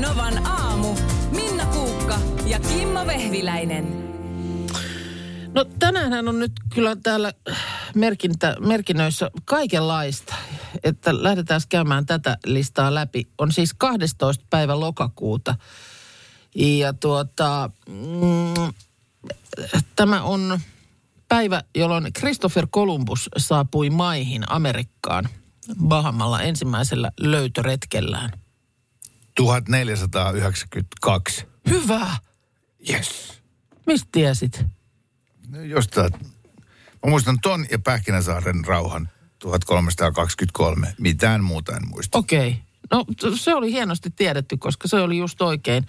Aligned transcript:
Novan 0.00 0.46
aamu. 0.46 0.94
Minna 1.30 1.66
Kuukka 1.66 2.18
ja 2.46 2.60
Kimmo 2.60 3.06
Vehviläinen. 3.06 4.08
No 5.54 5.64
tänään 5.78 6.28
on 6.28 6.38
nyt 6.38 6.52
kyllä 6.74 6.96
täällä 7.02 7.32
merkintä, 7.94 8.56
merkinnöissä 8.60 9.30
kaikenlaista, 9.44 10.34
että 10.84 11.22
lähdetään 11.22 11.60
käymään 11.68 12.06
tätä 12.06 12.38
listaa 12.46 12.94
läpi. 12.94 13.26
On 13.38 13.52
siis 13.52 13.74
12. 13.74 14.44
päivä 14.50 14.80
lokakuuta 14.80 15.54
ja 16.54 16.92
tuota, 16.92 17.70
mm, 17.88 18.72
tämä 19.96 20.22
on 20.22 20.60
päivä, 21.28 21.62
jolloin 21.74 22.12
Christopher 22.18 22.66
Columbus 22.66 23.30
saapui 23.36 23.90
maihin 23.90 24.52
Amerikkaan 24.52 25.28
Bahamalla 25.84 26.42
ensimmäisellä 26.42 27.12
löytöretkellään. 27.20 28.30
1492. 29.38 31.46
Hyvä! 31.68 32.16
Yes. 32.90 33.40
Mistä 33.86 34.08
tiesit? 34.12 34.64
No 35.48 35.62
Jostain. 35.62 36.12
Mä 37.04 37.10
muistan 37.10 37.38
ton 37.42 37.66
ja 37.70 37.78
Pähkinäsaaren 37.78 38.64
rauhan 38.64 39.08
1323. 39.38 40.94
Mitään 41.00 41.44
muuta 41.44 41.76
en 41.76 41.88
muista. 41.88 42.18
Okei. 42.18 42.48
Okay. 42.48 42.60
No 43.22 43.36
se 43.36 43.54
oli 43.54 43.72
hienosti 43.72 44.10
tiedetty, 44.10 44.56
koska 44.56 44.88
se 44.88 44.96
oli 44.96 45.18
just 45.18 45.42
oikein. 45.42 45.86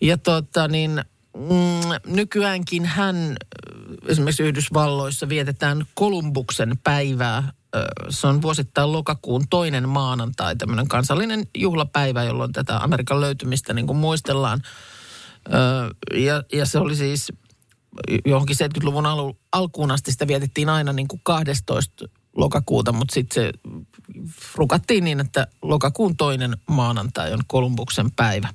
Ja 0.00 0.18
tota 0.18 0.68
niin, 0.68 1.04
mm, 1.36 1.80
nykyäänkin 2.06 2.84
hän 2.84 3.16
ö, 3.16 3.34
esimerkiksi 4.08 4.42
Yhdysvalloissa 4.42 5.28
vietetään 5.28 5.84
Kolumbuksen 5.94 6.78
päivää. 6.84 7.52
Se 8.08 8.26
on 8.26 8.42
vuosittain 8.42 8.92
lokakuun 8.92 9.44
toinen 9.50 9.88
maanantai, 9.88 10.56
tämmöinen 10.56 10.88
kansallinen 10.88 11.46
juhlapäivä, 11.56 12.24
jolloin 12.24 12.52
tätä 12.52 12.78
Amerikan 12.78 13.20
löytymistä 13.20 13.74
niin 13.74 13.86
kuin 13.86 13.96
muistellaan. 13.96 14.62
Ja, 16.14 16.42
ja 16.52 16.66
se 16.66 16.78
oli 16.78 16.96
siis 16.96 17.32
johonkin 18.26 18.56
70-luvun 18.56 19.06
alu, 19.06 19.38
alkuun 19.52 19.90
asti 19.90 20.12
sitä 20.12 20.26
vietettiin 20.26 20.68
aina 20.68 20.92
niin 20.92 21.08
kuin 21.08 21.20
12 21.22 22.08
lokakuuta, 22.36 22.92
mutta 22.92 23.14
sitten 23.14 23.44
se 23.44 23.52
rukattiin 24.54 25.04
niin, 25.04 25.20
että 25.20 25.46
lokakuun 25.62 26.16
toinen 26.16 26.56
maanantai 26.70 27.32
on 27.32 27.40
Kolumbuksen 27.46 28.10
päivä. 28.10 28.48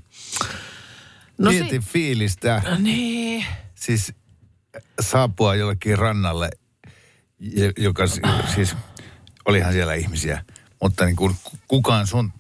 No 1.37 1.51
Mieti 1.51 1.79
fiilistä. 1.79 2.61
Niin. 2.79 3.45
Siis 3.75 4.13
saapua 5.01 5.55
jollekin 5.55 5.97
rannalle, 5.97 6.49
joka 7.77 8.07
si- 8.07 8.21
siis, 8.55 8.75
olihan 9.45 9.73
siellä 9.73 9.93
ihmisiä, 9.93 10.45
mutta 10.81 11.05
niin 11.05 11.15
kuin 11.15 11.35
kukaan 11.67 12.07
sun 12.07 12.33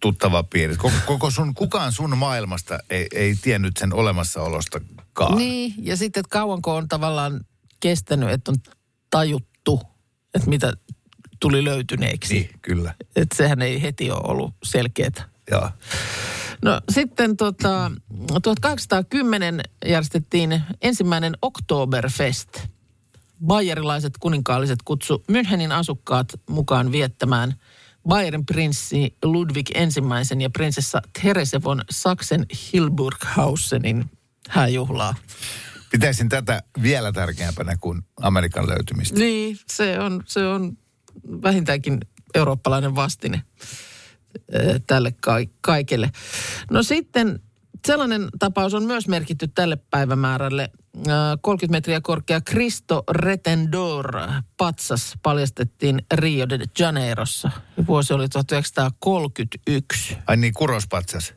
tuttava 0.00 0.42
piiri, 0.42 0.76
koko, 0.76 0.96
koko 1.06 1.30
sun, 1.30 1.54
kukaan 1.54 1.92
sun 1.92 2.18
maailmasta 2.18 2.78
ei, 2.90 3.06
ei 3.14 3.36
tiennyt 3.42 3.76
sen 3.76 3.94
olemassaolostakaan. 3.94 5.38
Niin, 5.38 5.74
ja 5.78 5.96
sitten, 5.96 6.20
että 6.20 6.30
kauanko 6.30 6.76
on 6.76 6.88
tavallaan 6.88 7.40
kestänyt, 7.80 8.30
että 8.30 8.50
on 8.50 8.56
tajuttu, 9.10 9.80
että 10.34 10.50
mitä 10.50 10.72
tuli 11.40 11.64
löytyneeksi. 11.64 12.34
Niin, 12.34 12.50
kyllä. 12.62 12.94
Että 13.16 13.36
sehän 13.36 13.62
ei 13.62 13.82
heti 13.82 14.10
ole 14.10 14.20
ollut 14.24 14.54
selkeää. 14.64 15.28
Joo. 15.50 15.70
No 16.62 16.80
sitten 16.90 17.36
tota, 17.36 17.92
1810 18.42 19.60
järjestettiin 19.86 20.62
ensimmäinen 20.82 21.36
Oktoberfest. 21.42 22.68
Bayerilaiset 23.46 24.12
kuninkaalliset 24.20 24.78
kutsu 24.84 25.24
Münchenin 25.32 25.72
asukkaat 25.72 26.28
mukaan 26.50 26.92
viettämään 26.92 27.54
Bayerin 28.08 28.46
prinssi 28.46 29.16
Ludwig 29.24 29.70
ensimmäisen 29.74 30.40
ja 30.40 30.50
prinsessa 30.50 31.02
Therese 31.20 31.62
von 31.62 31.82
Sachsen 31.90 32.46
Hilburghausenin 32.72 34.10
hääjuhlaa. 34.48 35.14
Pitäisin 35.90 36.28
tätä 36.28 36.62
vielä 36.82 37.12
tärkeämpänä 37.12 37.76
kuin 37.80 38.02
Amerikan 38.16 38.68
löytymistä. 38.68 39.18
Niin, 39.18 39.58
se 39.66 40.00
on, 40.00 40.22
se 40.26 40.46
on 40.46 40.78
vähintäänkin 41.42 42.00
eurooppalainen 42.34 42.94
vastine 42.94 43.42
eh, 44.52 44.80
tälle 44.86 45.12
ka- 45.12 45.52
kaikelle. 45.60 46.10
No 46.70 46.82
sitten 46.82 47.40
sellainen 47.86 48.28
tapaus 48.38 48.74
on 48.74 48.84
myös 48.84 49.08
merkitty 49.08 49.48
tälle 49.48 49.76
päivämäärälle. 49.90 50.70
Eh, 50.96 51.02
30 51.40 51.76
metriä 51.76 52.00
korkea 52.00 52.40
Cristo 52.40 53.02
Retendor 53.10 54.12
patsas 54.56 55.14
paljastettiin 55.22 56.02
Rio 56.14 56.48
de 56.48 56.58
Janeirossa. 56.78 57.50
Vuosi 57.86 58.14
oli 58.14 58.28
1931. 58.28 60.16
Ai 60.26 60.36
niin, 60.36 60.54
kurospatsas. 60.54 61.34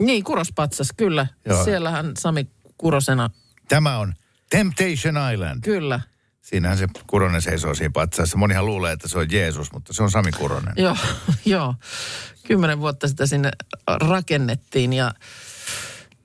Niin, 0.00 0.24
Kurospatsas, 0.24 0.88
kyllä. 0.96 1.26
Joo. 1.46 1.64
Siellähän 1.64 2.12
Sami 2.18 2.46
Kurosena, 2.76 3.30
Tämä 3.68 3.98
on 3.98 4.14
Temptation 4.50 5.14
Island. 5.32 5.60
kyllä. 5.64 6.00
Siinähän 6.42 6.78
se 6.78 6.88
Kuronen 7.06 7.42
seisoo 7.42 7.74
siinä 7.74 7.90
patsaassa. 7.94 8.36
Monihan 8.38 8.66
luulee, 8.66 8.92
että 8.92 9.08
se 9.08 9.18
on 9.18 9.32
Jeesus, 9.32 9.72
mutta 9.72 9.92
se 9.92 10.02
on 10.02 10.10
Sami 10.10 10.32
Kuronen. 10.32 10.74
Joo, 10.76 10.96
joo. 11.44 11.74
Kymmenen 12.46 12.78
vuotta 12.80 13.08
sitä 13.08 13.26
sinne 13.26 13.50
rakennettiin 14.00 14.92
ja 14.92 15.14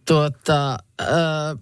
tuota, 0.07 0.77
ää, 0.99 1.55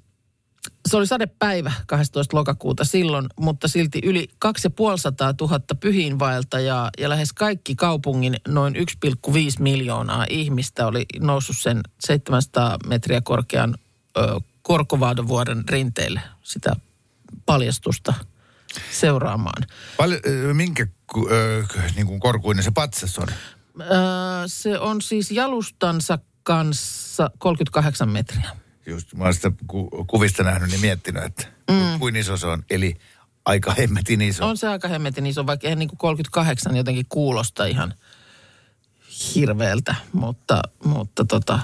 se 0.85 0.97
oli 0.97 1.07
sadepäivä 1.07 1.71
12. 1.87 2.37
lokakuuta 2.37 2.83
silloin, 2.83 3.27
mutta 3.39 3.67
silti 3.67 3.99
yli 4.03 4.27
2500 4.39 5.33
000 5.41 5.59
pyhiinvaeltajaa 5.79 6.89
ja 6.97 7.09
lähes 7.09 7.33
kaikki 7.33 7.75
kaupungin 7.75 8.35
noin 8.47 8.75
1,5 8.75 9.31
miljoonaa 9.59 10.25
ihmistä 10.29 10.87
oli 10.87 11.05
noussut 11.19 11.57
sen 11.59 11.81
700 11.99 12.77
metriä 12.87 13.21
korkean 13.21 13.75
ö, 14.17 14.39
Korkovaadovuoren 14.61 15.63
rinteille 15.69 16.21
sitä 16.43 16.75
paljastusta 17.45 18.13
seuraamaan. 18.91 19.63
Ö, 20.25 20.53
minkä 20.53 20.87
ö, 21.31 21.63
niin 21.95 22.07
kuin 22.07 22.19
korkuinen 22.19 22.63
se 22.63 22.71
patsas 22.71 23.19
on? 23.19 23.27
Öö, 23.81 23.87
se 24.47 24.79
on 24.79 25.01
siis 25.01 25.31
jalustansa 25.31 26.19
kanssa 26.43 27.31
38 27.37 28.09
metriä. 28.09 28.64
Just, 28.85 29.13
mä 29.13 29.23
oon 29.23 29.33
sitä 29.33 29.51
ku, 29.67 29.89
kuvista 30.07 30.43
nähnyt, 30.43 30.69
niin 30.69 30.81
miettinyt, 30.81 31.23
että 31.23 31.47
mm. 31.71 31.99
kuin 31.99 32.15
iso 32.15 32.37
se 32.37 32.47
on. 32.47 32.63
Eli 32.69 32.95
aika 33.45 33.73
hemmetin 33.73 34.21
iso. 34.21 34.45
On 34.47 34.57
se 34.57 34.67
aika 34.67 34.87
hemmetin 34.87 35.25
iso, 35.25 35.45
vaikka 35.45 35.67
eihän 35.67 35.79
niin 35.79 35.89
kuin 35.89 35.97
38 35.97 36.77
jotenkin 36.77 37.05
kuulosta 37.09 37.65
ihan 37.65 37.93
hirveältä, 39.35 39.95
mutta, 40.13 40.61
mutta 40.83 41.25
tota, 41.25 41.59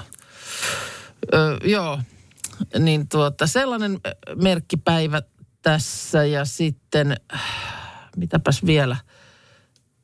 öö, 1.34 1.56
joo, 1.64 2.00
niin 2.78 3.08
tuota, 3.08 3.46
sellainen 3.46 4.00
ö, 4.06 4.14
merkkipäivä 4.34 5.22
tässä 5.62 6.24
ja 6.24 6.44
sitten, 6.44 7.16
äh, 7.34 7.42
mitäpäs 8.16 8.66
vielä, 8.66 8.96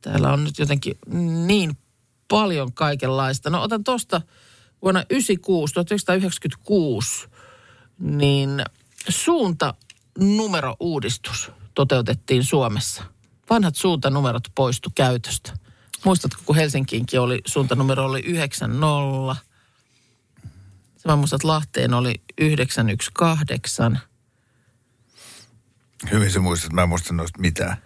täällä 0.01 0.33
on 0.33 0.45
nyt 0.45 0.59
jotenkin 0.59 0.99
niin 1.47 1.77
paljon 2.29 2.73
kaikenlaista. 2.73 3.51
No 3.51 3.63
otan 3.63 3.85
tuosta 3.85 4.21
vuonna 4.83 5.05
96, 5.11 5.75
1996, 5.75 7.29
niin 7.99 8.65
suunta 9.09 9.75
numerouudistus 10.19 11.51
toteutettiin 11.75 12.45
Suomessa. 12.45 13.05
Vanhat 13.51 13.77
suuntanumerot 13.77 14.49
poistu 14.55 14.91
käytöstä. 14.95 15.53
Muistatko, 16.05 16.43
kun 16.47 16.57
Helsinkiinkin 16.57 17.21
oli, 17.21 17.41
suuntanumero 17.47 18.05
oli 18.05 18.21
90. 18.21 19.37
Mä 21.05 21.17
muistan, 21.17 21.37
että 21.37 21.49
Lahteen 21.49 21.95
oli 21.95 22.15
918. 22.41 23.97
Hyvin 26.13 26.31
se 26.31 26.39
muistat, 26.39 26.73
mä 26.73 26.83
en 26.83 26.89
muista 26.89 27.15
noista 27.15 27.41
mitään. 27.41 27.77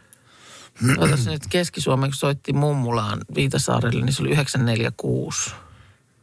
Otas 0.99 1.27
nyt 1.27 1.43
Keski-Suomen, 1.51 2.11
kun 2.11 2.17
soitti 2.17 2.53
mummulaan 2.53 3.21
Viitasaarelle, 3.35 4.05
niin 4.05 4.13
se 4.13 4.23
oli 4.23 4.31
946. 4.31 5.51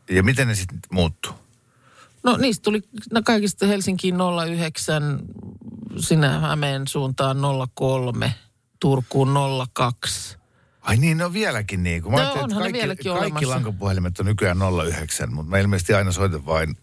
Ja 0.10 0.24
miten 0.24 0.48
ne 0.48 0.56
sitten 0.56 0.80
muuttuu? 0.92 1.32
No 2.24 2.38
niistä 2.38 2.64
tuli 2.64 2.82
no 3.12 3.22
kaikista 3.26 3.66
Helsinkiin 3.66 4.16
09, 4.48 5.20
sinne 5.98 6.28
Hämeen 6.28 6.88
suuntaan 6.88 7.38
03, 7.76 8.34
Turkuun 8.80 9.30
02. 9.74 10.38
Ai 10.82 10.98
niin, 10.98 11.18
ne 11.18 11.26
on 11.26 11.34
vieläkin 11.34 11.84
niin. 11.84 12.04
Kun 12.04 12.12
mä 12.12 12.24
No, 12.24 12.32
onhan 12.32 12.50
ne 12.50 12.56
kaikki, 12.56 12.80
vieläkin 12.80 13.12
kaikki 13.12 13.28
olemassa. 13.28 13.50
lankapuhelimet 13.50 14.20
on 14.20 14.26
nykyään 14.26 14.58
09, 14.88 15.34
mutta 15.34 15.50
mä 15.50 15.60
ilmeisesti 15.60 15.94
aina 15.94 16.12
soitan 16.12 16.46
vain 16.46 16.78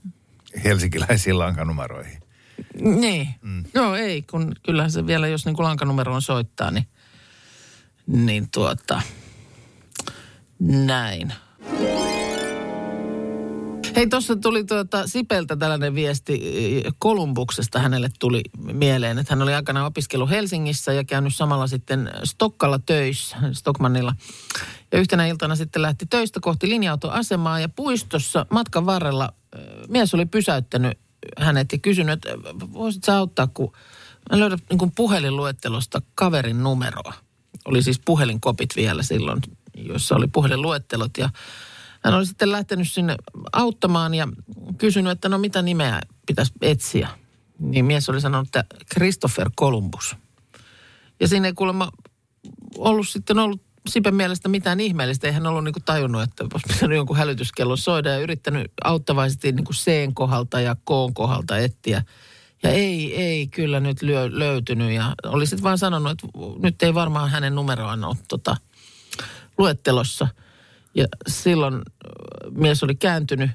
helsinkiläisiin 0.65 1.39
lankanumeroihin. 1.39 2.21
Niin. 2.81 3.29
Mm. 3.43 3.65
Joo, 3.75 3.95
ei, 3.95 4.23
kun 4.23 4.53
kyllähän 4.63 4.91
se 4.91 5.07
vielä, 5.07 5.29
jos 5.29 5.45
niin 5.47 5.57
kuin 5.57 5.65
lankanumeroon 5.65 6.23
soittaa, 6.23 6.71
niin, 6.71 6.89
niin 8.07 8.49
tuota, 8.51 9.03
näin. 10.61 11.33
Hei, 13.97 14.07
tuossa 14.07 14.37
tuli 14.37 14.65
tuota 14.65 15.07
Sipeltä 15.07 15.57
tällainen 15.57 15.95
viesti 15.95 16.41
eh, 16.43 16.93
Kolumbuksesta 16.99 17.79
hänelle 17.79 18.11
tuli 18.19 18.43
mieleen, 18.73 19.19
että 19.19 19.35
hän 19.35 19.43
oli 19.43 19.55
aikana 19.55 19.87
opiskellut 19.87 20.31
Helsingissä 20.31 20.93
ja 20.93 21.05
käynyt 21.05 21.37
samalla 21.37 21.67
sitten 21.67 22.11
Stokkalla 22.25 22.79
töissä, 22.79 23.37
Stockmannilla. 23.53 24.15
Ja 24.93 24.99
yhtenä 24.99 25.27
iltana 25.27 25.57
sitten 25.57 25.83
lähti 25.83 26.07
töistä 26.07 26.41
kohti 26.43 26.69
linja-autoasemaa 26.69 27.61
ja 27.61 27.69
puistossa 27.69 28.47
matkan 28.51 28.87
varrella 28.87 29.33
ö, 29.55 29.59
mies 29.89 30.15
oli 30.15 30.27
pysäyttänyt 30.27 30.99
hänet 31.39 31.73
ja 31.73 31.79
kysynyt, 31.79 32.13
että 32.13 32.29
voisit 32.73 33.05
sä 33.05 33.17
auttaa, 33.17 33.47
kun 33.47 33.73
mä 34.31 34.39
löydän 34.39 34.59
niin 34.71 34.93
puhelinluettelosta 34.97 36.03
kaverin 36.15 36.63
numeroa. 36.63 37.13
Oli 37.65 37.83
siis 37.83 38.01
puhelinkopit 38.05 38.77
vielä 38.77 39.03
silloin, 39.03 39.41
jossa 39.77 40.17
oli 40.17 40.27
puhelinluettelot 40.27 41.19
ja 41.19 41.29
hän 42.07 42.15
oli 42.15 42.27
sitten 42.27 42.53
lähtenyt 42.53 42.93
sinne 42.93 43.17
auttamaan 43.53 44.15
ja 44.15 44.29
kysynyt, 44.79 45.13
että 45.13 45.29
no 45.29 45.39
mitä 45.39 45.63
nimeä 45.63 46.01
pitäisi 46.27 46.53
etsiä. 46.63 47.09
Niin 47.59 47.85
mies 47.85 48.09
oli 48.09 48.21
sanonut, 48.21 48.49
että 48.49 48.65
Christopher 48.95 49.51
Columbus. 49.59 50.17
Ja 51.21 51.29
siinä 51.29 51.47
ei 51.47 51.53
kuulemma 51.53 51.93
ollut 52.79 53.09
sitten 53.09 53.39
ollut 53.39 53.67
Sipen 53.89 54.15
mielestä 54.15 54.49
mitään 54.49 54.81
ihmeellistä. 54.81 55.27
Ei 55.27 55.33
hän 55.33 55.47
ollut 55.47 55.65
niinku 55.65 55.81
tajunnut, 55.81 56.23
että 56.23 56.45
olisi 56.45 56.75
pitänyt 56.75 56.97
jonkun 56.97 57.17
hälytyskellon 57.17 57.79
soida 57.79 58.11
ja 58.11 58.19
yrittänyt 58.19 58.73
auttavaisesti 58.85 59.53
niinku 59.53 59.73
C 59.73 59.91
kohdalta 60.15 60.61
ja 60.61 60.75
K 60.75 61.15
kohdalta 61.15 61.59
etsiä. 61.59 62.03
Ja 62.63 62.71
ei, 62.71 63.17
ei 63.17 63.47
kyllä 63.47 63.81
nyt 63.81 64.03
lyö, 64.03 64.29
löytynyt. 64.33 64.93
Ja 64.93 65.15
oli 65.25 65.47
sitten 65.47 65.63
vaan 65.63 65.79
sanonut, 65.79 66.13
että 66.13 66.27
nyt 66.59 66.83
ei 66.83 66.95
varmaan 66.95 67.31
hänen 67.31 67.55
numeroaan 67.55 68.05
ole 68.05 68.17
tota, 68.29 68.57
luettelossa. 69.59 70.29
Ja 70.97 71.07
silloin 71.29 71.83
mies 72.51 72.83
oli 72.83 72.95
kääntynyt 72.95 73.51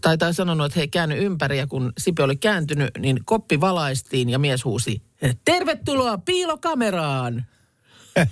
tai, 0.00 0.18
tai 0.18 0.34
sanonut, 0.34 0.66
että 0.66 0.78
hei 0.78 0.88
käänny 0.88 1.24
ympäri 1.24 1.58
ja 1.58 1.66
kun 1.66 1.92
Sipe 1.98 2.22
oli 2.22 2.36
kääntynyt, 2.36 2.90
niin 2.98 3.20
koppi 3.24 3.60
valaistiin 3.60 4.30
ja 4.30 4.38
mies 4.38 4.64
huusi, 4.64 5.02
tervetuloa 5.44 6.18
piilokameraan. 6.18 7.46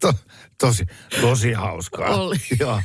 To, 0.00 0.12
tosi, 0.58 0.86
tosi 1.20 1.52
hauskaa. 1.52 2.16
Oli. 2.16 2.36
Joo. 2.60 2.82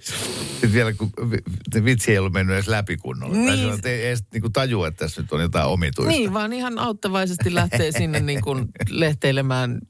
Sitten 0.00 0.72
vielä 0.72 0.92
kun 0.92 1.12
vi- 1.30 1.84
vitsi 1.84 2.10
ei 2.10 2.18
ollut 2.18 2.32
mennyt 2.32 2.54
edes 2.54 2.68
läpi 2.68 2.96
kunnolla. 2.96 3.36
Niin. 3.36 3.56
Sillä, 3.56 3.74
että 3.74 3.88
ei 3.88 4.06
edes 4.06 4.24
niin 4.32 4.52
tajua, 4.52 4.88
että 4.88 5.04
tässä 5.04 5.20
nyt 5.20 5.32
on 5.32 5.40
jotain 5.40 5.66
omituista. 5.66 6.12
Niin, 6.12 6.34
vaan 6.34 6.52
ihan 6.52 6.78
auttavaisesti 6.78 7.54
lähtee 7.54 7.92
sinne 7.92 8.20
niin 8.20 8.40
kuin 8.40 8.68
lehteilemään 8.88 9.80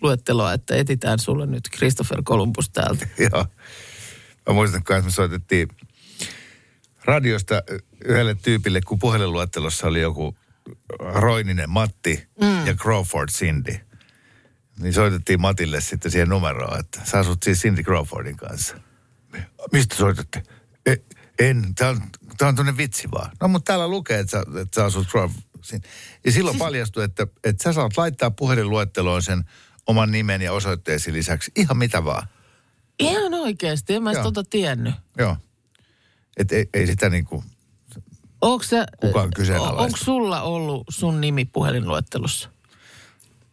luetteloa, 0.00 0.52
että 0.52 0.76
etitään 0.76 1.18
sulle 1.18 1.46
nyt 1.46 1.68
Christopher 1.76 2.22
Columbus 2.22 2.70
täältä. 2.70 3.06
Joo. 3.32 3.46
Mä 4.46 4.54
muistan, 4.54 4.84
kun 4.84 5.04
me 5.04 5.10
soitettiin 5.10 5.68
radiosta 7.04 7.62
yhdelle 8.04 8.34
tyypille, 8.34 8.80
kun 8.80 8.98
puhelinluettelossa 8.98 9.86
oli 9.86 10.00
joku 10.00 10.36
Roininen 10.98 11.70
Matti 11.70 12.26
mm. 12.40 12.66
ja 12.66 12.74
Crawford 12.74 13.28
Cindy. 13.28 13.76
Niin 14.78 14.92
soitettiin 14.92 15.40
Matille 15.40 15.80
sitten 15.80 16.10
siihen 16.10 16.28
numeroon, 16.28 16.80
että 16.80 17.00
sä 17.04 17.18
asut 17.18 17.42
siis 17.42 17.62
Cindy 17.62 17.82
Crawfordin 17.82 18.36
kanssa. 18.36 18.76
Mistä 19.72 19.94
soitatte? 19.94 20.42
E, 20.86 20.94
en, 21.38 21.74
tää 21.74 21.90
on, 21.90 22.00
tää 22.38 22.48
on 22.48 22.54
tuonne 22.54 22.76
vitsi 22.76 23.10
vaan. 23.10 23.30
No 23.40 23.48
mutta 23.48 23.72
täällä 23.72 23.88
lukee, 23.88 24.18
että 24.18 24.30
sä, 24.30 24.42
että 24.60 24.80
sä 24.80 24.84
asut 24.84 25.08
Crawford. 25.08 25.42
Ja 26.24 26.32
silloin 26.32 26.58
paljastui, 26.58 27.04
että, 27.04 27.26
että 27.44 27.62
sä 27.62 27.72
saat 27.72 27.96
laittaa 27.96 28.30
puhelinluetteloon 28.30 29.22
sen 29.22 29.44
oman 29.86 30.10
nimen 30.10 30.42
ja 30.42 30.52
osoitteesi 30.52 31.12
lisäksi 31.12 31.52
ihan 31.56 31.76
mitä 31.76 32.04
vaan. 32.04 32.28
Ihan 32.98 33.34
oikeasti, 33.34 33.94
en 33.94 34.02
mä 34.02 34.12
Joo. 34.12 34.22
tota 34.22 34.44
tiennyt. 34.50 34.94
Joo. 35.18 35.36
Et 36.36 36.52
ei, 36.52 36.68
ei 36.74 36.86
sitä 36.86 37.10
niinku, 37.10 37.44
Onko 38.40 38.64
se, 38.64 38.86
Kukaan 39.00 39.30
kyseenalaista. 39.34 39.82
onko 39.82 39.96
sulla 39.96 40.42
ollut 40.42 40.84
sun 40.90 41.20
nimi 41.20 41.44
puhelinluettelossa? 41.44 42.48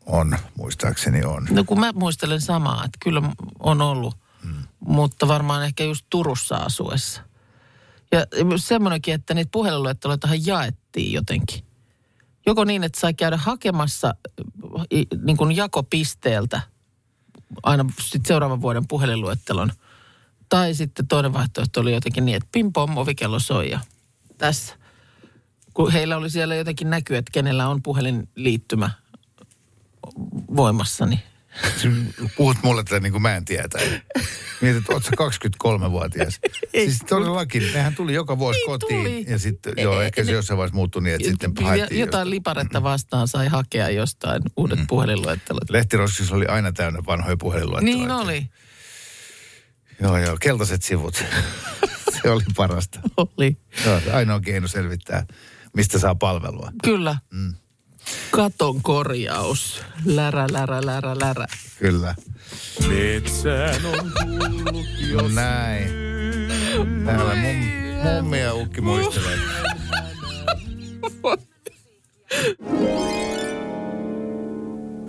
on, 0.06 0.38
muistaakseni 0.58 1.24
on. 1.24 1.48
No 1.52 1.64
kun 1.64 1.80
mä 1.80 1.92
muistelen 1.96 2.42
samaa, 2.42 2.86
että 2.86 2.98
kyllä 3.00 3.22
on 3.60 3.82
ollut, 3.82 4.16
hmm. 4.44 4.64
mutta 4.80 5.28
varmaan 5.28 5.66
ehkä 5.66 5.84
just 5.84 6.06
Turussa 6.10 6.56
asuessa. 6.56 7.22
Ja 8.12 8.26
semmoinenkin, 8.58 9.14
että 9.14 9.34
niitä 9.34 9.52
puhelinluetteloitahan 9.52 10.46
jaettiin 10.46 11.14
jotenkin. 11.14 11.64
Joko 12.46 12.64
niin, 12.64 12.84
että 12.84 13.00
sai 13.00 13.14
käydä 13.14 13.38
hakemassa 13.38 14.16
i- 14.94 15.08
niin 15.26 15.38
kuin 15.38 15.56
jakopisteeltä 15.56 16.62
aina 17.64 17.86
sit 18.02 18.26
seuraavan 18.26 18.62
vuoden 18.62 18.88
puhelinluettelon. 18.88 19.72
Tai 20.50 20.74
sitten 20.74 21.08
toinen 21.08 21.34
vaihtoehto 21.34 21.82
oli 21.82 21.94
jotenkin 21.94 22.26
niin, 22.26 22.38
että 22.38 22.50
pim 22.52 22.74
pom, 22.74 22.98
ovikello 22.98 23.40
soi 23.40 23.70
ja 23.72 23.80
tässä. 24.38 24.76
Kun 25.74 25.92
heillä 25.92 26.18
oli 26.18 26.30
siellä 26.30 26.56
jotenkin 26.56 26.90
näkyy, 26.90 27.18
että 27.18 27.32
kenellä 27.32 27.68
on 27.68 27.84
puhelinliittymä 27.84 28.92
voimassa, 30.56 31.06
niin 31.06 31.20
Puhut 32.38 32.58
mulle 32.64 32.84
tätä 32.84 33.00
niin 33.00 33.12
kuin 33.12 33.22
mä 33.22 33.36
en 33.36 33.46
tietä. 33.46 33.80
Mietit, 34.62 34.78
että 34.82 34.94
oot 34.94 35.04
sä 35.04 35.12
23-vuotias. 35.66 36.40
Ei. 36.74 36.86
siis 36.86 37.00
todellakin, 37.10 37.64
nehän 37.74 37.96
tuli 37.96 38.14
joka 38.14 38.38
vuosi 38.38 38.60
Niin 38.60 38.66
kotiin. 38.68 39.00
tuli. 39.04 39.26
Ja 39.28 39.40
sitten, 39.40 39.74
joo, 39.78 40.02
ehkä 40.02 40.24
se 40.24 40.32
jossain 40.32 40.58
vaiheessa 40.58 40.76
muuttui 40.76 41.02
niin, 41.02 41.16
että 41.16 41.28
sitten 41.30 41.54
Ja- 41.60 41.68
haettiin 41.68 42.00
jotain 42.00 42.30
liparetta 42.30 42.84
vastaan 42.84 43.28
sai 43.28 43.48
hakea 43.48 43.90
jostain 43.90 44.42
uudet 44.58 44.80
mm. 44.80 44.88
puhelinluettelot. 44.88 45.70
Lehtiroskissa 45.70 46.36
oli 46.36 46.46
aina 46.46 46.72
täynnä 46.72 47.00
vanhoja 47.08 47.38
puhelinluetteloita. 47.38 47.98
Niin 48.00 48.12
oli, 48.12 48.50
Joo, 50.02 50.18
joo, 50.18 50.38
keltaiset 50.42 50.84
sivut. 50.84 51.16
se 52.22 52.30
oli 52.30 52.44
parasta. 52.56 53.00
oli. 53.18 53.58
Joo, 53.86 54.02
ainoa 54.14 54.40
keino 54.40 54.68
selvittää, 54.68 55.26
mistä 55.76 56.00
saa 56.00 56.16
palvelua. 56.16 56.72
Kyllä. 56.84 57.16
Mm. 57.34 57.54
Katon 58.32 58.82
korjaus. 58.82 59.82
Lärä, 60.06 60.48
lärä, 60.52 60.86
lärä, 60.86 61.20
lärä. 61.20 61.46
Kyllä. 61.80 62.16
Metsään 62.88 63.86
on 63.86 64.12
tullut 64.16 64.86
No 65.12 65.28
näin. 65.28 65.90
Täällä 67.06 67.36
mum, 67.36 67.56
mummi 68.04 68.40
ja 68.40 68.54
ukki 68.54 68.82
muistelee. 68.82 69.38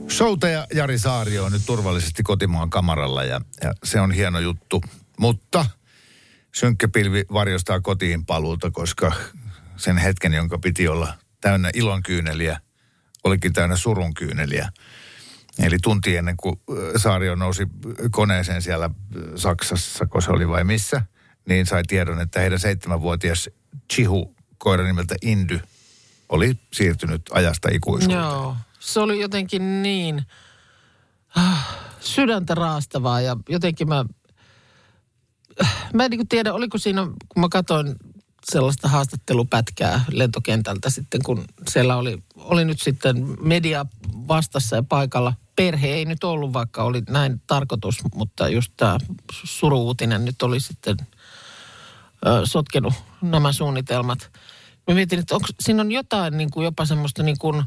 Soutaja 0.09 0.67
Jari 0.75 0.99
Saari 0.99 1.39
on 1.39 1.53
nyt 1.53 1.63
turvallisesti 1.67 2.23
kotimaan 2.23 2.71
kamaralla 2.71 3.25
ja, 3.25 3.41
ja 3.63 3.75
se 3.85 4.01
on 4.01 4.13
hieno 4.13 4.39
juttu. 4.39 4.83
Mutta 5.19 5.67
synkkä 6.55 6.89
pilvi 6.89 7.25
varjostaa 7.33 7.81
kotiin 7.81 8.27
paluuta, 8.27 8.71
koska 8.71 9.13
sen 9.77 9.99
hetken, 9.99 10.33
jonka 10.33 10.59
piti 10.59 10.89
olla 10.89 11.15
täynnä 11.41 11.71
ilonkyyneliä, 11.75 12.61
olikin 13.25 13.53
täynnä 13.53 13.77
surunkyyneliä. 13.77 14.73
Eli 15.59 15.77
tunti 15.83 16.17
ennen 16.17 16.37
kuin 16.37 16.61
Saario 16.97 17.35
nousi 17.35 17.67
koneeseen 18.11 18.63
siellä 18.63 18.91
Saksassa, 19.37 20.07
kun 20.07 20.23
se 20.23 20.31
oli 20.31 20.49
vai 20.49 20.65
missä, 20.65 21.03
niin 21.49 21.67
sai 21.67 21.83
tiedon, 21.89 22.21
että 22.21 22.41
heidän 22.41 22.59
seitsemänvuotias 22.59 23.51
Chihu, 23.93 24.35
koira 24.59 24.85
nimeltä 24.85 25.15
Indy, 25.23 25.61
oli 26.29 26.59
siirtynyt 26.73 27.23
ajasta 27.33 27.69
ikuisuuteen. 27.73 28.21
Joo. 28.21 28.57
Se 28.81 29.01
oli 29.01 29.21
jotenkin 29.21 29.83
niin 29.83 30.23
ah, 31.37 31.79
sydäntä 32.01 32.55
raastavaa 32.55 33.21
ja 33.21 33.37
jotenkin 33.49 33.89
mä, 33.89 34.05
mä 35.95 36.05
en 36.05 36.11
niin 36.11 36.29
tiedä, 36.29 36.53
oliko 36.53 36.79
siinä, 36.79 37.07
kun 37.29 37.41
mä 37.41 37.49
katsoin 37.51 37.97
sellaista 38.51 38.89
haastattelupätkää 38.89 40.05
lentokentältä 40.13 40.91
sitten, 40.91 41.23
kun 41.23 41.45
siellä 41.69 41.97
oli, 41.97 42.23
oli 42.37 42.65
nyt 42.65 42.81
sitten 42.81 43.37
media 43.41 43.87
vastassa 44.29 44.77
ja 44.77 44.83
paikalla. 44.83 45.35
Perhe 45.57 45.87
ei 45.87 46.05
nyt 46.05 46.25
ollut, 46.25 46.53
vaikka 46.53 46.83
oli 46.83 47.03
näin 47.09 47.43
tarkoitus, 47.47 47.99
mutta 48.15 48.49
just 48.49 48.73
tämä 48.77 48.99
suruutinen 49.45 50.25
nyt 50.25 50.43
oli 50.43 50.61
sitten 50.61 50.97
ö, 52.27 52.43
sotkenut 52.45 52.95
nämä 53.23 53.53
suunnitelmat. 53.53 54.31
Mä 54.89 54.95
mietin, 54.95 55.19
että 55.19 55.35
onko, 55.35 55.47
siinä 55.61 55.81
on 55.81 55.93
jotain 55.93 56.37
niin 56.37 56.51
kuin 56.51 56.65
jopa 56.65 56.87
semmoista 56.87 57.23
niin 57.23 57.39
kuin, 57.39 57.65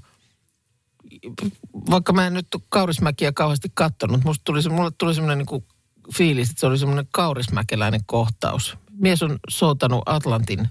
vaikka 1.90 2.14
mä 2.14 2.28
en 2.28 2.34
nyt 2.34 2.48
Kaurismäkiä 2.70 3.32
kauheasti 3.32 3.72
kattonut, 3.74 4.24
musta 4.24 4.42
tuli, 4.44 4.70
mulle 4.70 4.92
tuli 4.98 5.14
semmoinen 5.16 5.38
niin 5.38 5.46
kuin 5.46 5.66
fiilis, 6.14 6.50
että 6.50 6.60
se 6.60 6.68
oli 6.68 6.78
semmoinen 6.78 7.08
kaurismäkeläinen 7.12 8.02
kohtaus. 8.06 8.78
Mies 9.00 9.24
on 9.24 9.40
soutanut 9.50 10.04
Atlantin 10.06 10.70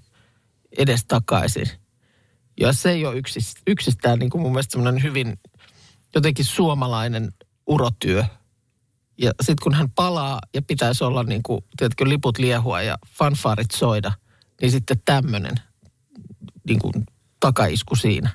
edes 0.79 1.05
takaisin. 1.09 1.67
Ja 2.61 2.73
se 2.73 2.91
ei 2.91 3.07
ole 3.07 3.17
yksis, 3.17 3.55
yksistään 3.67 4.19
niin 4.19 4.31
kuin 4.31 4.43
mun 4.43 4.53
mielestä 4.53 4.73
semmoinen 4.73 5.03
hyvin 5.03 5.39
jotenkin 6.15 6.45
suomalainen 6.45 7.33
urotyö. 7.67 8.25
Ja 9.19 9.33
sitten 9.41 9.63
kun 9.63 9.75
hän 9.75 9.91
palaa 9.91 10.41
ja 10.55 10.63
pitäisi 10.63 11.05
olla 11.05 11.23
niin 11.23 11.43
kuin, 11.43 11.65
tiedätkö, 11.77 12.09
liput 12.09 12.39
liehua 12.39 12.83
ja 12.83 12.99
fanfaarit 13.19 13.71
soida, 13.71 14.13
niin 14.61 14.71
sitten 14.71 15.03
tämmöinen 15.05 15.55
niin 16.69 16.79
kuin 16.79 16.93
takaisku 17.41 17.97
siinä. 17.97 18.31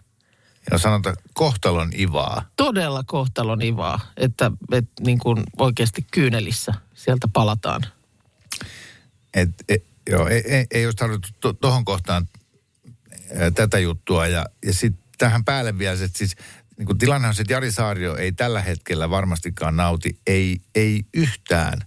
Ja 0.71 0.77
sanotaan 0.77 1.15
kohtalon 1.33 1.91
ivaa. 1.99 2.45
Todella 2.55 3.03
kohtalon 3.05 3.61
ivaa, 3.61 3.99
että, 4.17 4.51
että 4.71 5.03
niin 5.03 5.19
kuin 5.19 5.43
oikeasti 5.57 6.05
kyynelissä 6.11 6.73
sieltä 6.93 7.27
palataan. 7.33 7.81
Et, 9.33 9.49
et, 9.69 9.83
joo, 10.09 10.27
ei, 10.27 10.43
ei, 10.45 10.65
ei 10.71 10.85
olisi 10.85 10.97
tarvittu 10.97 11.29
to, 11.39 11.53
tohon 11.53 11.85
kohtaan 11.85 12.27
ää, 13.35 13.51
tätä 13.51 13.79
juttua. 13.79 14.27
Ja, 14.27 14.45
ja 14.65 14.73
sitten 14.73 15.03
tähän 15.17 15.45
päälle 15.45 15.77
vielä, 15.77 15.95
se, 15.95 16.03
että 16.03 16.17
siis 16.17 16.35
niin 16.77 16.85
kuin 16.85 16.97
tilanne 16.97 17.27
on 17.27 17.35
se, 17.35 17.41
että 17.41 17.53
Jari 17.53 17.71
Saario 17.71 18.15
ei 18.15 18.31
tällä 18.31 18.61
hetkellä 18.61 19.09
varmastikaan 19.09 19.75
nauti, 19.77 20.19
ei, 20.27 20.61
ei 20.75 21.03
yhtään 21.13 21.79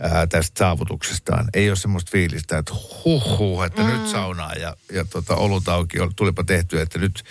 ää, 0.00 0.26
tästä 0.26 0.58
saavutuksestaan. 0.58 1.48
Ei 1.54 1.70
ole 1.70 1.76
semmoista 1.76 2.10
fiilistä, 2.10 2.58
että 2.58 2.72
huh, 3.04 3.38
huh 3.38 3.62
että 3.62 3.82
mm. 3.82 3.88
nyt 3.88 4.06
saunaa 4.08 4.52
ja, 4.52 4.76
ja 4.92 5.04
tota, 5.04 5.34
olut 5.34 5.68
auki, 5.68 5.98
tulipa 6.16 6.44
tehty, 6.44 6.80
että 6.80 6.98
nyt 6.98 7.24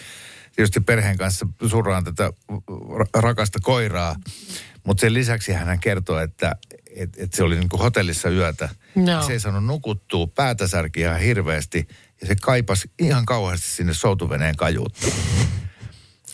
tietysti 0.55 0.79
perheen 0.79 1.17
kanssa 1.17 1.48
surraan 1.69 2.03
tätä 2.03 2.33
ra- 2.71 3.21
rakasta 3.21 3.59
koiraa. 3.62 4.15
Mutta 4.89 5.01
sen 5.01 5.13
lisäksi 5.13 5.53
hän 5.53 5.79
kertoo, 5.79 6.19
että 6.19 6.55
et, 6.96 7.10
et 7.17 7.34
se 7.34 7.43
oli 7.43 7.55
niin 7.55 7.69
kuin 7.69 7.81
hotellissa 7.81 8.29
yötä. 8.29 8.69
No. 8.96 9.24
Se 9.24 9.34
ei 9.34 9.39
saanut 9.39 9.65
nukuttua, 9.65 10.27
päätä 10.27 10.67
särki 10.67 11.00
ihan 11.00 11.19
hirveästi 11.19 11.88
ja 12.22 12.27
se 12.27 12.36
kaipasi 12.36 12.91
ihan 13.00 13.25
kauheasti 13.25 13.67
sinne 13.67 13.93
soutuveneen 13.93 14.55
kajuutta. 14.55 15.08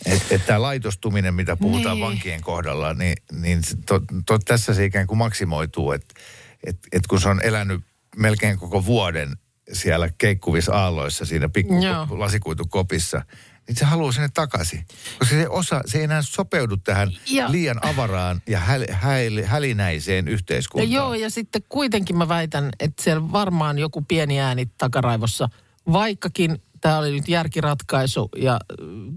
Että 0.06 0.34
et 0.34 0.46
tämä 0.46 0.62
laitostuminen, 0.62 1.34
mitä 1.34 1.56
puhutaan 1.56 1.96
Niin. 1.96 2.06
vankien 2.06 2.40
kohdalla, 2.40 2.94
niin, 2.94 3.16
niin 3.32 3.60
to, 3.86 4.00
to, 4.26 4.38
tässä 4.38 4.74
se 4.74 4.84
ikään 4.84 5.06
kuin 5.06 5.18
maksimoituu, 5.18 5.92
että 5.92 6.14
et, 6.66 6.78
et 6.92 7.06
kun 7.06 7.20
se 7.20 7.28
on 7.28 7.40
elänyt 7.42 7.80
melkein 8.16 8.58
koko 8.58 8.84
vuoden 8.84 9.36
siellä 9.72 10.08
keikkuvissa 10.18 10.72
aalloissa 10.72 11.24
siinä 11.24 11.48
pikku 11.48 11.82
Joo. 11.82 12.06
lasikuitukopissa, 12.10 13.22
niin 13.68 13.76
se 13.76 13.84
haluaa 13.84 14.12
sinne 14.12 14.28
takaisin. 14.34 14.84
Koska 15.18 15.34
se, 15.34 15.48
osa, 15.48 15.80
se 15.86 15.98
ei 15.98 16.04
enää 16.04 16.22
sopeudu 16.22 16.76
tähän 16.76 17.12
Ja- 17.26 17.52
liian 17.52 17.86
avaraan 17.86 18.42
ja 18.46 18.60
häl, 18.60 18.84
häl, 18.90 19.42
hälinäiseen 19.44 20.26
Ja 20.26 20.32
yhteiskuntaan. 20.32 20.90
joo, 20.92 21.14
ja 21.14 21.30
sitten 21.30 21.62
kuitenkin 21.68 22.16
mä 22.18 22.28
väitän, 22.28 22.70
että 22.80 23.02
siellä 23.02 23.32
varmaan 23.32 23.78
joku 23.78 24.02
pieni 24.02 24.40
ääni 24.40 24.66
takaraivossa, 24.78 25.48
vaikkakin 25.92 26.62
tämä 26.80 26.98
oli 26.98 27.10
nyt 27.12 27.28
järkiratkaisu 27.28 28.28
ja 28.36 28.52
äh, 28.52 28.58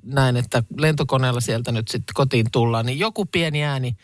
näin, 0.03 0.37
että 0.37 0.63
lentokoneella 0.77 1.41
sieltä 1.41 1.71
nyt 1.71 1.87
sitten 1.87 2.13
kotiin 2.13 2.45
tullaan, 2.51 2.85
niin 2.85 2.99
joku 2.99 3.25
pieni 3.25 3.63
ääni 3.63 3.95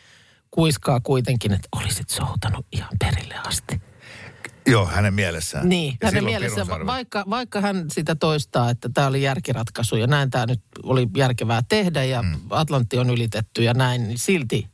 kuiskaa 0.51 0.99
kuitenkin, 0.99 1.53
että 1.53 1.67
olisit 1.75 2.09
soutanut 2.09 2.65
ihan 2.71 2.89
perille 2.99 3.35
asti. 3.35 3.81
Joo, 4.67 4.85
hänen 4.85 5.13
mielessään. 5.13 5.69
Niin, 5.69 5.97
Ja 6.01 6.07
hänen 6.07 6.17
silloin 6.19 6.31
mielessä, 6.33 6.55
pirun 6.55 6.67
sarvet. 6.67 6.87
vaikka, 6.87 7.23
vaikka 7.29 7.61
hän 7.61 7.85
sitä 7.91 8.15
toistaa, 8.15 8.69
että 8.69 8.89
tämä 8.93 9.07
oli 9.07 9.21
järkiratkaisu 9.21 9.95
ja 9.95 10.07
näin 10.07 10.29
tämä 10.29 10.45
nyt 10.45 10.61
oli 10.83 11.07
järkevää 11.17 11.61
tehdä 11.69 12.03
ja 12.03 12.21
mm. 12.21 12.39
Atlantti 12.49 12.97
on 12.97 13.09
ylitetty 13.09 13.63
ja 13.63 13.73
näin, 13.73 14.07
niin 14.07 14.19
silti 14.19 14.67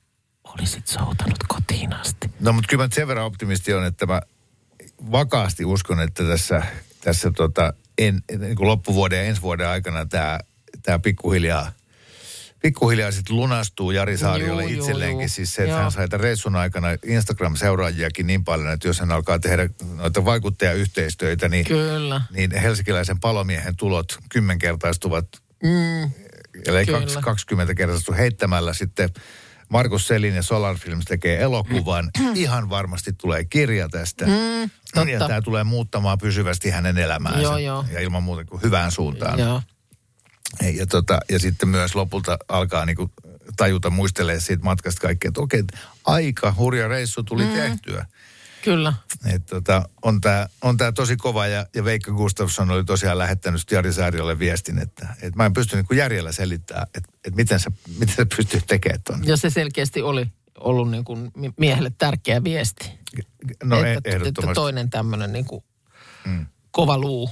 olisit 0.43 0.87
soutanut 0.87 1.37
kotiin 1.47 1.93
asti. 1.93 2.31
No 2.39 2.53
mutta 2.53 2.67
kyllä 2.67 2.83
mä 2.83 2.89
sen 2.93 3.07
verran 3.07 3.25
optimisti 3.25 3.73
on, 3.73 3.85
että 3.85 4.05
mä 4.05 4.21
vakaasti 5.11 5.65
uskon, 5.65 5.99
että 6.01 6.23
tässä, 6.23 6.61
tässä 7.01 7.31
tota, 7.31 7.73
en, 7.97 8.23
niin 8.39 8.55
kuin 8.55 8.67
loppuvuoden 8.67 9.17
ja 9.17 9.23
ensi 9.23 9.41
vuoden 9.41 9.67
aikana 9.67 10.05
tämä, 10.05 10.39
tämä 10.83 10.99
pikkuhiljaa, 10.99 11.71
pikkuhiljaa 12.61 13.11
sitten 13.11 13.35
lunastuu 13.35 13.91
Jari 13.91 14.17
Saariolle 14.17 14.65
juu, 14.65 14.79
itselleenkin. 14.79 15.19
juu. 15.19 15.29
Siis 15.29 15.53
se, 15.53 15.61
että 15.61 15.73
Joo. 15.73 15.81
hän 15.81 15.91
sai 15.91 16.07
reissun 16.13 16.55
aikana 16.55 16.87
Instagram-seuraajiakin 17.05 18.27
niin 18.27 18.43
paljon, 18.43 18.73
että 18.73 18.87
jos 18.87 18.99
hän 18.99 19.11
alkaa 19.11 19.39
tehdä 19.39 19.69
noita 19.95 20.25
vaikuttajayhteistyötä, 20.25 21.49
niin, 21.49 21.65
Kyllä. 21.65 22.21
niin 22.33 22.51
helsinkiläisen 22.51 23.19
palomiehen 23.19 23.75
tulot 23.75 24.17
kymmenkertaistuvat 24.29 25.27
Mm, 25.63 26.03
Eli 26.65 26.85
Kyllä. 26.85 26.99
kaksi- 26.99 27.17
20 27.21 27.75
kertaa 27.75 28.15
heittämällä 28.15 28.73
sitten 28.73 29.09
Markus 29.69 30.07
Selin 30.07 30.35
ja 30.35 30.43
Solar 30.43 30.77
Films 30.77 31.05
tekee 31.05 31.41
elokuvan. 31.41 32.09
Ihan 32.35 32.69
varmasti 32.69 33.13
tulee 33.13 33.45
kirja 33.45 33.89
tästä. 33.89 34.25
Mm, 34.25 34.69
totta. 34.93 35.09
ja 35.09 35.19
tämä 35.27 35.41
tulee 35.41 35.63
muuttamaan 35.63 36.17
pysyvästi 36.17 36.69
hänen 36.69 36.97
elämäänsä. 36.97 37.41
Joo, 37.41 37.57
joo. 37.57 37.85
Ja 37.91 37.99
ilman 37.99 38.23
muuta 38.23 38.45
kuin 38.45 38.61
hyvään 38.61 38.91
suuntaan. 38.91 39.39
joo. 39.39 39.61
Ja, 40.73 40.87
tota, 40.87 41.19
ja 41.29 41.39
sitten 41.39 41.69
myös 41.69 41.95
lopulta 41.95 42.37
alkaa 42.47 42.85
niinku 42.85 43.11
tajuta, 43.57 43.89
muistelee 43.89 44.39
siitä 44.39 44.63
matkasta 44.63 45.01
kaikkea, 45.01 45.27
että 45.27 45.41
okei, 45.41 45.63
aika 46.05 46.53
hurja 46.57 46.87
reissu 46.87 47.23
tuli 47.23 47.43
mm. 47.43 47.51
tehtyä. 47.51 48.05
Kyllä. 48.63 48.93
Et 49.25 49.45
tota, 49.45 49.89
on 50.01 50.21
tämä 50.21 50.47
on 50.61 50.77
tää 50.77 50.91
tosi 50.91 51.17
kova 51.17 51.47
ja, 51.47 51.65
ja 51.75 51.83
Veikka 51.83 52.11
Gustafsson 52.11 52.71
oli 52.71 52.83
tosiaan 52.83 53.17
lähettänyt 53.17 53.71
Jari 53.71 53.93
Saariolle 53.93 54.39
viestin, 54.39 54.79
että, 54.79 55.07
että 55.15 55.37
mä 55.37 55.45
en 55.45 55.53
pysty 55.53 55.75
niinku 55.75 55.93
järjellä 55.93 56.31
selittämään, 56.31 56.87
että, 56.95 57.09
että 57.15 57.35
miten, 57.35 57.59
sä, 57.59 57.71
miten 57.99 58.15
sä 58.15 58.25
pystyt 58.35 58.63
tekemään 58.67 59.01
ton. 59.01 59.27
Ja 59.27 59.37
se 59.37 59.49
selkeästi 59.49 60.01
oli 60.01 60.27
ollut 60.57 60.91
niin 60.91 61.03
kuin 61.03 61.31
mi- 61.35 61.53
miehelle 61.57 61.91
tärkeä 61.97 62.43
viesti. 62.43 62.91
No 63.63 63.75
että, 63.75 63.89
e- 63.89 63.93
että 63.93 64.09
ehdottomasti. 64.09 64.55
toinen 64.55 64.89
tämmöinen 64.89 65.33
niin 65.33 65.45
kuin 65.45 65.63
kova 66.71 66.97
luu 66.97 67.29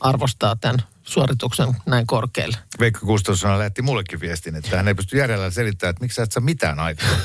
arvostaa 0.00 0.56
tämän 0.56 0.82
suorituksen 1.02 1.68
näin 1.86 2.06
korkealle. 2.06 2.56
Veikka 2.80 3.06
Gustafsson 3.06 3.58
lähetti 3.58 3.82
mullekin 3.82 4.20
viestin, 4.20 4.56
että 4.56 4.76
hän 4.76 4.88
ei 4.88 4.94
pysty 4.94 5.18
järjellä 5.18 5.50
selittämään, 5.50 5.90
että 5.90 6.04
miksi 6.04 6.16
sä 6.16 6.22
et 6.22 6.32
saa 6.32 6.42
mitään 6.42 6.80
aikaa. 6.80 7.08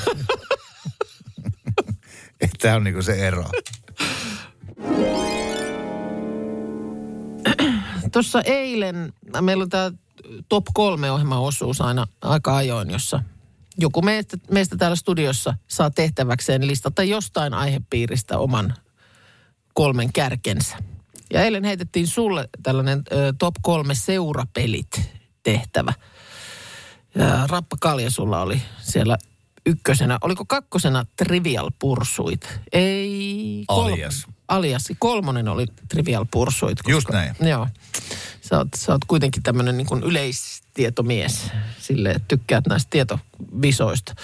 Tämä 2.60 2.76
on 2.76 2.84
niinku 2.84 3.02
se 3.02 3.26
ero. 3.26 3.44
Tuossa 8.12 8.40
eilen, 8.40 9.12
meillä 9.40 9.62
on 9.62 9.68
tämä 9.68 9.92
top 10.48 10.64
kolme 10.74 11.10
ohjelmaosuus 11.10 11.80
aina 11.80 12.06
aika 12.22 12.56
ajoin, 12.56 12.90
jossa 12.90 13.22
joku 13.78 14.02
meistä, 14.02 14.36
meistä 14.50 14.76
täällä 14.76 14.96
studiossa 14.96 15.54
saa 15.68 15.90
tehtäväkseen 15.90 16.66
listata 16.66 17.02
jostain 17.02 17.54
aihepiiristä 17.54 18.38
oman 18.38 18.74
kolmen 19.74 20.12
kärkensä. 20.12 20.76
Ja 21.32 21.42
eilen 21.42 21.64
heitettiin 21.64 22.06
sulle 22.06 22.48
tällainen 22.62 23.02
ö, 23.12 23.32
top 23.38 23.54
kolme 23.62 23.94
seurapelit 23.94 25.10
tehtävä. 25.42 25.92
Ja 27.14 27.46
Rappa 27.46 27.76
Kalja 27.80 28.10
sulla 28.10 28.40
oli 28.40 28.62
siellä 28.82 29.18
ykkösenä. 29.66 30.18
Oliko 30.20 30.44
kakkosena 30.44 31.04
Trivial 31.16 31.70
Pursuit? 31.78 32.60
Ei. 32.72 33.64
Alias. 33.68 34.26
Alias. 34.48 34.84
Kolmonen 34.98 35.48
oli 35.48 35.66
Trivial 35.88 36.26
Pursuit. 36.30 36.78
Just 36.88 37.08
näin. 37.08 37.36
Joo. 37.40 37.68
Sä 38.40 38.58
oot, 38.58 38.68
sä 38.76 38.92
oot 38.92 39.04
kuitenkin 39.04 39.42
tämmöinen 39.42 39.76
niin 39.76 39.86
yleistietomies. 40.76 41.50
Sille 41.78 42.10
että 42.10 42.28
tykkäät 42.28 42.66
näistä 42.66 42.90
tietovisoista. 42.90 44.14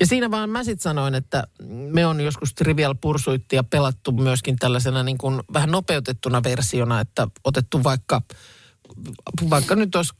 Ja 0.00 0.06
siinä 0.06 0.30
vaan 0.30 0.50
mä 0.50 0.64
sit 0.64 0.80
sanoin, 0.80 1.14
että 1.14 1.46
me 1.68 2.06
on 2.06 2.20
joskus 2.20 2.54
Trivial 2.54 2.94
Pursuittia 3.00 3.64
pelattu 3.64 4.12
myöskin 4.12 4.56
tällaisena 4.56 5.02
niin 5.02 5.18
kuin 5.18 5.42
vähän 5.52 5.70
nopeutettuna 5.70 6.42
versiona, 6.42 7.00
että 7.00 7.28
otettu 7.44 7.84
vaikka, 7.84 8.22
vaikka 9.50 9.76
nyt 9.76 9.94
olisi 9.94 10.14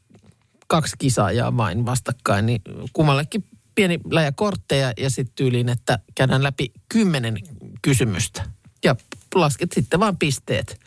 kaksi 0.66 0.96
kisaajaa 0.98 1.56
vain 1.56 1.86
vastakkain, 1.86 2.46
niin 2.46 2.62
kummallekin 2.92 3.44
pieni 3.74 4.00
läjä 4.10 4.32
kortteja 4.32 4.92
ja 4.96 5.10
sitten 5.10 5.34
tyyliin, 5.34 5.68
että 5.68 5.98
käydään 6.14 6.42
läpi 6.42 6.72
kymmenen 6.88 7.38
kysymystä. 7.82 8.44
Ja 8.84 8.96
lasket 9.34 9.72
sitten 9.72 10.00
vaan 10.00 10.16
pisteet, 10.16 10.80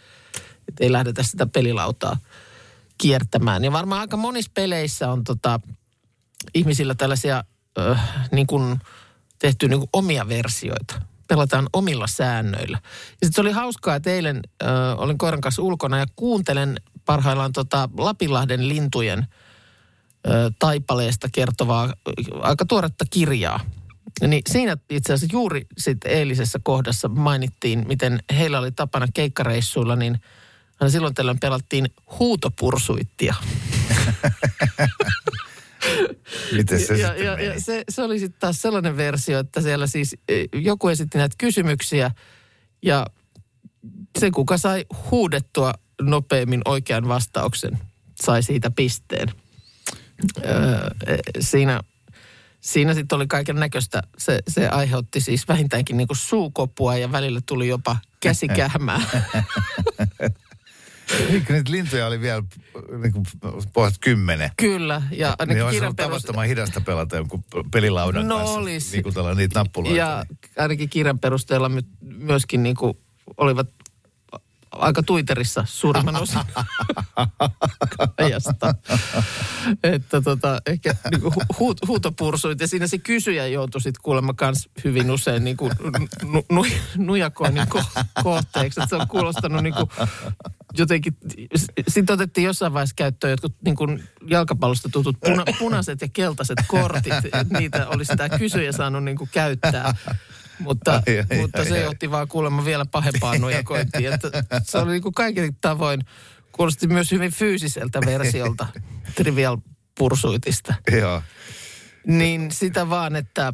että 0.68 0.84
ei 0.84 0.92
lähdetä 0.92 1.24
sitä 1.24 1.46
pelilautaa 1.46 2.18
kiertämään. 2.98 3.64
Ja 3.64 3.72
varmaan 3.72 4.02
aika 4.02 4.18
monissa 4.18 4.52
peleissä 4.54 5.12
on 5.12 5.24
tota, 5.24 5.60
ihmisillä 6.54 6.96
tällaisia 6.96 7.44
ö, 7.78 7.96
niin 8.32 8.48
kuin 8.48 8.80
tehty 9.40 9.68
niin 9.68 9.80
kuin 9.80 9.90
omia 9.94 10.28
versioita. 10.28 11.02
Pelataan 11.28 11.70
omilla 11.74 12.08
säännöillä. 12.08 12.80
Ja 13.22 13.28
sitten 13.28 13.42
oli 13.42 13.52
hauskaa, 13.52 13.96
että 13.96 14.10
eilen 14.10 14.42
ö, 14.64 14.66
olin 14.98 15.18
koiran 15.18 15.42
kanssa 15.42 15.62
ulkona 15.62 15.98
ja 15.98 16.06
kuuntelen 16.16 16.82
parhaillaan 17.06 17.54
tota 17.54 17.90
Lapinlahden 17.98 18.70
lintujen 18.70 19.28
ö, 20.28 20.52
taipaleesta 20.60 21.28
kertovaa 21.32 21.94
aika 22.42 22.66
tuoretta 22.66 23.06
kirjaa. 23.10 23.60
Niin 24.28 24.42
siinä 24.50 24.78
itse 24.90 25.14
asiassa 25.14 25.36
juuri 25.36 25.68
sitten 25.78 26.12
eilisessä 26.12 26.60
kohdassa 26.64 27.08
mainittiin, 27.08 27.88
miten 27.88 28.20
heillä 28.38 28.60
oli 28.60 28.72
tapana 28.72 29.08
keikkareissuilla, 29.14 29.96
niin 29.96 30.22
aina 30.80 30.92
silloin 30.92 31.14
tällöin 31.14 31.40
pelattiin 31.40 31.86
huutopursuittia. 32.20 33.36
Miten 36.52 36.80
se 36.80 36.98
ja, 36.98 37.16
ja, 37.16 37.36
meni? 37.36 37.46
ja 37.48 37.60
se, 37.60 37.84
se 37.90 38.04
oli 38.04 38.20
sitten 38.20 38.40
taas 38.40 38.62
sellainen 38.62 38.98
versio, 38.98 39.40
että 39.40 39.62
siellä 39.62 39.88
siis 39.88 40.16
eh, 40.28 40.50
joku 40.54 40.88
esitti 40.88 41.18
näitä 41.18 41.36
kysymyksiä 41.38 42.12
ja 42.82 43.06
se, 44.20 44.32
kuka 44.32 44.58
sai 44.58 44.86
huudettua 45.12 45.74
nopeimmin 46.02 46.62
oikean 46.66 47.08
vastauksen, 47.08 47.80
sai 48.24 48.44
siitä 48.44 48.72
pisteen. 48.72 49.32
Öö, 50.46 50.90
siinä 51.40 51.82
siinä 52.62 52.94
sitten 52.94 53.16
oli 53.16 53.28
kaiken 53.28 53.56
näköistä. 53.56 54.04
Se, 54.18 54.40
se 54.48 54.68
aiheutti 54.68 55.22
siis 55.22 55.48
vähintäänkin 55.48 55.98
niinku 55.98 56.16
suukopua 56.16 56.98
ja 56.98 57.12
välillä 57.12 57.42
tuli 57.46 57.68
jopa 57.68 57.98
käsikähmää. 58.20 59.02
Eikö 61.30 61.54
niitä 61.54 61.72
lintuja 61.72 62.08
oli 62.08 62.22
vielä 62.22 62.44
niin 63.02 63.14
kuin, 63.14 63.26
pohjat 63.74 63.94
kymmenen? 64.02 64.52
Kyllä. 64.58 65.02
Ja 65.12 65.36
Niin 65.46 65.64
olisi 65.66 65.80
ollut 65.82 65.96
perus- 65.96 66.08
tavattoman 66.10 66.48
hidasta 66.48 66.82
pelata 66.82 67.16
jonkun 67.16 67.44
pelilaudan 67.72 68.28
No 68.28 68.38
kanssa. 68.38 68.54
olisi. 68.60 68.96
Liikutella 68.96 69.34
niitä 69.34 69.60
nappuloita. 69.60 69.98
Ja 69.98 70.26
ainakin 70.58 70.90
kirjan 70.90 71.20
perusteella 71.20 71.70
my, 71.70 71.82
myöskin 72.02 72.64
niin 72.64 72.76
kuin 72.76 72.98
olivat 73.38 73.68
aika 74.72 75.04
Twitterissa 75.04 75.64
suurimman 75.68 76.16
osan 76.16 76.46
ajasta. 78.18 78.76
Että 79.84 80.22
tota, 80.22 80.62
ehkä 80.66 80.96
niinku 81.12 81.30
hu- 81.30 81.46
huut, 81.60 81.88
huutopursuit. 81.88 82.60
Ja 82.60 82.68
siinä 82.68 82.88
se 82.88 82.98
kysyjä 82.98 83.48
joutui 83.48 83.82
sitten 83.82 84.02
kuulemma 84.04 84.34
kans 84.34 84.70
hyvin 84.84 85.12
usein 85.12 85.44
niinku 85.44 85.70
nu, 86.24 86.46
nu, 86.52 86.66
nujakoinnin 86.98 87.68
ko- 87.76 88.04
kohteeksi. 88.24 88.80
Että 88.80 88.90
se 88.90 88.96
on 89.02 89.08
kuulostanut 89.08 89.64
niinku 89.64 89.90
jotenkin, 90.78 91.18
sitten 91.88 92.14
otettiin 92.14 92.46
jossain 92.46 92.74
vaiheessa 92.74 92.96
käyttöön 92.96 93.32
jotkut 93.32 93.56
niin 93.66 93.76
kuin 93.76 94.04
jalkapallosta 94.28 94.90
tutut 94.90 95.18
puna, 95.20 95.44
punaiset 95.60 96.02
ja 96.02 96.08
keltaiset 96.14 96.58
kortit. 96.68 97.14
Että 97.26 97.60
niitä 97.60 97.88
olisi 97.88 98.16
tämä 98.16 98.38
kysyjä 98.38 98.72
saanut 98.72 99.04
niin 99.04 99.18
kuin 99.18 99.30
käyttää. 99.34 99.96
Mutta, 100.60 101.04
Ai, 101.08 101.20
ai, 101.32 101.38
mutta 101.38 101.60
ai, 101.60 101.66
se 101.66 101.74
ai. 101.74 101.84
johti 101.84 102.12
vaan 102.12 102.28
kuulemma 102.28 102.66
vielä 102.66 102.86
pahempaan 102.86 103.42
nujakointiin. 103.42 104.14
Että 104.14 104.30
se 104.64 104.78
oli 104.78 104.92
niin 104.92 105.02
kuin 105.02 105.14
kaiken 105.14 105.56
tavoin, 105.62 106.02
kuulosti 106.52 106.88
myös 106.88 107.12
hyvin 107.12 107.32
fyysiseltä 107.32 108.00
versiolta 108.06 108.68
Trivial 109.16 109.58
Pursuitista. 109.98 110.74
Joo. 110.92 111.22
Niin 112.08 112.52
sitä 112.52 112.90
vaan, 112.90 113.16
että, 113.16 113.54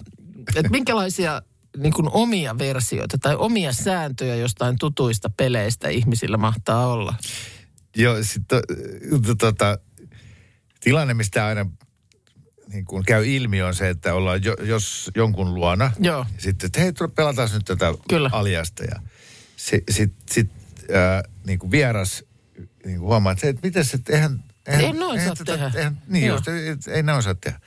että 0.55 0.69
minkälaisia 0.69 1.41
niin 1.77 1.93
kuin 1.93 2.09
omia 2.11 2.57
versioita 2.57 3.17
tai 3.17 3.35
omia 3.35 3.73
sääntöjä 3.73 4.35
jostain 4.35 4.75
tutuista 4.79 5.29
peleistä 5.29 5.89
ihmisillä 5.89 6.37
mahtaa 6.37 6.87
olla. 6.87 7.15
Joo, 7.95 8.23
sitten 8.23 8.61
tota, 9.37 9.77
tilanne, 10.79 11.13
mistä 11.13 11.45
aina 11.45 11.65
niin 12.73 12.85
kuin 12.85 13.03
käy 13.03 13.27
ilmi 13.27 13.61
on 13.61 13.75
se, 13.75 13.89
että 13.89 14.13
ollaan 14.13 14.43
jo, 14.43 14.55
jos 14.61 15.11
jonkun 15.15 15.53
luona. 15.55 15.91
Joo. 15.99 16.25
Ja 16.35 16.41
sitten, 16.41 16.67
että 16.67 16.79
hei, 16.79 16.91
pelataan 17.15 17.49
nyt 17.53 17.65
tätä 17.65 17.93
Kyllä. 18.09 18.29
aliasta. 18.33 18.83
Ja 18.83 19.01
sitten 19.55 19.95
sit, 19.95 20.13
sit, 20.31 20.51
äh, 20.95 21.31
niin 21.45 21.59
kuin 21.59 21.71
vieras 21.71 22.23
niin 22.85 22.99
kuin 22.99 23.07
huomaa, 23.07 23.31
että, 23.31 23.45
hei, 23.45 23.49
että 23.49 23.67
miten 23.67 23.85
se, 23.85 23.97
että 23.97 24.13
eihän... 24.13 24.43
eihän 24.67 24.83
Ei 24.83 24.93
noin 24.93 25.21
saa 25.21 25.35
tehdä. 25.45 25.71
Eihän, 25.75 26.01
niin 26.07 26.27
Joo. 26.27 26.35
just, 26.37 26.47
ei, 26.47 26.93
ei 26.95 27.03
noin 27.03 27.23
saa 27.23 27.35
tehdä. 27.35 27.59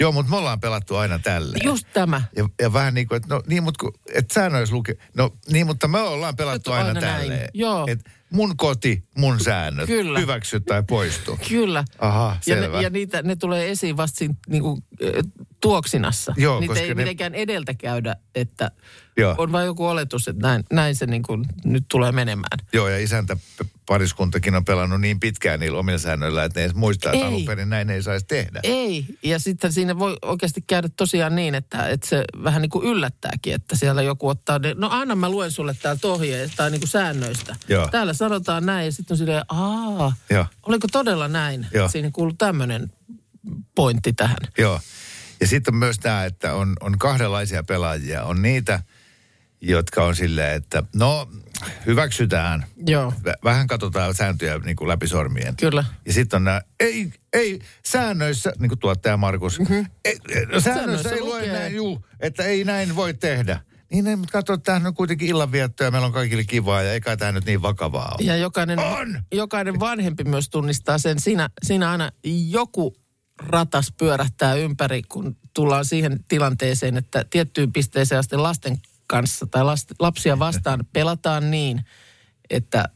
Joo, 0.00 0.12
mutta 0.12 0.30
me 0.30 0.36
ollaan 0.36 0.60
pelattu 0.60 0.96
aina 0.96 1.18
tälleen. 1.18 1.64
Just 1.64 1.86
tämä. 1.92 2.22
Ja, 2.36 2.48
ja 2.60 2.72
vähän 2.72 2.94
niin 2.94 3.08
kuin, 3.08 3.16
että 3.16 3.34
no 3.34 3.42
niin, 3.46 3.62
mutta 3.62 3.84
kun, 3.84 3.92
et 4.14 4.30
säännöissä 4.30 4.74
lukee, 4.74 4.94
no 5.16 5.30
niin, 5.48 5.66
mutta 5.66 5.88
me 5.88 5.98
ollaan 5.98 6.36
pelattu 6.36 6.72
aina, 6.72 6.88
aina 6.88 7.00
tälleen. 7.00 7.48
Joo. 7.54 7.84
Et 7.88 8.00
mun 8.30 8.56
koti, 8.56 9.04
mun 9.18 9.40
säännöt, 9.40 9.86
Kyllä. 9.86 10.18
hyväksy 10.18 10.60
tai 10.60 10.82
poistu. 10.88 11.38
Kyllä. 11.48 11.84
Aha, 11.98 12.36
ja, 12.46 12.54
selvä. 12.54 12.76
ne, 12.76 12.82
ja 12.82 12.90
niitä, 12.90 13.22
ne 13.22 13.36
tulee 13.36 13.70
esiin 13.70 13.96
vasta 13.96 14.18
siinä 14.18 14.34
niinku, 14.48 14.78
äh, 15.04 15.08
tuoksinassa. 15.60 16.34
Joo, 16.36 16.60
Niitä 16.60 16.70
koska 16.70 16.82
ei 16.82 16.88
ne- 16.88 16.94
mitenkään 16.94 17.34
edeltä 17.34 17.74
käydä, 17.74 18.16
että 18.34 18.70
Joo. 19.16 19.34
on 19.38 19.52
vain 19.52 19.66
joku 19.66 19.86
oletus, 19.86 20.28
että 20.28 20.48
näin, 20.48 20.64
näin 20.72 20.94
se 20.94 21.06
niinku 21.06 21.38
nyt 21.64 21.84
tulee 21.90 22.12
menemään. 22.12 22.58
Joo, 22.72 22.88
ja 22.88 22.98
isäntä 22.98 23.36
pariskuntakin 23.86 24.54
on 24.54 24.64
pelannut 24.64 25.00
niin 25.00 25.20
pitkään 25.20 25.60
niillä 25.60 25.78
omilla 25.78 25.98
säännöillä, 25.98 26.44
että 26.44 26.60
ne 26.60 26.64
edes 26.64 26.76
muistaa, 26.76 27.12
että 27.12 27.26
alun 27.26 27.44
perin 27.44 27.70
näin 27.70 27.90
ei 27.90 28.02
saisi 28.02 28.26
tehdä. 28.26 28.60
Ei, 28.62 29.06
ja 29.22 29.38
sitten 29.38 29.72
siinä 29.72 29.98
voi 29.98 30.16
oikeasti 30.22 30.60
käydä 30.66 30.88
tosiaan 30.96 31.36
niin, 31.36 31.54
että, 31.54 31.88
että 31.88 32.08
se 32.08 32.24
vähän 32.44 32.62
niin 32.62 32.70
kuin 32.70 32.86
yllättääkin, 32.86 33.54
että 33.54 33.76
siellä 33.76 34.02
joku 34.02 34.28
ottaa, 34.28 34.58
ne, 34.58 34.74
no 34.78 34.88
anna 34.90 35.14
mä 35.14 35.28
luen 35.28 35.50
sulle 35.50 35.76
täältä 35.82 36.08
ohjeesta 36.08 36.56
tai 36.56 36.70
niin 36.70 36.80
kuin 36.80 36.88
säännöistä. 36.88 37.56
Joo. 37.68 37.88
Täällä 37.88 38.12
sanotaan 38.12 38.66
näin 38.66 38.84
ja 38.84 38.92
sitten 38.92 39.14
on 39.14 39.18
silleen, 39.18 39.44
aa, 39.48 40.16
Joo. 40.30 40.46
oliko 40.62 40.88
todella 40.92 41.28
näin? 41.28 41.66
Joo. 41.74 41.88
Siinä 41.88 42.10
kuuluu 42.12 42.34
tämmöinen 42.38 42.92
pointti 43.74 44.12
tähän. 44.12 44.38
Joo. 44.58 44.80
Ja 45.40 45.46
sitten 45.46 45.74
myös 45.74 45.98
tämä, 45.98 46.24
että 46.24 46.54
on, 46.54 46.72
on 46.80 46.98
kahdenlaisia 46.98 47.64
pelaajia. 47.64 48.24
On 48.24 48.42
niitä, 48.42 48.82
jotka 49.64 50.04
on 50.04 50.16
silleen, 50.16 50.56
että 50.56 50.82
no 50.94 51.28
hyväksytään. 51.86 52.64
Joo, 52.86 53.14
Vä- 53.26 53.34
Vähän 53.44 53.66
katsotaan 53.66 54.14
sääntöjä 54.14 54.58
niin 54.58 54.76
kuin 54.76 54.88
läpi 54.88 55.08
sormien. 55.08 55.56
kyllä. 55.56 55.84
Ja 56.06 56.12
sitten 56.12 56.36
on 56.36 56.44
nämä, 56.44 56.62
ei, 56.80 57.12
ei, 57.32 57.60
säännöissä, 57.86 58.52
niin 58.58 58.68
kuin 58.68 58.78
tuottaja 58.78 59.16
Markus, 59.16 59.58
mm-hmm. 59.60 59.86
ei, 60.04 60.16
säännöissä 60.34 60.74
Säännöissä 60.74 61.10
ei 61.10 61.20
lue 61.20 61.38
lukee. 61.38 61.52
näin, 61.52 61.74
juu, 61.74 62.06
että 62.20 62.44
ei 62.44 62.64
näin 62.64 62.96
voi 62.96 63.14
tehdä. 63.14 63.60
Niin 63.92 64.18
mutta 64.18 64.32
katso, 64.32 64.56
tämähän 64.56 64.86
on 64.86 64.94
kuitenkin 64.94 65.28
illanviettoa 65.28 65.84
ja 65.84 65.90
meillä 65.90 66.06
on 66.06 66.12
kaikille 66.12 66.44
kivaa 66.44 66.82
ja 66.82 66.92
eikä 66.92 67.16
tämä 67.16 67.32
nyt 67.32 67.44
niin 67.44 67.62
vakavaa 67.62 68.14
ole. 68.18 68.26
Ja 68.26 68.36
jokainen, 68.36 68.78
On! 68.78 69.22
jokainen 69.32 69.80
vanhempi 69.80 70.24
myös 70.24 70.48
tunnistaa 70.48 70.98
sen. 70.98 71.20
Siinä, 71.20 71.48
siinä 71.62 71.90
aina 71.90 72.10
joku 72.48 72.96
ratas 73.38 73.92
pyörähtää 73.98 74.54
ympäri, 74.54 75.02
kun 75.02 75.36
tullaan 75.54 75.84
siihen 75.84 76.24
tilanteeseen, 76.28 76.96
että 76.96 77.24
tiettyyn 77.30 77.72
pisteeseen 77.72 78.18
asti 78.18 78.36
lasten 78.36 78.78
kanssa 79.14 79.46
tai 79.46 79.64
last, 79.64 79.92
lapsia 80.00 80.38
vastaan 80.38 80.80
pelataan 80.92 81.50
niin, 81.50 81.84
että 82.50 82.88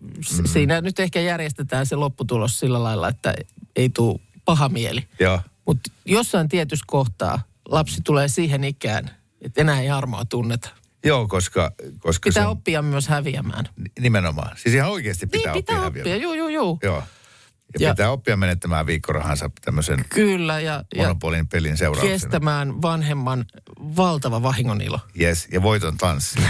Mm. 0.00 0.46
siinä 0.46 0.80
nyt 0.80 1.00
ehkä 1.00 1.20
järjestetään 1.20 1.86
se 1.86 1.96
lopputulos 1.96 2.58
sillä 2.58 2.82
lailla, 2.82 3.08
että 3.08 3.34
ei 3.76 3.90
tule 3.90 4.18
paha 4.44 4.68
mieli. 4.68 5.08
Joo. 5.20 5.40
Mutta 5.66 5.90
jossain 6.04 6.48
tietyssä 6.48 6.84
kohtaa 6.88 7.40
lapsi 7.68 8.00
tulee 8.04 8.28
siihen 8.28 8.64
ikään, 8.64 9.10
että 9.40 9.60
enää 9.60 9.80
ei 9.80 9.90
armoa 9.90 10.24
tunneta. 10.24 10.68
Joo, 11.04 11.28
koska, 11.28 11.72
koska 11.98 12.28
Pitää 12.30 12.42
se 12.42 12.46
on 12.46 12.52
oppia 12.52 12.82
myös 12.82 13.08
häviämään. 13.08 13.64
nimenomaan. 14.00 14.56
Siis 14.56 14.74
ihan 14.74 14.90
oikeasti 14.90 15.26
pitää, 15.26 15.52
niin, 15.52 15.64
pitää 15.64 15.86
oppia. 15.86 16.02
oppia. 16.02 16.16
Juu, 16.16 16.34
juu, 16.34 16.48
juu. 16.48 16.78
Joo. 16.82 17.02
Ja, 17.78 17.86
Ja- 17.88 17.94
pitää 17.94 18.10
oppia 18.10 18.36
menettämään 18.36 18.86
viikkorahansa 18.86 19.50
tämmöisen 19.64 20.04
Kyllä, 20.08 20.60
ja, 20.60 20.84
ja 20.94 21.02
monopolin 21.02 21.48
pelin 21.48 21.76
seurauksena. 21.76 22.12
kestämään 22.12 22.82
vanhemman 22.82 23.44
valtava 23.96 24.42
vahingonilo. 24.42 25.00
Yes, 25.20 25.48
ja 25.52 25.62
voiton 25.62 25.96
tanssi. 25.96 26.38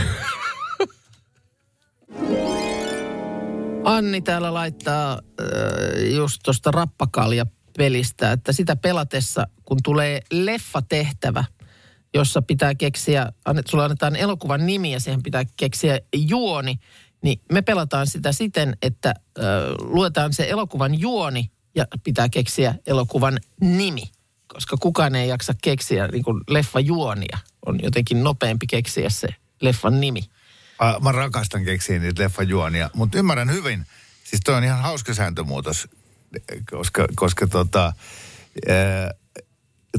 Anni 3.84 4.20
täällä 4.20 4.54
laittaa 4.54 5.12
äh, 5.12 5.18
just 6.14 6.40
tuosta 6.44 6.70
rappakalja-pelistä, 6.70 8.32
että 8.32 8.52
sitä 8.52 8.76
pelatessa, 8.76 9.46
kun 9.64 9.78
tulee 9.84 10.20
leffatehtävä, 10.32 11.44
jossa 12.14 12.42
pitää 12.42 12.74
keksiä, 12.74 13.32
annet, 13.44 13.66
sulla 13.66 13.84
annetaan 13.84 14.16
elokuvan 14.16 14.66
nimi 14.66 14.92
ja 14.92 15.00
siihen 15.00 15.22
pitää 15.22 15.44
keksiä 15.56 16.00
juoni, 16.16 16.74
niin 17.22 17.40
me 17.52 17.62
pelataan 17.62 18.06
sitä 18.06 18.32
siten, 18.32 18.76
että 18.82 19.08
äh, 19.08 19.14
luetaan 19.78 20.32
se 20.32 20.48
elokuvan 20.50 21.00
juoni 21.00 21.50
ja 21.74 21.86
pitää 22.04 22.28
keksiä 22.28 22.74
elokuvan 22.86 23.38
nimi, 23.60 24.02
koska 24.56 24.76
kukaan 24.76 25.14
ei 25.14 25.28
jaksa 25.28 25.54
keksiä 25.62 26.08
niin 26.08 26.24
kuin 26.24 26.40
leffajuonia. 26.48 27.38
On 27.66 27.78
jotenkin 27.82 28.24
nopeampi 28.24 28.66
keksiä 28.66 29.10
se 29.10 29.28
leffan 29.60 30.00
nimi. 30.00 30.20
Ah, 30.78 31.02
Mä 31.02 31.12
rakastan 31.12 31.64
keksiä 31.64 31.98
niitä 31.98 32.22
leffajuonia, 32.22 32.90
mutta 32.94 33.18
ymmärrän 33.18 33.52
hyvin. 33.52 33.86
Siis 34.24 34.42
toi 34.44 34.54
on 34.54 34.64
ihan 34.64 34.82
hauska 34.82 35.14
sääntömuutos, 35.14 35.88
koska, 36.70 37.06
koska 37.16 37.46
tota, 37.46 37.92
ää, 38.68 39.10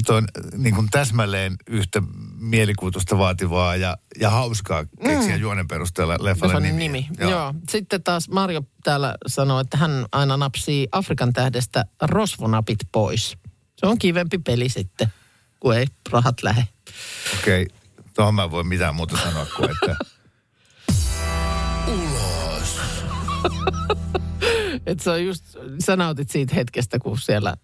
toi 0.06 0.16
on 0.16 0.28
niin 0.56 0.74
kuin 0.74 0.88
täsmälleen 0.90 1.56
yhtä 1.66 2.02
mielikuvitusta 2.38 3.18
vaativaa 3.18 3.76
ja, 3.76 3.96
ja 4.20 4.30
hauskaa 4.30 4.84
keksiä 5.04 5.36
mm. 5.36 5.40
juonen 5.40 5.68
perusteella 5.68 6.16
leffalle 6.20 6.54
Leffan 6.54 6.62
nimi. 6.62 6.78
nimi. 6.78 7.08
Joo. 7.18 7.30
Joo. 7.30 7.54
Sitten 7.68 8.02
taas 8.02 8.28
Marjo 8.28 8.62
täällä 8.84 9.14
sanoo, 9.26 9.60
että 9.60 9.76
hän 9.76 10.06
aina 10.12 10.36
napsii 10.36 10.88
Afrikan 10.92 11.32
tähdestä 11.32 11.84
rosvonapit 12.02 12.78
pois. 12.92 13.38
Se 13.80 13.86
on 13.86 13.98
kivempi 13.98 14.38
peli 14.38 14.68
sitten, 14.68 15.08
kun 15.60 15.76
ei 15.76 15.86
rahat 16.10 16.42
lähe. 16.42 16.68
Okei, 17.38 17.62
okay. 17.62 17.76
tuohon 18.14 18.34
mä 18.34 18.44
en 18.44 18.50
voi 18.50 18.64
mitään 18.64 18.94
muuta 18.94 19.16
sanoa 19.16 19.46
kuin, 19.56 19.70
että 19.70 19.96
Et 24.86 25.00
se 25.00 25.10
on 25.10 25.24
just, 25.24 25.44
sä 25.84 25.96
nautit 25.96 26.30
siitä 26.30 26.54
hetkestä, 26.54 26.98
kun 26.98 27.18
siellä 27.18 27.54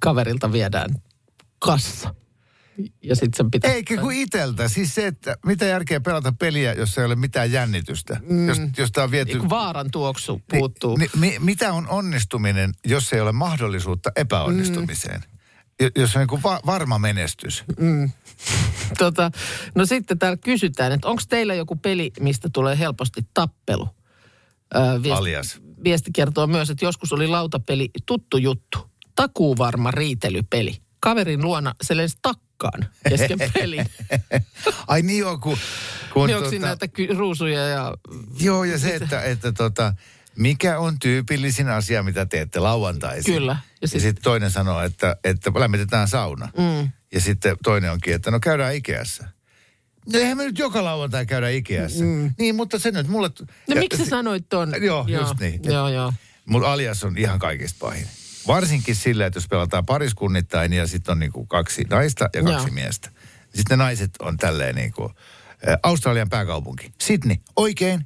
kaverilta 0.00 0.52
viedään 0.52 1.02
kassa. 1.58 2.14
Ja 3.02 3.16
sitten 3.16 3.36
sen 3.36 3.50
pitää... 3.50 3.72
Eikä 3.72 3.96
kuin 3.96 4.16
iteltä. 4.16 4.68
Siis 4.68 4.94
se, 4.94 5.06
että 5.06 5.36
mitä 5.46 5.64
järkeä 5.64 6.00
pelata 6.00 6.32
peliä, 6.38 6.72
jos 6.72 6.98
ei 6.98 7.04
ole 7.04 7.14
mitään 7.14 7.52
jännitystä. 7.52 8.20
Mm. 8.28 8.48
Jos, 8.48 8.58
jos 8.78 8.92
tää 8.92 9.04
on 9.04 9.10
viety... 9.10 9.38
Kun 9.38 9.50
vaaran 9.50 9.90
tuoksu 9.90 10.42
puuttuu. 10.50 10.96
Ni, 10.96 11.10
mi, 11.16 11.36
mitä 11.40 11.72
on 11.72 11.88
onnistuminen, 11.88 12.72
jos 12.86 13.12
ei 13.12 13.20
ole 13.20 13.32
mahdollisuutta 13.32 14.10
epäonnistumiseen? 14.16 15.20
Mm. 15.20 15.40
Jos 15.96 16.16
on 16.16 16.26
niin 16.30 16.42
va, 16.42 16.60
varma 16.66 16.98
menestys. 16.98 17.64
Tota, 18.98 19.30
no 19.74 19.86
sitten 19.86 20.18
täällä 20.18 20.36
kysytään, 20.36 20.92
että 20.92 21.08
onko 21.08 21.22
teillä 21.28 21.54
joku 21.54 21.76
peli, 21.76 22.10
mistä 22.20 22.48
tulee 22.52 22.78
helposti 22.78 23.20
tappelu? 23.34 23.88
Öö, 24.76 25.02
viesti, 25.02 25.10
Alias. 25.10 25.60
viesti 25.84 26.10
kertoo 26.14 26.46
myös, 26.46 26.70
että 26.70 26.84
joskus 26.84 27.12
oli 27.12 27.26
lautapeli 27.26 27.90
tuttu 28.06 28.36
juttu. 28.36 28.78
Takuuvarma 29.16 29.90
riitelypeli. 29.90 30.76
Kaverin 31.00 31.42
luona 31.42 31.74
se 31.82 31.96
lensi 31.96 32.16
takkaan 32.60 32.90
kesken 33.08 33.38
pelin. 33.54 33.86
Ai 34.86 35.02
niin 35.02 35.18
joo, 35.18 35.38
kun... 35.38 35.58
kun 36.12 36.26
niin 36.26 36.50
siinä 36.50 36.66
näitä 36.66 36.88
ky- 36.88 37.14
ruusuja 37.18 37.68
ja... 37.68 37.94
Joo, 38.40 38.64
ja 38.64 38.78
se, 38.78 38.94
että, 38.94 39.22
että 39.22 39.52
tota, 39.52 39.94
mikä 40.36 40.78
on 40.78 40.98
tyypillisin 40.98 41.68
asia, 41.68 42.02
mitä 42.02 42.26
teette 42.26 42.60
lauantaisin? 42.60 43.34
Kyllä. 43.34 43.52
Ja 43.52 43.58
Ja 43.82 43.88
sit- 43.88 44.00
sitten 44.00 44.16
sit 44.16 44.22
toinen 44.22 44.50
sanoo, 44.50 44.80
että, 44.82 45.16
että 45.24 45.50
lämmitetään 45.54 46.08
sauna. 46.08 46.48
Mm. 46.58 46.90
Ja 47.12 47.20
sitten 47.20 47.56
toinen 47.62 47.92
onkin, 47.92 48.14
että 48.14 48.30
no 48.30 48.40
käydään 48.40 48.74
Ikeassa. 48.74 49.24
No 50.12 50.18
eihän 50.18 50.36
me 50.36 50.44
nyt 50.44 50.58
joka 50.58 50.84
lauantai 50.84 51.26
käydä 51.26 51.48
Ikeassa. 51.48 52.04
Mm. 52.04 52.34
Niin, 52.38 52.54
mutta 52.54 52.78
se 52.78 52.90
nyt 52.90 53.08
mulle... 53.08 53.30
No 53.40 53.46
ja 53.68 53.76
miksi 53.76 53.98
sä 54.04 54.10
sanoit 54.10 54.48
ton? 54.48 54.74
Joo, 54.82 55.06
just 55.08 55.40
niin. 55.40 55.60
Joo, 55.64 55.88
joo. 55.88 56.12
Mun 56.44 56.64
alias 56.64 57.04
on 57.04 57.18
ihan 57.18 57.38
kaikista 57.38 57.78
pahin. 57.80 58.06
Varsinkin 58.46 58.96
sillä, 58.96 59.26
että 59.26 59.36
jos 59.36 59.48
pelataan 59.48 59.86
pariskunnittain 59.86 60.72
ja 60.72 60.86
sitten 60.86 61.12
on 61.12 61.18
niinku 61.18 61.46
kaksi 61.46 61.84
naista 61.90 62.28
ja 62.34 62.42
kaksi 62.42 62.66
Joo. 62.66 62.74
miestä. 62.74 63.10
Sitten 63.54 63.78
ne 63.78 63.84
naiset 63.84 64.10
on 64.22 64.36
tälleen 64.36 64.74
niinku, 64.74 65.12
ä, 65.68 65.78
Australian 65.82 66.28
pääkaupunki. 66.28 66.92
Sydney, 67.00 67.36
oikein. 67.56 68.00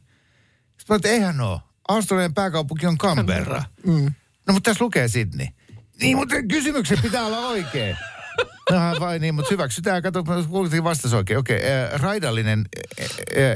Sitten 0.78 0.86
mä 0.88 0.96
että 0.96 1.08
eihän 1.08 1.40
oo. 1.40 1.60
Australian 1.88 2.34
pääkaupunki 2.34 2.86
on 2.86 2.98
Canberra. 2.98 3.62
Mm. 3.86 4.12
No 4.46 4.54
mutta 4.54 4.70
tässä 4.70 4.84
lukee 4.84 5.08
Sydney. 5.08 5.46
Niin, 6.00 6.16
mutta 6.16 6.34
kysymyksen 6.50 6.98
pitää 7.02 7.26
olla 7.26 7.38
oikein. 7.38 7.96
No 8.70 8.78
vai 9.00 9.18
niin, 9.18 9.34
mutta 9.34 9.50
hyväksytään. 9.50 10.02
Kato, 10.02 10.24
kuultiin 10.48 10.84
vastas 10.84 11.12
oikein. 11.12 11.38
Okei, 11.38 11.56
äh, 11.56 12.00
raidallinen 12.00 12.64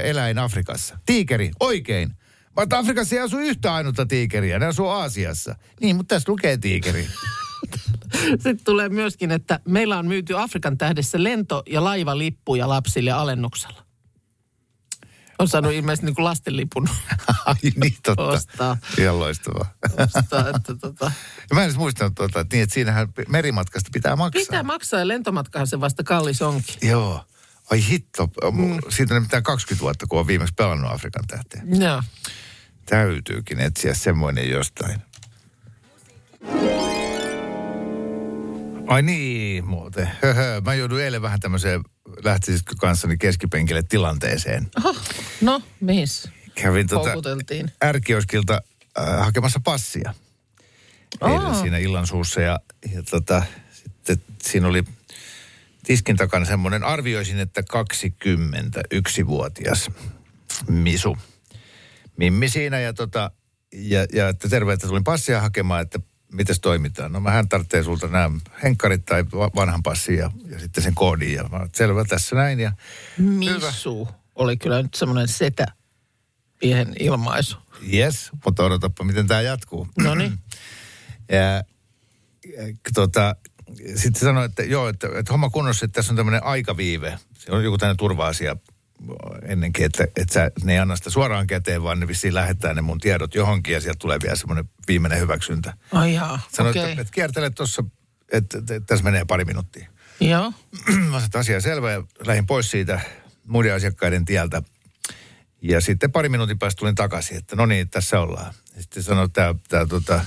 eläin 0.03 0.37
Afrikassa. 0.37 0.99
Tiikeri, 1.05 1.51
oikein. 1.59 2.15
Mutta 2.59 2.77
Afrikassa 2.77 3.15
ei 3.15 3.21
asu 3.21 3.37
yhtä 3.37 3.73
ainutta 3.73 4.05
tiikeriä, 4.05 4.59
ne 4.59 4.65
asuu 4.65 4.87
Aasiassa. 4.87 5.55
Niin, 5.81 5.95
mutta 5.95 6.15
tässä 6.15 6.31
lukee 6.31 6.57
tiikeri. 6.57 7.07
Sitten 8.29 8.59
tulee 8.63 8.89
myöskin, 8.89 9.31
että 9.31 9.59
meillä 9.65 9.97
on 9.97 10.07
myyty 10.07 10.37
Afrikan 10.37 10.77
tähdessä 10.77 11.17
lento- 11.17 11.63
ja 11.69 11.83
laivalippuja 11.83 12.69
lapsille 12.69 13.11
alennuksella. 13.11 13.85
On 15.39 15.47
saanut 15.47 15.73
ilmeisesti 15.73 16.05
niin 16.05 16.15
kuin 16.15 16.25
lastenlipun 16.25 16.89
Ai 17.45 17.55
niin, 17.75 17.97
totta. 18.03 18.23
ostaa. 18.23 18.77
Ihan 18.97 19.19
loistavaa. 19.19 19.73
ostaa 19.97 20.49
että 20.55 20.75
tota, 20.81 21.11
Ja 21.49 21.53
mä 21.55 21.61
en 21.61 21.65
edes 21.65 21.77
muistanut 21.77 22.15
tuota, 22.15 22.39
että, 22.39 22.55
niin, 22.55 22.63
että 22.63 22.73
siinähän 22.73 23.07
merimatkasta 23.27 23.89
pitää 23.93 24.15
maksaa. 24.15 24.39
pitää 24.39 24.63
maksaa 24.63 24.99
ja 24.99 25.07
lentomatkahan 25.07 25.67
se 25.67 25.79
vasta 25.79 26.03
kallis 26.03 26.41
onkin. 26.41 26.75
Joo. 26.89 27.25
Ai 27.71 27.87
hitto. 27.89 28.29
Mm. 28.51 28.77
Siitä 28.89 29.15
on 29.15 29.21
mitään 29.21 29.43
20 29.43 29.81
vuotta, 29.81 30.07
kun 30.07 30.19
on 30.19 30.27
viimeksi 30.27 30.53
pelannut 30.57 30.91
Afrikan 30.91 31.23
tähteen. 31.27 31.81
Joo. 31.81 32.03
Täytyykin 32.89 33.59
etsiä 33.59 33.93
semmoinen 33.93 34.49
jostain. 34.49 35.01
Ai 38.87 39.01
niin, 39.01 39.65
muuten. 39.65 40.09
Höhö, 40.21 40.61
mä 40.65 40.73
joudun 40.73 41.01
eilen 41.01 41.21
vähän 41.21 41.39
tämmöiseen 41.39 41.81
lähtisitkö 42.23 42.75
kanssani 42.79 43.17
keskipenkille 43.17 43.83
tilanteeseen. 43.83 44.67
Oho, 44.77 44.95
no, 45.41 45.61
mihin? 45.79 46.07
Kävin 46.55 46.87
Houkuteltiin. 46.91 47.71
ärkioskilta 47.83 48.61
äh, 48.99 49.19
hakemassa 49.19 49.59
passia. 49.63 50.13
Eilen 51.21 51.55
siinä 51.55 51.77
illan 51.77 52.07
suussa 52.07 52.41
ja, 52.41 52.59
ja 52.93 53.03
tota, 53.03 53.43
sitten 53.71 54.17
siinä 54.41 54.67
oli 54.67 54.83
tiskin 55.83 56.17
takana 56.17 56.45
semmoinen, 56.45 56.83
arvioisin, 56.83 57.39
että 57.39 57.61
21-vuotias 57.61 59.91
Misu. 60.67 61.17
Mimmi 62.19 62.49
siinä 62.49 62.79
ja, 62.79 62.93
tota, 62.93 63.31
ja, 63.73 64.05
ja 64.13 64.29
että 64.29 64.49
terve, 64.49 64.73
että 64.73 64.87
tulin 64.87 65.03
passia 65.03 65.41
hakemaan, 65.41 65.81
että 65.81 65.99
mitäs 66.33 66.59
toimitaan. 66.59 67.11
No 67.11 67.21
hän 67.21 67.49
tarvitsee 67.49 67.83
sulta 67.83 68.07
nämä 68.07 68.31
henkkarit 68.63 69.05
tai 69.05 69.25
va- 69.25 69.51
vanhan 69.55 69.83
passin 69.83 70.17
ja, 70.17 70.31
ja 70.49 70.59
sitten 70.59 70.83
sen 70.83 70.95
koodin. 70.95 71.33
Ja 71.33 71.43
mä 71.43 71.67
selvä 71.75 72.05
tässä 72.05 72.35
näin 72.35 72.59
ja 72.59 72.71
Missu 73.17 74.07
oli 74.35 74.57
kyllä 74.57 74.81
nyt 74.81 74.93
semmoinen 74.93 75.27
setä 75.27 75.65
pienen 76.59 76.93
ilmaisu. 76.99 77.57
yes, 77.93 78.29
mutta 78.45 78.63
odotapa 78.63 79.03
miten 79.03 79.27
tämä 79.27 79.41
jatkuu. 79.41 79.87
No 79.97 80.15
niin. 80.15 80.33
Ja, 81.31 81.63
ja 82.57 82.73
tota, 82.93 83.35
sitten 83.95 84.19
sanoi, 84.19 84.45
että 84.45 84.63
joo, 84.63 84.87
että, 84.87 85.07
että 85.15 85.33
homma 85.33 85.49
kunnossa, 85.49 85.85
että 85.85 85.95
tässä 85.95 86.11
on 86.11 86.15
tämmöinen 86.15 86.43
aikaviive. 86.43 87.19
Se 87.37 87.51
on 87.51 87.63
joku 87.63 87.77
tämmöinen 87.77 87.97
turva-asia 87.97 88.55
ennenkin, 89.45 89.85
että, 89.85 90.03
että 90.03 90.33
sä, 90.33 90.51
ne 90.63 90.73
ei 90.73 90.79
anna 90.79 90.95
sitä 90.95 91.09
suoraan 91.09 91.47
käteen, 91.47 91.83
vaan 91.83 91.99
ne 91.99 92.07
vissiin 92.07 92.33
lähettää 92.33 92.73
ne 92.73 92.81
mun 92.81 92.99
tiedot 92.99 93.35
johonkin 93.35 93.73
ja 93.73 93.81
sieltä 93.81 93.99
tulee 93.99 94.19
vielä 94.23 94.35
semmoinen 94.35 94.69
viimeinen 94.87 95.19
hyväksyntä. 95.19 95.73
Ai 95.91 96.13
jaa, 96.13 96.39
Sanoi, 96.51 96.69
okei. 96.69 96.89
että, 96.89 97.01
että 97.01 97.13
kiertele 97.13 97.49
tuossa, 97.49 97.83
että, 98.31 98.57
että, 98.57 98.75
että 98.75 98.87
tässä 98.87 99.03
menee 99.03 99.25
pari 99.25 99.45
minuuttia. 99.45 99.89
Joo. 100.19 100.53
Mä 100.87 101.03
sanoin, 101.03 101.25
että 101.25 101.39
asia 101.39 101.61
selvä 101.61 101.91
ja 101.91 102.03
lähdin 102.25 102.45
pois 102.45 102.71
siitä 102.71 103.01
muiden 103.45 103.73
asiakkaiden 103.73 104.25
tieltä. 104.25 104.61
Ja 105.61 105.81
sitten 105.81 106.11
pari 106.11 106.29
minuutin 106.29 106.59
päästä 106.59 106.79
tulin 106.79 106.95
takaisin, 106.95 107.37
että 107.37 107.55
no 107.55 107.65
niin, 107.65 107.89
tässä 107.89 108.19
ollaan. 108.19 108.53
Sitten 108.79 109.03
sanoi 109.03 109.29
tämä, 109.29 109.55
tämä 109.69 109.85
tota, 109.85 110.21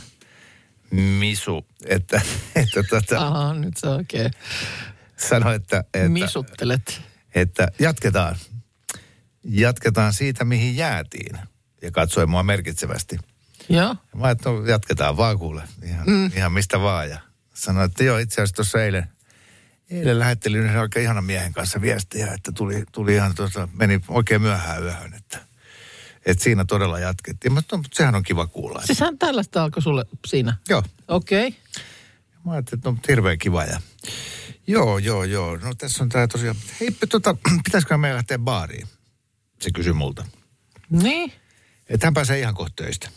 Misu, 0.90 1.66
että, 1.86 2.20
että 2.56 2.82
tota, 2.82 3.26
Aha, 3.26 3.54
nyt 3.54 3.76
se 3.76 3.88
oikein 3.88 4.30
sanoi, 5.16 5.54
että, 5.54 5.84
että, 5.94 6.08
misuttelet. 6.08 7.00
että 7.34 7.68
jatketaan. 7.78 8.36
Jatketaan 9.44 10.12
siitä, 10.12 10.44
mihin 10.44 10.76
jäätiin. 10.76 11.38
Ja 11.82 11.90
katsoi 11.90 12.26
mua 12.26 12.42
merkitsevästi. 12.42 13.18
Joo. 13.68 13.96
Ja 14.12 14.18
mä 14.18 14.30
että 14.30 14.50
no, 14.50 14.66
jatketaan 14.66 15.16
vaan 15.16 15.38
kuule, 15.38 15.62
ihan, 15.82 16.06
mm. 16.06 16.26
ihan 16.36 16.52
mistä 16.52 16.80
vaan. 16.80 17.10
Ja 17.10 17.20
sanoin, 17.54 17.86
että 17.90 18.04
joo, 18.04 18.18
itse 18.18 18.34
asiassa 18.34 18.54
tuossa 18.54 18.84
eilen, 18.84 19.06
eilen 19.90 20.18
lähettelin 20.18 20.60
yhden 20.60 20.80
oikein 20.80 21.04
ihanan 21.04 21.24
miehen 21.24 21.52
kanssa 21.52 21.80
viestiä, 21.80 22.32
että 22.34 22.52
tuli, 22.52 22.84
tuli 22.92 23.14
ihan 23.14 23.34
tuossa, 23.34 23.68
meni 23.72 24.00
oikein 24.08 24.42
myöhään 24.42 24.82
yöhön, 24.82 25.14
että, 25.14 25.38
että 26.26 26.44
siinä 26.44 26.64
todella 26.64 26.98
jatkettiin. 26.98 27.52
Mutta 27.52 27.76
no, 27.76 27.82
sehän 27.92 28.14
on 28.14 28.22
kiva 28.22 28.46
kuulla. 28.46 28.78
Että, 28.78 28.94
Siis 28.94 29.10
tällaista 29.18 29.64
alkoi 29.64 29.82
sulle 29.82 30.04
siinä. 30.26 30.56
joo, 30.68 30.82
Okei. 31.08 31.48
Okay. 31.48 31.60
mä 32.44 32.52
ajattelin, 32.52 32.78
että 32.78 32.90
mutta 32.90 33.12
hirveän 33.12 33.38
kiva. 33.38 33.64
Ja, 33.64 33.80
joo, 34.66 34.98
joo, 34.98 35.24
joo. 35.24 35.56
No 35.56 35.74
tässä 35.74 36.02
on 36.02 36.08
tämä 36.08 36.26
tosiaan, 36.26 36.56
hei, 36.80 36.96
tota, 37.08 37.36
pitäisikö 37.64 37.98
meidän 37.98 38.16
lähteä 38.16 38.38
baariin? 38.38 38.88
Se 39.62 39.70
kysyi 39.70 39.92
multa. 39.92 40.24
Niin. 40.90 41.32
Että 41.88 42.06
hän 42.06 42.14
pääsee 42.14 42.38
ihan 42.38 42.54
kohta 42.54 42.82
töistä. 42.82 43.08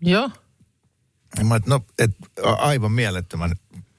Joo. 0.00 0.30
Ja 1.38 1.44
mä, 1.44 1.56
että 1.56 1.70
no, 1.70 1.84
et, 1.98 2.10
aivan 2.42 2.92
mielettömän 2.92 3.54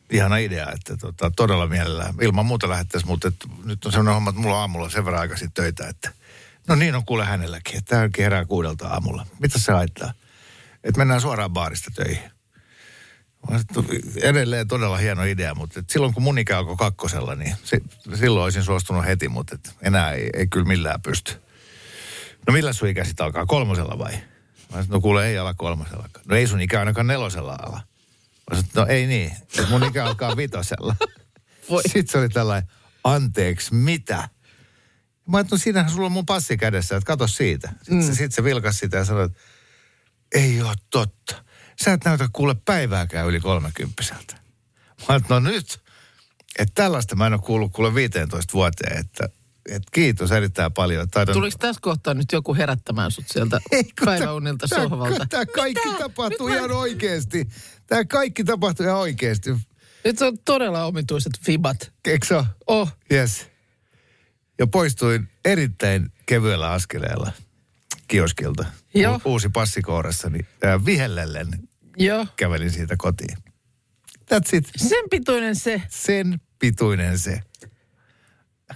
ihana 0.09 0.37
idea, 0.37 0.71
että 0.71 0.97
tota, 0.97 1.31
todella 1.35 1.67
mielellään. 1.67 2.15
Ilman 2.21 2.45
muuta 2.45 2.69
lähettäisiin, 2.69 3.09
mutta 3.09 3.27
et, 3.27 3.35
nyt 3.65 3.85
on 3.85 3.91
sellainen 3.91 4.13
homma, 4.13 4.29
että 4.29 4.41
mulla 4.41 4.55
on 4.55 4.61
aamulla 4.61 4.89
sen 4.89 5.05
verran 5.05 5.21
aikaisin 5.21 5.51
töitä, 5.51 5.87
että 5.87 6.11
no 6.67 6.75
niin 6.75 6.95
on 6.95 7.05
kuule 7.05 7.25
hänelläkin, 7.25 7.77
että 7.77 7.95
hänkin 7.95 8.23
herää 8.23 8.45
kuudelta 8.45 8.87
aamulla. 8.87 9.25
Mitä 9.39 9.59
se 9.59 9.71
haittaa? 9.71 10.13
Että 10.83 10.97
mennään 10.97 11.21
suoraan 11.21 11.51
baarista 11.51 11.91
töihin. 11.95 12.31
Edelleen 14.21 14.67
todella 14.67 14.97
hieno 14.97 15.23
idea, 15.23 15.55
mutta 15.55 15.79
et 15.79 15.89
silloin 15.89 16.13
kun 16.13 16.23
mun 16.23 16.39
ikä 16.39 16.57
alkoi 16.57 16.75
kakkosella, 16.75 17.35
niin 17.35 17.55
se, 17.63 17.81
silloin 18.15 18.43
olisin 18.43 18.63
suostunut 18.63 19.05
heti, 19.05 19.29
mutta 19.29 19.55
et 19.55 19.75
enää 19.81 20.11
ei, 20.11 20.29
ei 20.33 20.47
kyllä 20.47 20.65
millään 20.65 21.01
pysty. 21.01 21.33
No 22.47 22.53
millä 22.53 22.73
sun 22.73 22.87
ikä 22.87 23.03
sitten 23.03 23.25
alkaa? 23.25 23.45
Kolmosella 23.45 23.97
vai? 23.97 24.11
Mä 24.11 24.19
sanoin, 24.69 24.89
no 24.89 25.01
kuule, 25.01 25.27
ei 25.27 25.37
ala 25.37 25.53
kolmosellakaan. 25.53 26.25
No 26.27 26.35
ei 26.35 26.47
sun 26.47 26.61
ikä 26.61 26.79
ainakaan 26.79 27.07
nelosella 27.07 27.57
ala. 27.61 27.81
Mä 28.51 28.55
sanoin, 28.55 28.69
no 28.75 28.85
ei 28.85 29.07
niin. 29.07 29.31
Mun 29.69 29.83
ikä 29.83 30.05
alkaa 30.05 30.37
vitosella. 30.37 30.95
Voi. 31.69 31.83
Sitten 31.83 32.07
se 32.07 32.17
oli 32.17 32.29
tällainen, 32.29 32.69
anteeksi, 33.03 33.73
mitä? 33.73 34.29
Mä 35.27 35.37
ajattelin, 35.37 35.59
no 35.59 35.63
siinähän 35.63 35.91
sulla 35.91 36.05
on 36.05 36.11
mun 36.11 36.25
passi 36.25 36.57
kädessä, 36.57 36.95
että 36.95 37.07
kato 37.07 37.27
siitä. 37.27 37.69
Sitten, 37.69 37.97
mm. 37.97 38.03
se, 38.03 38.15
sit 38.15 38.31
se 38.31 38.43
vilkas 38.43 38.79
sitä 38.79 38.97
ja 38.97 39.05
sanoi, 39.05 39.25
että 39.25 39.39
ei 40.35 40.61
ole 40.61 40.75
totta. 40.89 41.43
Sä 41.83 41.93
et 41.93 42.05
näytä 42.05 42.29
kuule 42.33 42.55
päivääkään 42.65 43.27
yli 43.27 43.39
kolmekymppiseltä. 43.39 44.33
Mä 44.99 45.05
ajattelin, 45.07 45.43
no 45.43 45.49
nyt, 45.49 45.81
että 46.59 46.73
tällaista 46.73 47.15
mä 47.15 47.27
en 47.27 47.33
ole 47.33 47.41
kuullut 47.41 47.71
kuule 47.71 47.95
15 47.95 48.53
vuoteen, 48.53 48.97
että, 48.97 49.29
että 49.65 49.89
kiitos 49.91 50.31
erittäin 50.31 50.73
paljon. 50.73 51.09
Taidan, 51.09 51.33
Tuliko 51.33 51.57
tässä 51.59 51.81
kohtaa 51.81 52.13
nyt 52.13 52.31
joku 52.31 52.55
herättämään 52.55 53.11
sut 53.11 53.27
sieltä 53.27 53.59
päiväunilta 54.05 54.67
tää- 54.67 54.79
sohvalta? 54.83 55.25
Tämä 55.29 55.45
kaikki 55.45 55.85
Mitä? 55.89 55.99
tapahtuu 55.99 56.47
Nyt 56.47 56.53
mä- 56.59 56.65
ihan 56.65 56.71
oikeasti. 56.77 57.47
Tämä 57.87 58.05
kaikki 58.05 58.43
tapahtuu 58.43 58.85
ihan 58.85 58.97
oikeasti. 58.97 59.49
Nyt 60.05 60.21
on 60.21 60.37
todella 60.45 60.85
omituiset 60.85 61.33
fibat. 61.45 61.91
Eikö 62.07 62.25
se? 62.27 62.43
Oh, 62.67 62.91
Yes. 63.11 63.47
Ja 64.59 64.67
poistuin 64.67 65.29
erittäin 65.45 66.11
kevyellä 66.25 66.71
askeleella 66.71 67.31
kioskilta. 68.07 68.65
Joo. 68.93 69.15
U- 69.15 69.21
uusi 69.25 69.49
passi 69.49 69.81
kourassa, 69.81 70.29
niin 70.29 70.47
äh, 70.65 70.85
vihellellen 70.85 71.47
joo. 71.97 72.27
kävelin 72.35 72.71
siitä 72.71 72.95
kotiin. 72.97 73.37
That's 74.33 74.49
it. 74.57 74.69
Sen 74.77 75.03
pituinen 75.11 75.55
se. 75.55 75.81
Sen 75.89 76.41
pituinen 76.59 77.19
se. 77.19 77.41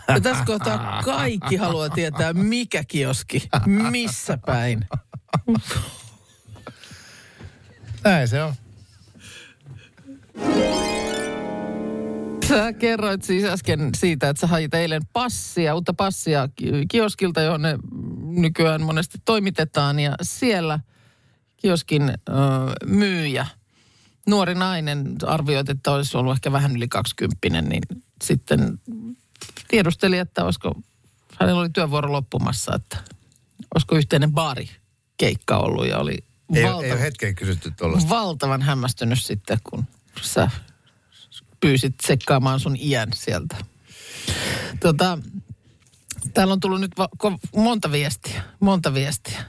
Ja 0.07 0.21
tässä 0.21 0.45
kohtaa 0.45 1.01
kaikki 1.03 1.55
haluaa 1.55 1.89
tietää, 1.89 2.33
mikä 2.33 2.83
kioski, 2.83 3.49
missä 3.65 4.37
päin. 4.45 4.87
Näin 8.03 8.27
se 8.27 8.43
on. 8.43 8.53
Sä 12.47 12.73
kerroit 12.73 13.23
siis 13.23 13.43
äsken 13.43 13.89
siitä, 13.97 14.29
että 14.29 14.41
sä 14.41 14.47
hait 14.47 14.73
eilen 14.73 15.01
passia, 15.13 15.75
uutta 15.75 15.93
passia 15.93 16.49
ki- 16.55 16.85
kioskilta, 16.87 17.41
johon 17.41 17.61
ne 17.61 17.77
nykyään 18.21 18.81
monesti 18.81 19.17
toimitetaan. 19.25 19.99
Ja 19.99 20.15
siellä 20.21 20.79
kioskin 21.57 22.09
ö, 22.09 22.13
myyjä, 22.85 23.47
nuori 24.27 24.55
nainen, 24.55 25.15
arvioit, 25.25 25.69
että 25.69 25.91
olisi 25.91 26.17
ollut 26.17 26.33
ehkä 26.33 26.51
vähän 26.51 26.75
yli 26.75 26.87
20, 26.87 27.61
niin 27.61 27.83
sitten 28.23 28.79
tiedusteli, 29.67 30.17
että 30.17 30.43
olisiko 30.45 30.75
hänellä 31.39 31.61
oli 31.61 31.69
työvuoro 31.69 32.11
loppumassa, 32.11 32.75
että 32.75 32.97
olisiko 33.75 33.95
yhteinen 33.95 34.31
baari 34.31 34.69
keikka 35.17 35.57
ollut 35.57 35.87
ja 35.87 35.97
oli 35.99 36.17
Ei, 36.55 36.63
valtava, 36.63 36.83
ei 36.83 36.91
ole 36.91 37.01
hetken 37.01 37.35
kysytty 37.35 37.71
tuollaista. 37.71 38.09
valtavan 38.09 38.61
hämmästynyt 38.61 39.21
sitten, 39.21 39.57
kun 39.63 39.83
sä 40.21 40.51
pyysit 41.59 41.97
tsekkaamaan 41.97 42.59
sun 42.59 42.75
iän 42.79 43.09
sieltä. 43.15 43.55
Tota, 44.79 45.17
täällä 46.33 46.51
on 46.53 46.59
tullut 46.59 46.81
nyt 46.81 46.91
va- 46.97 47.09
ko- 47.23 47.37
monta 47.55 47.91
viestiä, 47.91 48.43
monta 48.59 48.93
viestiä. 48.93 49.43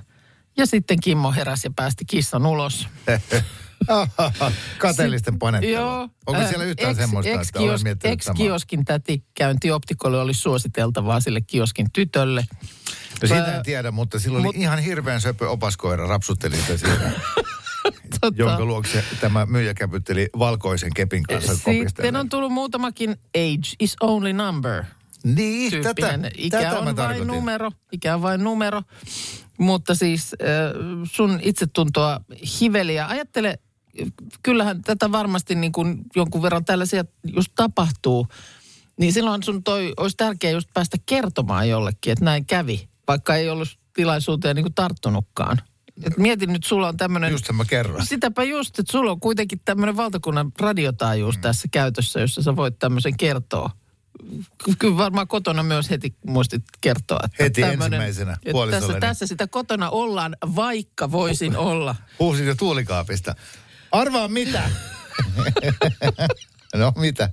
Ja 0.57 0.67
sitten 0.67 1.01
Kimmo 1.01 1.33
heräsi 1.33 1.67
ja 1.67 1.73
päästi 1.77 2.05
kissan 2.05 2.47
ulos. 2.47 2.89
Kateellisten 4.79 5.39
panettelua. 5.39 5.79
Joo. 5.81 6.09
Onko 6.27 6.41
äh, 6.43 6.49
siellä 6.49 6.65
yhtään 6.65 6.91
ex- 6.91 6.99
semmoista, 6.99 7.41
että 7.41 7.61
olen 7.61 7.83
miettinyt? 7.83 8.13
Ex-kioskin 8.13 8.85
täti 8.85 9.25
käynti 9.35 9.71
optikolle 9.71 10.21
oli 10.21 10.35
suositeltavaa 10.35 11.21
sille 11.21 11.41
kioskin 11.41 11.87
tytölle. 11.93 12.45
No 13.23 13.29
siitä 13.29 13.57
en 13.57 13.63
tiedä, 13.63 13.91
mutta 13.91 14.19
silloin 14.19 14.45
mut- 14.45 14.55
oli 14.55 14.63
ihan 14.63 14.79
hirveän 14.79 15.21
söpö 15.21 15.51
opaskoira, 15.51 16.07
rapsutteli 16.07 16.57
sitä 16.57 16.77
siinä, 16.77 17.11
Tota, 18.21 18.43
jonka 18.43 18.65
luokse 18.65 19.05
tämä 19.21 19.47
myyjä 19.47 19.75
käpytteli 19.75 20.29
valkoisen 20.39 20.95
kepin 20.95 21.23
kanssa 21.23 21.55
Sitten 21.55 22.17
on 22.17 22.29
tullut 22.29 22.53
muutamakin 22.53 23.11
age 23.11 23.77
is 23.81 23.97
only 24.01 24.33
number 24.33 24.85
Niin, 25.25 25.83
tätä. 25.83 26.19
Ikä 26.37 26.63
tätä 26.63 26.79
on 26.79 26.97
vain 26.97 27.27
numero, 27.27 27.71
ikä 27.93 28.15
on 28.15 28.23
vain 28.23 28.45
numero. 28.45 28.83
Mutta 29.59 29.95
siis 29.95 30.35
äh, 30.43 30.49
sun 31.13 31.39
itsetuntoa 31.43 32.21
hiveliä. 32.61 33.07
Ajattele, 33.07 33.59
kyllähän 34.43 34.83
tätä 34.83 35.13
varmasti 35.13 35.55
niin 35.55 35.73
kuin 35.73 36.05
jonkun 36.17 36.43
verran 36.43 36.65
tällaisia 36.65 37.05
just 37.37 37.53
tapahtuu. 37.57 38.27
Niin 39.01 39.13
silloin 39.13 39.43
sun 39.43 39.65
toi, 39.65 39.93
olisi 39.97 40.17
tärkeää 40.17 40.53
just 40.53 40.69
päästä 40.75 40.97
kertomaan 41.07 41.69
jollekin, 41.69 42.13
että 42.13 42.25
näin 42.25 42.47
kävi, 42.47 42.89
vaikka 43.09 43.37
ei 43.37 43.49
ollut 43.49 43.79
tilaisuuteen 43.95 44.57
niin 44.57 44.65
kuin 44.65 44.75
tarttunutkaan. 44.75 45.61
Et 46.03 46.19
mietin 46.19 46.53
nyt, 46.53 46.65
sulla 46.65 46.89
on 46.89 46.97
tämmöinen... 46.97 47.33
Just 47.33 47.53
mä 47.53 47.65
kerron. 47.65 48.07
Sitäpä 48.07 48.43
just, 48.43 48.79
että 48.79 48.93
sulla 48.93 49.11
on 49.11 49.21
kuitenkin 49.21 49.61
tämmöinen 49.65 49.97
valtakunnan 49.97 50.53
radiotaajuus 50.61 51.37
mm. 51.37 51.41
tässä 51.41 51.69
käytössä, 51.71 52.21
jossa 52.21 52.43
sä 52.43 52.57
voit 52.57 52.79
tämmöisen 52.79 53.17
kertoa. 53.17 53.71
Ky- 54.65 54.75
Kyllä 54.79 54.97
varmaan 54.97 55.29
kotona 55.29 55.63
myös 55.63 55.91
heti 55.91 56.15
muistit 56.27 56.63
kertoa. 56.81 57.21
Että 57.25 57.43
Heti 57.43 57.63
ensimmäisenä 57.63 58.37
että 58.45 58.71
tässä, 58.71 59.01
tässä 59.01 59.27
sitä 59.27 59.47
kotona 59.47 59.91
ollaan, 59.91 60.37
vaikka 60.57 61.11
voisin 61.11 61.57
olla. 61.57 61.97
Huusin 62.19 62.47
jo 62.47 62.55
tuulikaapista. 62.55 63.35
Arvaa 63.95 64.29
mitä? 64.29 64.63
no 66.77 66.93
mitä? 66.97 67.31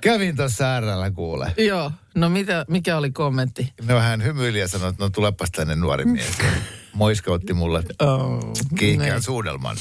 Kävin 0.00 0.36
tuossa 0.36 0.64
äärellä 0.66 1.10
kuule. 1.10 1.54
Joo, 1.56 1.92
no 2.14 2.28
mitä, 2.28 2.64
mikä 2.68 2.96
oli 2.96 3.10
kommentti? 3.10 3.72
No 3.82 4.00
hän 4.00 4.24
hymyili 4.24 4.60
ja 4.60 4.68
sanoi, 4.68 4.90
että 4.90 5.04
no 5.04 5.10
tulepas 5.10 5.50
tänne 5.50 5.74
nuori 5.76 6.04
mies. 6.04 6.32
Moiskautti 6.92 7.54
mulle 7.54 7.82
Oh, 7.98 8.52
kiihkeän 8.78 9.22
suudelman. 9.22 9.76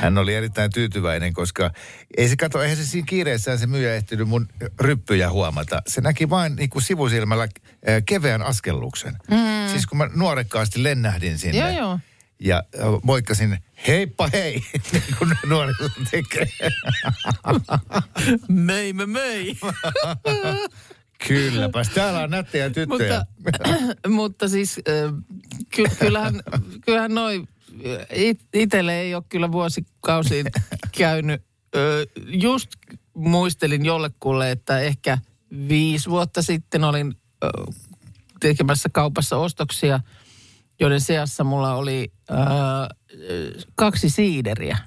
Hän 0.00 0.18
oli 0.18 0.34
erittäin 0.34 0.70
tyytyväinen, 0.70 1.32
koska 1.32 1.70
ei 2.16 2.28
se 2.28 2.36
kato, 2.36 2.62
eihän 2.62 2.76
se 2.76 2.86
siinä 2.86 3.06
kiireessään 3.08 3.58
se 3.58 3.66
myyjä 3.66 3.94
ehtinyt 3.94 4.28
mun 4.28 4.48
ryppyjä 4.80 5.30
huomata. 5.30 5.82
Se 5.86 6.00
näki 6.00 6.30
vain 6.30 6.56
niin 6.56 6.70
kuin 6.70 6.82
sivusilmällä 6.82 7.42
äh, 7.44 8.02
keveän 8.06 8.42
askelluksen. 8.42 9.16
Mm. 9.30 9.68
Siis 9.70 9.86
kun 9.86 9.98
mä 9.98 10.10
nuorekkaasti 10.14 10.82
lennähdin 10.82 11.38
sinne. 11.38 11.58
Joo, 11.58 11.78
joo. 11.78 11.98
Ja 12.44 12.62
moikkasin, 13.02 13.58
heippa 13.86 14.28
hei, 14.32 14.54
niin 14.92 15.02
kuin 15.18 15.36
nuori 15.46 15.72
tekee. 16.10 16.46
Mei 18.48 18.92
me 18.92 19.06
mei. 19.06 19.56
Kylläpäs, 21.28 21.88
täällä 21.88 22.20
on 22.20 22.30
nättejä 22.30 22.70
tyttöjä. 22.70 23.24
mutta, 23.44 24.08
mutta 24.08 24.48
siis 24.48 24.80
ky, 25.70 25.84
kyllähän, 25.98 26.42
kyllähän 26.80 27.14
noi 27.14 27.44
it, 28.14 28.40
itelle 28.54 29.00
ei 29.00 29.14
ole 29.14 29.24
kyllä 29.28 29.52
vuosikausiin 29.52 30.46
käynyt. 30.98 31.42
Just 32.26 32.70
muistelin 33.14 33.84
jollekulle, 33.84 34.50
että 34.50 34.80
ehkä 34.80 35.18
viisi 35.68 36.10
vuotta 36.10 36.42
sitten 36.42 36.84
olin 36.84 37.14
tekemässä 38.40 38.88
kaupassa 38.92 39.36
ostoksia, 39.36 40.00
joiden 40.82 41.00
seassa 41.00 41.44
mulla 41.44 41.74
oli 41.74 42.12
ö, 42.30 42.34
kaksi 43.74 44.10
siideriä. 44.10 44.78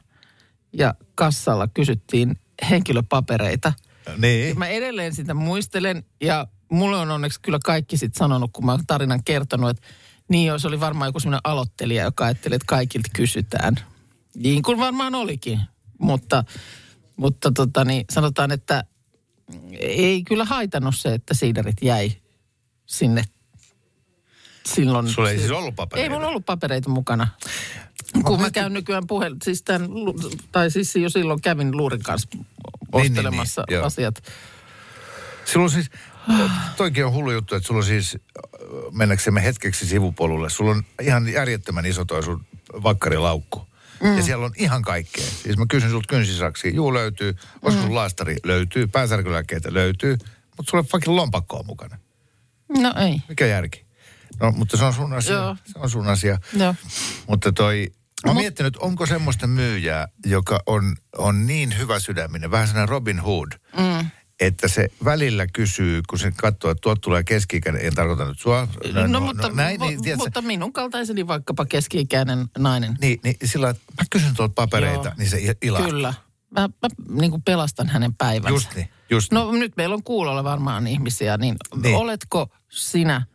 Ja 0.73 0.93
kassalla 1.15 1.67
kysyttiin 1.67 2.39
henkilöpapereita– 2.69 3.73
niin. 4.17 4.59
Mä 4.59 4.67
edelleen 4.67 5.15
sitä 5.15 5.33
muistelen 5.33 6.05
ja 6.21 6.47
mulle 6.71 6.97
on 6.97 7.11
onneksi 7.11 7.41
kyllä 7.41 7.59
kaikki 7.65 7.97
sitten 7.97 8.17
sanonut, 8.17 8.51
kun 8.53 8.65
mä 8.65 8.71
oon 8.71 8.85
tarinan 8.87 9.23
kertonut, 9.23 9.69
että 9.69 9.87
niin 10.29 10.47
jos 10.47 10.65
oli 10.65 10.79
varmaan 10.79 11.09
joku 11.09 11.19
semmoinen 11.19 11.41
aloittelija, 11.43 12.03
joka 12.03 12.25
ajatteli, 12.25 12.55
että 12.55 12.65
kaikilta 12.65 13.09
kysytään. 13.13 13.75
Niin 14.35 14.61
kuin 14.61 14.77
varmaan 14.77 15.15
olikin, 15.15 15.59
mutta, 15.99 16.43
mutta 17.15 17.51
tota 17.51 17.85
niin, 17.85 18.05
sanotaan, 18.09 18.51
että 18.51 18.83
ei 19.79 20.23
kyllä 20.23 20.45
haitannut 20.45 20.95
se, 20.95 21.13
että 21.13 21.33
siiderit 21.33 21.77
jäi 21.81 22.11
sinne 22.85 23.23
silloin. 24.65 25.07
Sulla 25.07 25.29
ei 25.29 25.37
siis 25.37 25.51
ollut 25.51 25.75
papereita? 25.75 26.03
Ei 26.03 26.09
mulla 26.15 26.27
ollut 26.27 26.45
papereita 26.45 26.89
mukana. 26.89 27.27
Kun 28.23 28.41
mä 28.41 28.51
käyn 28.51 28.73
nykyään 28.73 29.07
puhel, 29.07 29.35
siis 29.43 29.61
tämän, 29.63 29.89
tai 30.51 30.71
siis 30.71 30.95
jo 30.95 31.09
silloin 31.09 31.41
kävin 31.41 31.77
Luurin 31.77 32.03
kanssa 32.03 32.29
niin, 32.33 32.45
ostelemassa 32.91 33.63
niin, 33.67 33.75
joo. 33.75 33.85
asiat. 33.85 34.23
Sulla 35.45 35.63
on 35.63 35.69
siis, 35.69 35.89
toikin 36.77 37.05
on 37.05 37.13
hullu 37.13 37.31
juttu, 37.31 37.55
että 37.55 37.67
sulla 37.67 37.79
on 37.79 37.85
siis, 37.85 38.15
äh, 38.15 38.51
mennäksemme 38.91 39.43
hetkeksi 39.43 39.85
sivupolulle, 39.85 40.49
sulla 40.49 40.71
on 40.71 40.83
ihan 41.01 41.33
järjettömän 41.33 41.85
iso 41.85 42.05
toi 42.05 42.23
sun 42.23 42.45
vakkarilaukku. 42.83 43.67
Mm. 44.03 44.17
Ja 44.17 44.23
siellä 44.23 44.45
on 44.45 44.51
ihan 44.57 44.81
kaikkea. 44.81 45.25
Siis 45.25 45.57
mä 45.57 45.65
kysyn 45.69 45.89
sulta 45.89 46.07
kynsisaksia, 46.07 46.71
juu 46.71 46.93
löytyy, 46.93 47.35
olisiko 47.61 47.85
mm. 47.85 47.95
laastari, 47.95 48.37
löytyy, 48.43 48.87
päänsärkylääkkeitä 48.87 49.73
löytyy, 49.73 50.17
mutta 50.57 50.69
sulla 50.69 50.81
on 50.81 50.87
fucking 50.87 51.15
lompakkoa 51.15 51.63
mukana. 51.63 51.97
No 52.69 52.93
ei. 52.99 53.21
Mikä 53.29 53.45
järki? 53.45 53.84
No, 54.39 54.51
mutta 54.51 54.77
se 54.77 54.85
on 54.85 54.93
sun 54.93 55.13
asia. 55.13 55.33
Joo. 55.33 55.55
Se 55.65 55.79
on 55.79 55.89
sun 55.89 56.07
asia. 56.07 56.37
Joo. 56.53 56.75
Mutta 57.27 57.51
toi, 57.51 57.87
mä 58.25 58.29
oon 58.29 58.37
Mut- 58.37 58.41
miettinyt, 58.41 58.77
onko 58.77 59.05
semmoista 59.05 59.47
myyjää, 59.47 60.07
joka 60.25 60.59
on, 60.65 60.95
on 61.17 61.47
niin 61.47 61.77
hyvä 61.77 61.99
sydäminen, 61.99 62.51
vähän 62.51 62.67
sellainen 62.67 62.89
Robin 62.89 63.19
Hood, 63.19 63.47
mm. 63.77 64.09
että 64.39 64.67
se 64.67 64.87
välillä 65.05 65.47
kysyy, 65.47 66.01
kun 66.09 66.19
se 66.19 66.31
katsoo, 66.31 66.71
että 66.71 66.81
tuot 66.81 67.01
tulee 67.01 67.23
keski 67.23 67.61
en 67.79 67.95
tarkoita 67.95 68.25
nyt 68.25 68.39
sua. 68.39 68.67
No, 68.93 69.07
no, 69.07 69.19
mutta, 69.19 69.49
näin, 69.49 69.79
vo- 69.81 69.87
niin, 69.87 70.01
tiedätkö, 70.01 70.25
mutta 70.25 70.41
minun 70.41 70.73
kaltaiseni 70.73 71.27
vaikkapa 71.27 71.65
keski-ikäinen 71.65 72.45
nainen. 72.57 72.95
niin, 73.01 73.19
niin 73.23 73.37
sillä 73.45 73.67
mä 73.67 74.03
kysyn 74.09 74.35
tuolta 74.35 74.53
papereita, 74.55 75.07
Joo. 75.07 75.13
niin 75.17 75.29
se 75.29 75.37
il- 75.37 75.57
ilahtuu. 75.61 75.91
Kyllä. 75.91 76.13
Mä, 76.51 76.61
mä 76.61 76.89
niin 77.21 77.31
kuin 77.31 77.41
pelastan 77.43 77.87
hänen 77.89 78.13
päivänsä. 78.15 78.53
Just 78.55 78.75
niin, 78.75 78.89
just 79.09 79.31
niin. 79.31 79.39
No 79.39 79.51
nyt 79.51 79.77
meillä 79.77 79.95
on 79.95 80.03
kuulolla 80.03 80.43
varmaan 80.43 80.87
ihmisiä, 80.87 81.37
niin, 81.37 81.55
Niin. 81.73 81.81
niin. 81.81 81.95
oletko 81.95 82.47
sinä 82.69 83.25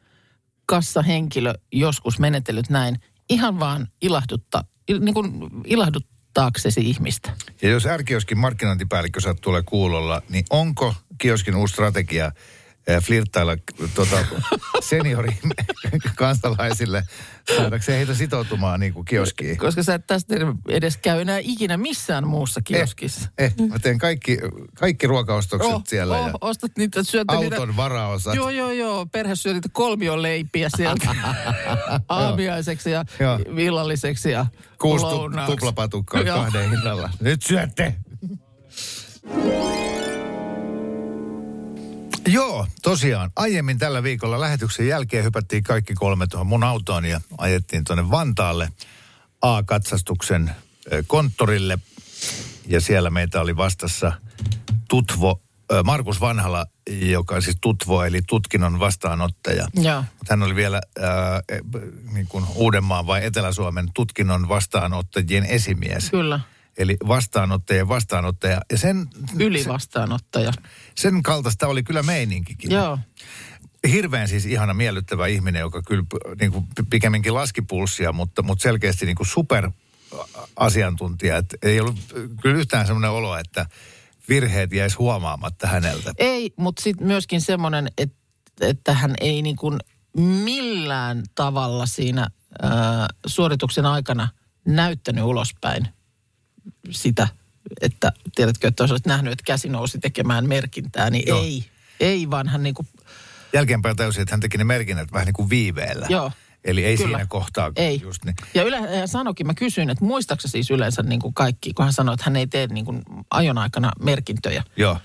kassahenkilö 0.71 1.55
joskus 1.73 2.19
menetellyt 2.19 2.71
näin 2.71 2.97
ihan 3.31 3.61
vaan 3.61 3.89
ilahdutta, 4.03 4.65
il- 4.93 5.01
niin 5.01 5.15
kuin 5.15 5.33
ilahduttaaksesi 5.65 6.81
ihmistä? 6.81 7.33
Ja 7.63 7.69
jos 7.71 7.85
R-kioskin 7.97 8.39
markkinointipäällikkö 8.39 9.21
sattuu 9.21 9.51
olemaan 9.51 9.65
kuulolla, 9.65 10.23
niin 10.29 10.45
onko 10.51 10.95
kioskin 11.19 11.57
uusi 11.57 11.73
strategia 11.73 12.33
flirttailla 13.03 13.57
tota, 13.95 14.17
seniori 14.81 15.39
kansalaisille 16.17 17.03
saadakseen 17.57 17.99
heitä 17.99 18.15
sitoutumaan 18.15 18.81
niin 18.81 18.93
kuin 18.93 19.05
kioskiin? 19.05 19.59
Koska 19.59 19.83
sä 19.83 19.95
et 19.95 20.07
tästä 20.07 20.35
edes 20.69 20.97
käy 20.97 21.21
enää 21.21 21.39
ikinä 21.43 21.77
missään 21.77 22.27
muussa 22.27 22.61
kioskissa. 22.65 23.29
Eh, 23.39 23.55
mä 23.69 23.79
teen 23.79 23.99
kaikki, 23.99 24.39
kaikki 24.75 25.07
ruokaostokset 25.07 25.73
Oh, 25.73 25.83
siellä 25.89 26.19
oh, 26.19 26.27
ja 26.27 26.33
ostat 26.41 26.73
niitä, 26.79 27.03
syötte 27.03 27.35
auton 27.37 27.69
niitä. 27.69 27.77
varaosat. 27.77 28.35
Joo, 28.35 28.51
joo, 28.51 28.71
joo. 28.71 29.07
Perhe 29.07 29.35
syö 29.35 29.53
niitä 29.53 29.69
kolmion 29.73 30.23
leipiä 30.23 30.69
sieltä 30.77 31.15
aamiaiseksi 32.09 32.91
ja 32.91 33.05
Joo. 33.21 33.39
illalliseksi 33.59 34.31
ja 34.31 34.47
Kuusi 34.81 35.05
tu- 35.05 35.31
tuplapatukkaa 35.47 36.25
kahden 36.25 36.71
hinnalla. 36.71 37.11
Nyt 37.21 37.43
syötte! 37.43 37.95
Joo, 42.27 42.67
tosiaan. 42.83 43.31
Aiemmin 43.37 43.79
tällä 43.79 44.03
viikolla 44.03 44.41
lähetyksen 44.41 44.89
jälkeen 44.89 45.25
hypättiin 45.25 45.63
kaikki 45.63 45.95
kolme 45.95 46.27
tuohon 46.27 46.47
mun 46.47 46.65
autoon 46.65 47.05
ja 47.05 47.21
ajettiin 47.39 47.85
tuonne 47.85 48.11
Vantaalle 48.11 48.73
A-katsastuksen 49.43 50.51
konttorille. 51.07 51.79
Ja 52.67 52.81
siellä 52.81 53.11
meitä 53.11 53.41
oli 53.41 53.57
vastassa 53.57 54.13
Tutvo, 54.89 55.41
Markus 55.85 56.21
Vanhala, 56.21 56.67
joka 56.91 57.35
on 57.35 57.43
siis 57.43 57.57
Tutvo 57.61 58.05
eli 58.05 58.21
tutkinnon 58.29 58.79
vastaanottaja. 58.79 59.69
Joo. 59.75 60.05
Hän 60.31 60.43
oli 60.43 60.55
vielä 60.55 60.81
e, 60.97 61.03
niin 62.13 62.27
kuin 62.29 62.45
Uudenmaan 62.55 63.07
vai 63.07 63.25
Etelä-Suomen 63.25 63.89
tutkinnon 63.95 64.49
vastaanottajien 64.49 65.45
esimies. 65.45 66.11
Kyllä. 66.11 66.41
Eli 66.81 66.97
vastaanottajien 67.09 67.89
vastaanottaja. 67.89 68.61
Ja 68.73 68.79
sen, 68.79 69.07
Ylivastaanottaja. 69.39 70.53
sen 70.95 71.23
kaltaista 71.23 71.67
oli 71.67 71.83
kyllä 71.83 72.03
meininkikin. 72.03 72.71
Joo. 72.71 72.99
hirveän 73.93 74.29
siis 74.29 74.47
ihana 74.47 74.75
miellyttävä 74.75 75.27
ihminen, 75.27 75.61
joka 75.61 75.83
kyllä 75.83 76.05
niin 76.41 76.53
kuin, 76.53 76.67
pikemminkin 76.91 77.35
laski 77.35 77.63
pulssia, 77.63 78.13
mutta, 78.13 78.43
mutta 78.43 78.63
selkeästi 78.63 79.07
niin 79.07 79.17
kuin 79.17 79.27
super 79.27 79.71
asiantuntija. 80.57 81.37
Että 81.37 81.57
ei 81.63 81.81
ollut 81.81 81.97
kyllä 82.43 82.57
yhtään 82.57 82.87
semmoinen 82.87 83.11
olo, 83.11 83.37
että 83.37 83.67
virheet 84.29 84.73
jäisi 84.73 84.97
huomaamatta 84.97 85.67
häneltä. 85.67 86.13
Ei, 86.19 86.53
mutta 86.57 86.83
sitten 86.83 87.07
myöskin 87.07 87.41
semmoinen, 87.41 87.89
että, 87.99 88.17
että 88.61 88.95
hän 88.95 89.15
ei 89.21 89.43
niin 89.43 89.57
kuin 89.57 89.79
millään 90.17 91.23
tavalla 91.35 91.87
siinä 91.87 92.29
ää, 92.63 93.09
suorituksen 93.27 93.87
aikana 93.87 94.29
näyttänyt 94.67 95.25
ulospäin 95.25 95.89
sitä, 96.91 97.29
että 97.81 98.13
tiedätkö, 98.35 98.69
että 98.69 98.83
olisit 98.83 99.07
nähnyt, 99.07 99.33
että 99.33 99.45
käsi 99.47 99.69
nousi 99.69 99.99
tekemään 99.99 100.49
merkintää, 100.49 101.11
niin 101.11 101.25
Joo. 101.27 101.43
ei. 101.43 101.65
Ei, 102.01 102.31
vaan 102.31 102.49
hän 102.49 102.63
niin 102.63 102.75
kuin, 102.75 102.89
Jälkeenpäin 103.53 103.97
tajusin, 103.97 104.23
että 104.23 104.33
hän 104.33 104.41
teki 104.41 104.59
ne 104.59 104.65
merkinnät 104.65 105.13
vähän 105.13 105.27
niin 105.27 105.35
kuin 105.35 105.51
viiveellä. 105.51 106.07
Joo. 106.09 106.33
Eli 106.65 106.85
ei 106.85 106.97
Kyllä. 106.97 107.09
siinä 107.09 107.27
kohtaa 107.27 107.73
ei. 107.77 108.01
just 108.03 108.25
niin. 108.25 108.35
Ja 108.55 108.63
yle, 108.63 108.77
ja 108.77 109.07
sanokin, 109.07 109.47
mä 109.47 109.55
kysyin, 109.55 109.91
että 109.91 110.05
muistaaksä 110.05 110.49
siis 110.49 110.71
yleensä 110.71 111.03
niin 111.03 111.21
kuin 111.21 111.35
kaikki, 111.35 111.73
kun 111.73 111.85
hän 111.85 111.93
sanoi, 111.93 112.15
että 112.15 112.25
hän 112.25 112.37
ei 112.37 112.47
tee 112.47 112.67
niin 112.67 112.85
kuin 112.85 113.03
ajon 113.31 113.59
aikana 113.59 113.93
merkintöjä. 114.01 114.65
Joo. 114.77 114.99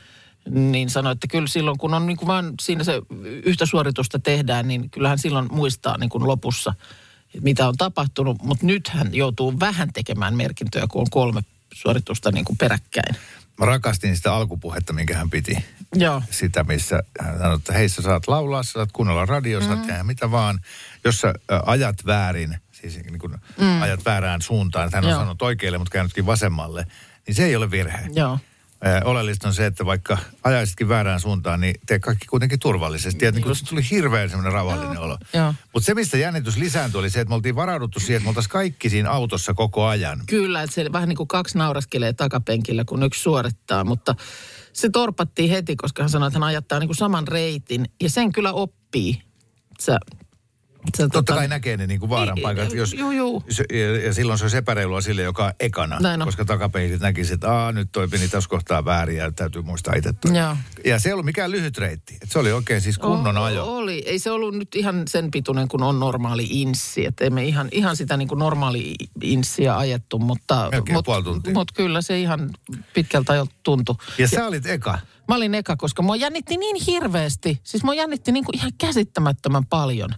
niin 0.50 0.90
sanoi, 0.90 1.12
että 1.12 1.28
kyllä 1.28 1.48
silloin, 1.48 1.78
kun 1.78 1.94
on 1.94 2.06
niin 2.06 2.18
kuin 2.18 2.28
vaan 2.28 2.54
siinä 2.62 2.84
se 2.84 3.02
yhtä 3.22 3.66
suoritusta 3.66 4.20
tehdään, 4.20 4.68
niin 4.68 4.90
kyllähän 4.90 5.20
silloin 5.20 5.48
muistaa 5.52 5.98
niin 5.98 6.10
kuin 6.10 6.28
lopussa, 6.28 6.74
mitä 7.42 7.68
on 7.68 7.78
tapahtunut. 7.78 8.44
Mutta 8.44 8.66
nyt 8.66 8.88
hän 8.88 9.16
joutuu 9.16 9.60
vähän 9.60 9.94
tekemään 9.94 10.38
merkintöjä, 10.38 10.86
kun 10.88 11.02
on 11.02 11.10
kolme 11.12 11.42
suoritusta 11.76 12.32
niin 12.32 12.46
kuin 12.46 12.58
peräkkäin. 12.58 13.16
Mä 13.60 13.66
rakastin 13.66 14.16
sitä 14.16 14.34
alkupuhetta, 14.34 14.94
minkä 14.94 15.18
hän 15.18 15.30
piti. 15.30 15.66
Joo. 15.96 16.22
Sitä, 16.32 16.64
missä 16.64 17.04
hän 17.22 17.38
sanoi, 17.38 17.56
että 17.56 17.74
hei 17.74 17.90
sä 17.90 18.02
saat 18.02 18.28
laulaa, 18.28 18.64
sä 18.64 18.72
saat 18.72 18.92
kuunnella 18.92 19.26
radio, 19.26 19.62
sä 19.62 19.68
Mm. 19.68 19.74
saat 19.74 19.88
tehdä 19.88 20.04
mitä 20.04 20.32
vaan. 20.32 20.60
Jos 21.06 21.22
sä 21.22 21.34
ajat 21.66 22.06
väärin, 22.06 22.58
siis 22.72 22.96
niin 23.04 23.20
kun 23.20 23.38
mm. 23.60 23.82
ajat 23.82 24.06
väärään 24.06 24.42
suuntaan, 24.42 24.86
että 24.86 24.98
hän 24.98 25.06
on 25.06 25.10
Joo. 25.10 25.20
sanonut 25.20 25.42
oikealle, 25.42 25.78
mutta 25.78 25.92
käynytkin 25.92 26.26
vasemmalle, 26.26 26.88
niin 27.28 27.36
se 27.36 27.46
ei 27.46 27.56
ole 27.56 27.72
virhe. 27.72 28.08
Joo. 28.14 28.40
Oleellista 29.04 29.48
on 29.48 29.54
se, 29.54 29.66
että 29.66 29.86
vaikka 29.86 30.18
ajaisitkin 30.44 30.90
väärään 30.90 31.20
suuntaan, 31.20 31.62
niin 31.62 31.76
tee 31.86 32.00
kaikki 32.00 32.26
kuitenkin 32.26 32.60
turvallisesti. 32.60 33.26
Ja 33.26 33.32
niin 33.32 33.44
kuin, 33.44 33.56
tuli 33.70 33.82
hirveän 33.92 34.30
semmoinen 34.30 34.54
rauhallinen 34.54 35.00
olo. 35.00 35.18
Mutta 35.74 35.86
se, 35.86 35.94
mistä 35.94 36.18
jännitys 36.18 36.58
lisääntyi, 36.58 37.00
oli 37.00 37.10
se, 37.10 37.20
että 37.20 37.30
me 37.30 37.36
oltiin 37.36 37.56
varauduttu 37.56 38.00
siihen, 38.00 38.16
että 38.16 38.26
me 38.26 38.30
oltaisiin 38.30 38.52
kaikki 38.52 38.90
siinä 38.90 39.12
autossa 39.12 39.54
koko 39.54 39.86
ajan. 39.86 40.22
Kyllä, 40.26 40.64
että 40.64 40.74
se 40.74 40.92
vähän 40.92 41.10
niin 41.10 41.18
kuin 41.18 41.28
kaksi 41.28 41.58
nauraskelee 41.58 42.14
takapenkillä, 42.14 42.86
kun 42.86 43.04
yksi 43.04 43.22
suorittaa, 43.22 43.84
mutta 43.84 44.16
se 44.74 44.90
torpattiin 44.90 45.50
heti, 45.50 45.76
koska 45.76 46.04
hän 46.04 46.10
sanoi, 46.10 46.28
että 46.28 46.40
hän 46.40 46.48
ajattaa 46.48 46.80
niin 46.80 46.88
kuin 46.88 46.98
saman 46.98 47.28
reitin, 47.28 47.86
ja 48.04 48.10
sen 48.10 48.32
kyllä 48.32 48.54
oppii. 48.54 49.22
Sä, 49.80 50.00
sä 50.98 51.08
Totta 51.10 51.34
tota- 51.34 51.36
kai 51.38 51.48
näkee 51.48 51.78
ne 51.78 51.88
niin 51.88 52.00
kuin 52.00 52.10
vaaran 52.10 52.36
Niin, 52.36 52.44
paikat. 52.44 52.74
Jos, 52.74 52.94
juu, 52.94 53.12
juu. 53.12 53.44
Se, 53.50 53.66
ja, 53.74 54.06
ja 54.06 54.14
silloin 54.14 54.40
se 54.40 54.46
olisi 54.46 54.58
epäreilua 54.58 55.02
sille, 55.02 55.22
joka 55.22 55.46
on 55.46 55.52
ekana. 55.60 56.00
Näin 56.00 56.22
on. 56.22 56.28
Koska 56.28 56.46
takapeilit 56.46 57.02
näkisi, 57.02 57.34
että 57.34 57.52
Aa, 57.52 57.72
nyt 57.72 57.90
toi 57.92 58.08
meni 58.08 58.28
tässä 58.28 58.50
kohtaa 58.50 58.86
väärin 58.86 59.18
ja 59.18 59.32
täytyy 59.32 59.62
muistaa 59.62 59.94
itse 59.94 60.14
toi. 60.14 60.38
Joo. 60.38 60.58
Ja 60.86 61.00
se 61.00 61.10
ei 61.10 61.14
ollut 61.14 61.26
mikään 61.26 61.52
lyhyt 61.52 61.78
reitti. 61.78 62.18
Et 62.22 62.32
se 62.32 62.40
oli 62.40 62.52
oikein 62.52 62.82
siis 62.82 62.98
kunnon 62.98 63.38
O- 63.38 63.44
ajo. 63.44 63.76
Oli. 63.76 64.04
Ei 64.06 64.20
se 64.20 64.32
ollut 64.32 64.56
nyt 64.56 64.76
ihan 64.76 65.04
sen 65.08 65.32
pituinen 65.32 65.68
kuin 65.68 65.84
on 65.84 66.00
normaali 66.00 66.48
inssi. 66.50 67.06
Että 67.06 67.26
emme 67.26 67.46
ihan, 67.46 67.68
ihan 67.72 67.96
sitä 67.96 68.18
niin 68.18 68.28
kuin 68.28 68.40
normaali 68.40 68.96
inssiä 69.22 69.78
ajettu, 69.78 70.20
mutta... 70.20 70.68
Melkein 70.72 70.96
mut, 70.96 71.06
puoli 71.06 71.24
tuntia. 71.24 71.54
Mutta 71.54 71.74
kyllä 71.74 72.02
se 72.02 72.20
ihan 72.22 72.50
pitkältä 72.94 73.34
ajalta 73.34 73.56
tuntui. 73.64 73.96
Ja 74.18 74.28
sä 74.28 74.48
olit 74.48 74.66
eka. 74.66 75.00
Mä 75.28 75.36
olin 75.36 75.56
eka, 75.56 75.76
koska 75.76 76.02
mua 76.02 76.16
jännitti 76.16 76.58
niin 76.58 76.76
hirveästi. 76.88 77.60
Siis 77.64 77.84
mua 77.84 77.94
jännitti 77.94 78.32
niin 78.32 78.46
kuin 78.46 78.58
ihan 78.58 78.72
käsittämättömän 78.78 79.66
paljon. 79.66 80.10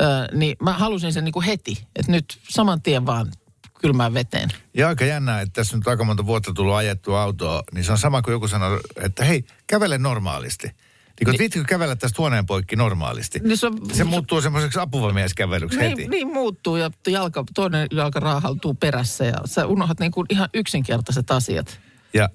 Öö, 0.00 0.26
niin 0.32 0.56
mä 0.62 0.72
halusin 0.72 1.12
sen 1.12 1.24
niin 1.24 1.32
kuin 1.32 1.46
heti. 1.46 1.86
Että 1.96 2.12
nyt 2.12 2.38
saman 2.48 2.82
tien 2.82 3.06
vaan 3.06 3.32
kylmään 3.80 4.14
veteen. 4.14 4.48
Ja 4.74 4.88
aika 4.88 5.04
jännää, 5.04 5.40
että 5.40 5.52
tässä 5.52 5.76
nyt 5.76 5.88
aika 5.88 6.04
monta 6.04 6.26
vuotta 6.26 6.52
tullut 6.52 6.74
ajettua 6.74 7.22
autoa, 7.22 7.62
niin 7.74 7.84
se 7.84 7.92
on 7.92 7.98
sama 7.98 8.22
kuin 8.22 8.32
joku 8.32 8.48
sanoo, 8.48 8.80
että 9.02 9.24
hei, 9.24 9.44
kävele 9.66 9.98
normaalisti. 9.98 10.66
Niin 10.66 11.24
kuin, 11.24 11.38
viittikö 11.38 11.64
kävellä 11.68 11.96
tästä 11.96 12.16
huoneen 12.18 12.46
poikki 12.46 12.76
normaalisti? 12.76 13.38
Niin 13.38 13.58
se 13.58 13.66
on- 13.66 13.78
se 13.92 14.04
muuttuu 14.04 14.40
semmoiseksi 14.40 14.78
apuvamieskävelyksi 14.78 15.78
heti. 15.78 15.94
Niin, 15.94 16.10
niin 16.10 16.32
muuttuu 16.32 16.76
ja 16.76 16.90
jalka, 17.08 17.44
toinen 17.54 17.86
jalka 17.92 18.20
raahautuu 18.20 18.74
perässä 18.74 19.24
ja 19.24 19.34
sä 19.44 19.66
unohdat 19.66 20.00
niin 20.00 20.12
kuin 20.12 20.26
ihan 20.30 20.48
yksinkertaiset 20.54 21.30
asiat. 21.30 21.80
Ja, 22.14 22.28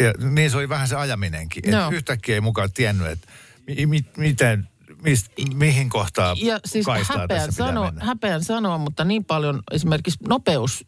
ja 0.00 0.12
niin 0.30 0.50
se 0.50 0.56
oli 0.56 0.68
vähän 0.68 0.88
se 0.88 0.96
ajaminenkin. 0.96 1.64
Että 1.66 1.76
Joo. 1.76 1.90
yhtäkkiä 1.90 2.34
ei 2.34 2.40
mukaan 2.40 2.72
tiennyt, 2.72 3.06
että 3.06 3.28
mi, 3.66 3.86
mi, 3.86 4.00
miten, 4.16 4.68
mist, 5.02 5.26
mihin 5.54 5.88
kohtaan 5.88 6.36
Ja 6.40 6.60
siis 6.64 6.86
kaistaa 6.86 7.18
häpeän, 7.18 7.52
sano, 7.52 7.84
mennä. 7.84 8.04
häpeän 8.04 8.44
sanoa, 8.44 8.78
mutta 8.78 9.04
niin 9.04 9.24
paljon 9.24 9.62
esimerkiksi 9.70 10.18
nopeus, 10.28 10.84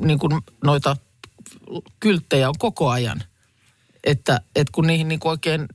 niin 0.00 0.18
kuin 0.18 0.40
noita 0.64 0.96
kylttejä 2.00 2.48
on 2.48 2.54
koko 2.58 2.88
ajan. 2.90 3.22
Että, 4.04 4.40
että 4.56 4.72
kun 4.72 4.86
niihin 4.86 5.08
niin 5.08 5.20
kuin 5.20 5.30
oikein, 5.30 5.66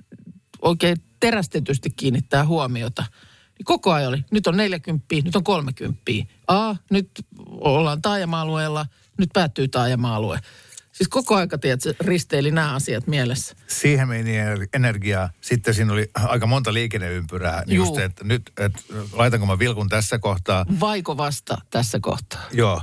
oikein 0.61 0.97
terästetysti 1.19 1.89
kiinnittää 1.89 2.45
huomiota, 2.45 3.05
niin 3.57 3.65
koko 3.65 3.91
ajan 3.91 4.09
oli, 4.09 4.25
nyt 4.31 4.47
on 4.47 4.57
40, 4.57 5.05
nyt 5.23 5.35
on 5.35 5.43
30. 5.43 6.01
A, 6.47 6.75
nyt 6.89 7.09
ollaan 7.49 8.01
taajama-alueella, 8.01 8.85
nyt 9.17 9.29
päättyy 9.33 9.67
taajama-alue. 9.67 10.39
Siis 10.91 11.07
koko 11.09 11.35
aika, 11.35 11.57
tiedät, 11.57 11.81
risteili 11.99 12.51
nämä 12.51 12.73
asiat 12.73 13.07
mielessä. 13.07 13.55
Siihen 13.67 14.07
meni 14.07 14.33
energiaa. 14.73 15.29
Sitten 15.41 15.73
siinä 15.73 15.93
oli 15.93 16.09
aika 16.13 16.47
monta 16.47 16.73
liikenneympyrää. 16.73 17.63
Niin 17.67 17.75
Juu. 17.75 17.85
just, 17.85 17.99
että 17.99 18.23
nyt, 18.23 18.51
että 18.57 18.79
laitanko 19.13 19.45
mä 19.45 19.59
vilkun 19.59 19.89
tässä 19.89 20.19
kohtaa. 20.19 20.65
Vaiko 20.79 21.17
vasta 21.17 21.57
tässä 21.69 21.99
kohtaa? 22.01 22.43
Joo. 22.51 22.81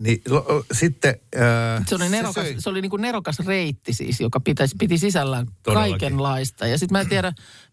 Niin, 0.00 0.22
lo, 0.28 0.64
sitten... 0.72 1.14
Äh, 1.36 1.84
Se 1.86 1.94
oli, 1.94 2.08
nerokas, 2.08 2.46
söi- 2.46 2.54
se 2.58 2.70
oli 2.70 2.80
niin 2.82 2.90
kuin 2.90 3.02
nerokas 3.02 3.38
reitti 3.38 3.92
siis, 3.92 4.20
joka 4.20 4.40
pitäisi, 4.40 4.76
piti 4.78 4.98
sisällään 4.98 5.46
Todellakin. 5.62 5.90
kaikenlaista. 5.92 6.66
Ja 6.66 6.78
sitten 6.78 6.92
mä 6.92 7.00
en 7.00 7.08
tiedä, 7.08 7.28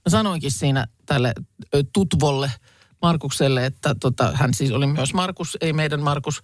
mä 0.06 0.10
sanoinkin 0.10 0.52
siinä 0.52 0.88
tälle 1.06 1.34
tutvolle 1.93 2.52
Markukselle, 3.02 3.65
että 3.65 3.95
tota, 4.00 4.32
hän 4.36 4.54
siis 4.54 4.71
oli 4.71 4.88
myös 4.88 5.13
Markus, 5.13 5.58
ei 5.62 5.74
meidän 5.74 6.02
Markus, 6.02 6.41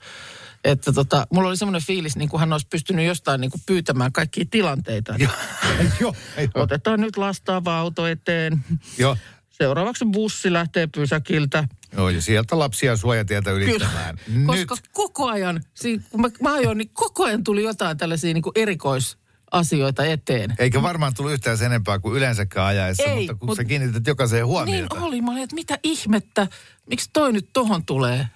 että 0.63 0.93
tota, 0.93 1.28
mulla 1.34 1.50
oli 1.50 1.58
semmoinen 1.58 1.82
fiilis, 1.82 2.15
niin 2.15 2.30
kuin 2.30 2.39
hän 2.39 2.52
olisi 2.54 2.67
pystynyt 2.69 3.06
jostain 3.06 3.41
niin 3.41 3.52
kuin 3.52 3.62
pyytämään 3.65 4.12
kaikkia 4.12 4.45
tilanteita. 4.52 5.15
Joo, 5.19 5.32
joo, 6.00 6.15
Otetaan 6.56 7.02
nyt 7.02 7.17
lastaava 7.17 7.78
auto 7.78 8.08
eteen. 8.08 8.60
joo. 8.97 9.17
Seuraavaksi 9.50 10.06
bussi 10.06 10.54
lähtee 10.54 10.88
pysäkiltä. 10.88 11.67
Joo, 11.97 12.10
ja 12.10 12.21
sieltä 12.21 12.60
lapsia 12.60 12.97
suojatietä 12.97 13.52
ylittämään. 13.52 14.17
Nyt. 14.28 14.67
Koska 14.67 14.88
koko 14.91 15.28
ajan, 15.30 15.63
siinä, 15.74 16.04
kun 16.12 16.21
mä, 16.21 16.28
mä 16.41 16.54
ajoin, 16.54 16.78
niin 16.78 16.89
koko 16.93 17.24
ajan 17.26 17.43
tuli 17.43 17.63
jotain 17.63 17.97
tällaisia 17.97 18.34
niin 18.34 18.41
kuin 18.41 18.54
erikoisasioita 18.56 20.06
eteen. 20.06 20.54
Eikä 20.60 20.82
varmaan 20.82 21.13
tullut 21.13 21.34
yhtään 21.34 21.58
sen 21.58 21.65
enempää 21.65 22.00
kuin 22.00 22.15
yleensäkään 22.17 22.67
ajaessa, 22.67 23.04
Ei, 23.04 23.15
mutta 23.17 23.36
kun 23.36 23.50
mut- 23.50 23.58
sä 23.58 23.63
kiinnität 23.63 24.08
jokaiseen 24.08 24.39
Niin 24.39 24.47
huomiota. 24.47 24.95
oli. 25.02 25.21
Mä 25.21 25.32
olin, 25.32 25.43
että 25.43 25.56
mitä 25.56 25.80
ihmettä, 25.84 26.47
miksi 26.89 27.10
toi 27.13 27.34
nyt 27.34 27.50
tohon 27.54 27.86
tulee? 27.86 28.28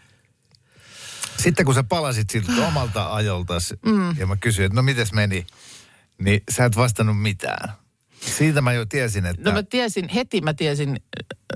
Sitten 1.38 1.66
kun 1.66 1.76
sä 1.76 1.84
palasit 1.84 2.30
siltä 2.30 2.52
omalta 2.68 3.14
ajoltas 3.14 3.74
mm. 3.86 4.18
ja 4.18 4.28
mä 4.28 4.36
kysyin, 4.36 4.66
että 4.66 4.76
no 4.76 4.82
mites 4.82 5.14
meni, 5.14 5.48
niin 6.18 6.42
sä 6.52 6.66
et 6.66 6.76
vastannut 6.76 7.22
mitään. 7.22 7.74
Siitä 8.22 8.62
mä 8.62 8.74
jo 8.74 8.86
tiesin, 8.86 9.26
että... 9.26 9.50
No 9.50 9.52
mä 9.52 9.64
tiesin, 9.64 10.10
heti 10.10 10.42
mä 10.42 10.54
tiesin 10.54 11.00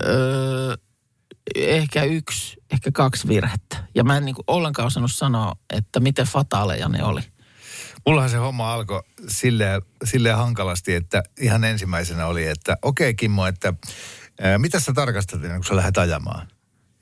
öö, 0.04 0.76
ehkä 1.54 2.02
yksi, 2.02 2.56
ehkä 2.72 2.90
kaksi 2.92 3.28
virhettä. 3.28 3.76
Ja 3.94 4.04
mä 4.04 4.16
en 4.16 4.24
niin 4.24 4.34
kuin 4.34 4.44
ollenkaan 4.46 4.86
osannut 4.86 5.12
sanoa, 5.12 5.56
että 5.72 6.00
miten 6.00 6.26
fataaleja 6.26 6.88
ne 6.88 7.04
oli. 7.04 7.20
Mullahan 8.06 8.30
se 8.30 8.36
homma 8.36 8.72
alkoi 8.74 9.02
silleen, 9.28 9.82
silleen 10.04 10.36
hankalasti, 10.36 10.94
että 10.94 11.22
ihan 11.40 11.64
ensimmäisenä 11.64 12.26
oli, 12.26 12.46
että 12.46 12.76
okei 12.82 13.14
Kimmo, 13.14 13.46
että 13.46 13.74
ää, 14.40 14.58
mitä 14.58 14.80
sä 14.80 14.92
tarkastat 14.92 15.40
kuin 15.40 15.64
sä 15.64 15.76
lähdet 15.76 15.98
ajamaan? 15.98 16.48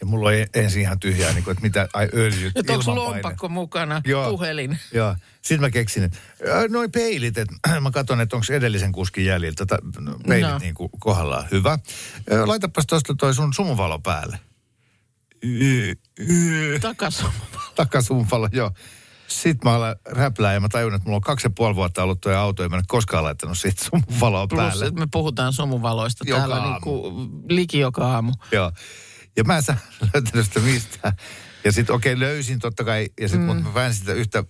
Ja 0.01 0.07
mulla 0.07 0.29
oli 0.29 0.47
ensin 0.55 0.83
ihan 0.83 1.01
tyhjää, 1.01 1.33
niin 1.33 1.45
kuin, 1.45 1.53
että 1.53 1.63
mitä, 1.63 1.89
ai 1.93 2.09
öljyt, 2.15 2.57
Että 2.57 2.73
onko 2.73 2.95
lompakko 2.95 3.49
mukana, 3.49 4.03
Joo. 4.05 4.31
puhelin? 4.31 4.79
Joo. 4.93 5.17
Sitten 5.43 5.61
mä 5.61 5.71
keksin, 5.71 6.03
että 6.03 6.19
ää, 6.53 6.69
noi 6.69 6.89
peilit, 6.89 7.39
että 7.39 7.55
mä 7.81 7.91
katson, 7.91 8.21
että 8.21 8.37
onko 8.37 8.47
edellisen 8.53 8.93
kuskin 8.93 9.25
jäljiltä 9.25 9.67
ta, 9.67 9.79
no, 10.01 10.19
peilit 10.29 10.51
No. 10.51 10.59
niin 10.59 10.75
kuin 10.75 10.91
kohdallaan. 10.99 11.47
Hyvä. 11.51 11.79
Laitapas 12.47 12.87
tuosta 12.87 13.15
toi 13.15 13.35
sun 13.35 13.55
sumuvalo 13.55 13.99
päälle. 13.99 14.39
Y- 15.43 15.95
y- 16.19 16.79
Takas. 16.81 17.25
Takasumuvalo, 17.75 18.49
joo. 18.53 18.71
Sitten 19.27 19.71
mä 19.71 19.77
alan 19.77 19.97
räplää 20.07 20.53
ja 20.55 20.61
mä 20.61 20.69
tajun, 20.69 20.95
että 20.95 21.05
mulla 21.05 21.17
on 21.17 21.23
kaksi 21.23 21.47
ja 21.47 21.51
puoli 21.51 21.75
vuotta 21.75 22.03
ollut 22.03 22.21
tuo 22.21 22.33
auto 22.33 22.63
ja 22.63 22.69
mä 22.69 22.77
en 22.77 22.83
koskaan 22.87 23.25
laittanut 23.25 23.59
siitä 23.59 23.85
sumuvaloa 23.85 24.47
Plus, 24.47 24.59
päälle. 24.61 24.87
että 24.87 25.01
me 25.01 25.07
puhutaan 25.13 25.53
somuvaloista 25.53 26.25
Joka 26.27 26.39
täällä 26.39 26.55
aamu. 26.57 26.71
niin 26.73 26.81
kuin, 26.83 27.31
liki 27.49 27.79
joka 27.79 28.07
aamu. 28.13 28.33
Joo. 28.53 28.73
Ja 29.39 29.45
mä 29.45 29.57
en 29.57 29.63
saa 29.63 29.77
löytänyt 30.15 30.47
sitä 30.47 30.61
mistään. 30.61 31.13
Ja 31.65 31.73
sitten 31.73 31.95
okei, 31.95 32.13
okay, 32.13 32.21
löysin 32.21 32.59
totta 32.59 32.85
kai. 32.85 33.09
Ja 33.21 33.29
sitten 33.29 33.57
mm. 33.57 33.63
mä 33.63 33.75
väänsin 33.75 34.01
sitä 34.01 34.13
yhtä 34.13 34.45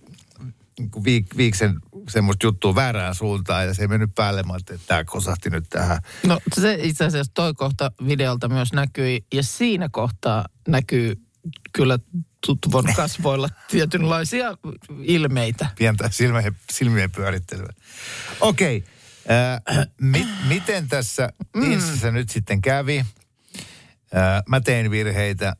niin 0.79 0.91
kuin 0.91 1.03
viik, 1.03 1.37
viiksen 1.37 1.79
semmoista 2.09 2.45
juttua 2.45 2.75
väärään 2.75 3.15
suuntaan 3.15 3.65
ja 3.65 3.73
se 3.73 3.81
ei 3.81 3.87
mennyt 3.87 4.15
päälle. 4.15 4.43
Mä 4.43 4.55
että 4.57 4.77
tämä 4.87 5.03
kosahti 5.03 5.49
nyt 5.49 5.65
tähän. 5.69 6.01
No 6.27 6.39
se 6.53 6.77
itse 6.81 7.05
asiassa 7.05 7.31
toi 7.33 7.53
kohta 7.53 7.91
videolta 8.07 8.49
myös 8.49 8.73
näkyi 8.73 9.25
ja 9.33 9.43
siinä 9.43 9.89
kohtaa 9.91 10.45
näkyy 10.67 11.15
kyllä 11.73 11.99
tutvon 12.45 12.83
kasvoilla 12.95 13.49
tietynlaisia 13.71 14.57
ilmeitä. 15.03 15.67
Pientä 15.77 16.09
silmien, 16.11 16.55
silmien 16.71 17.11
pyörittelyä. 17.11 17.73
Okei. 18.41 18.83
Äh, 19.31 19.87
mi, 20.01 20.27
miten 20.47 20.87
tässä 20.87 21.29
mm. 21.55 21.71
Insissä 21.71 22.11
nyt 22.11 22.29
sitten 22.29 22.61
kävi? 22.61 23.05
Mä 24.47 24.59
tein 24.61 24.91
virheitä. 24.91 25.55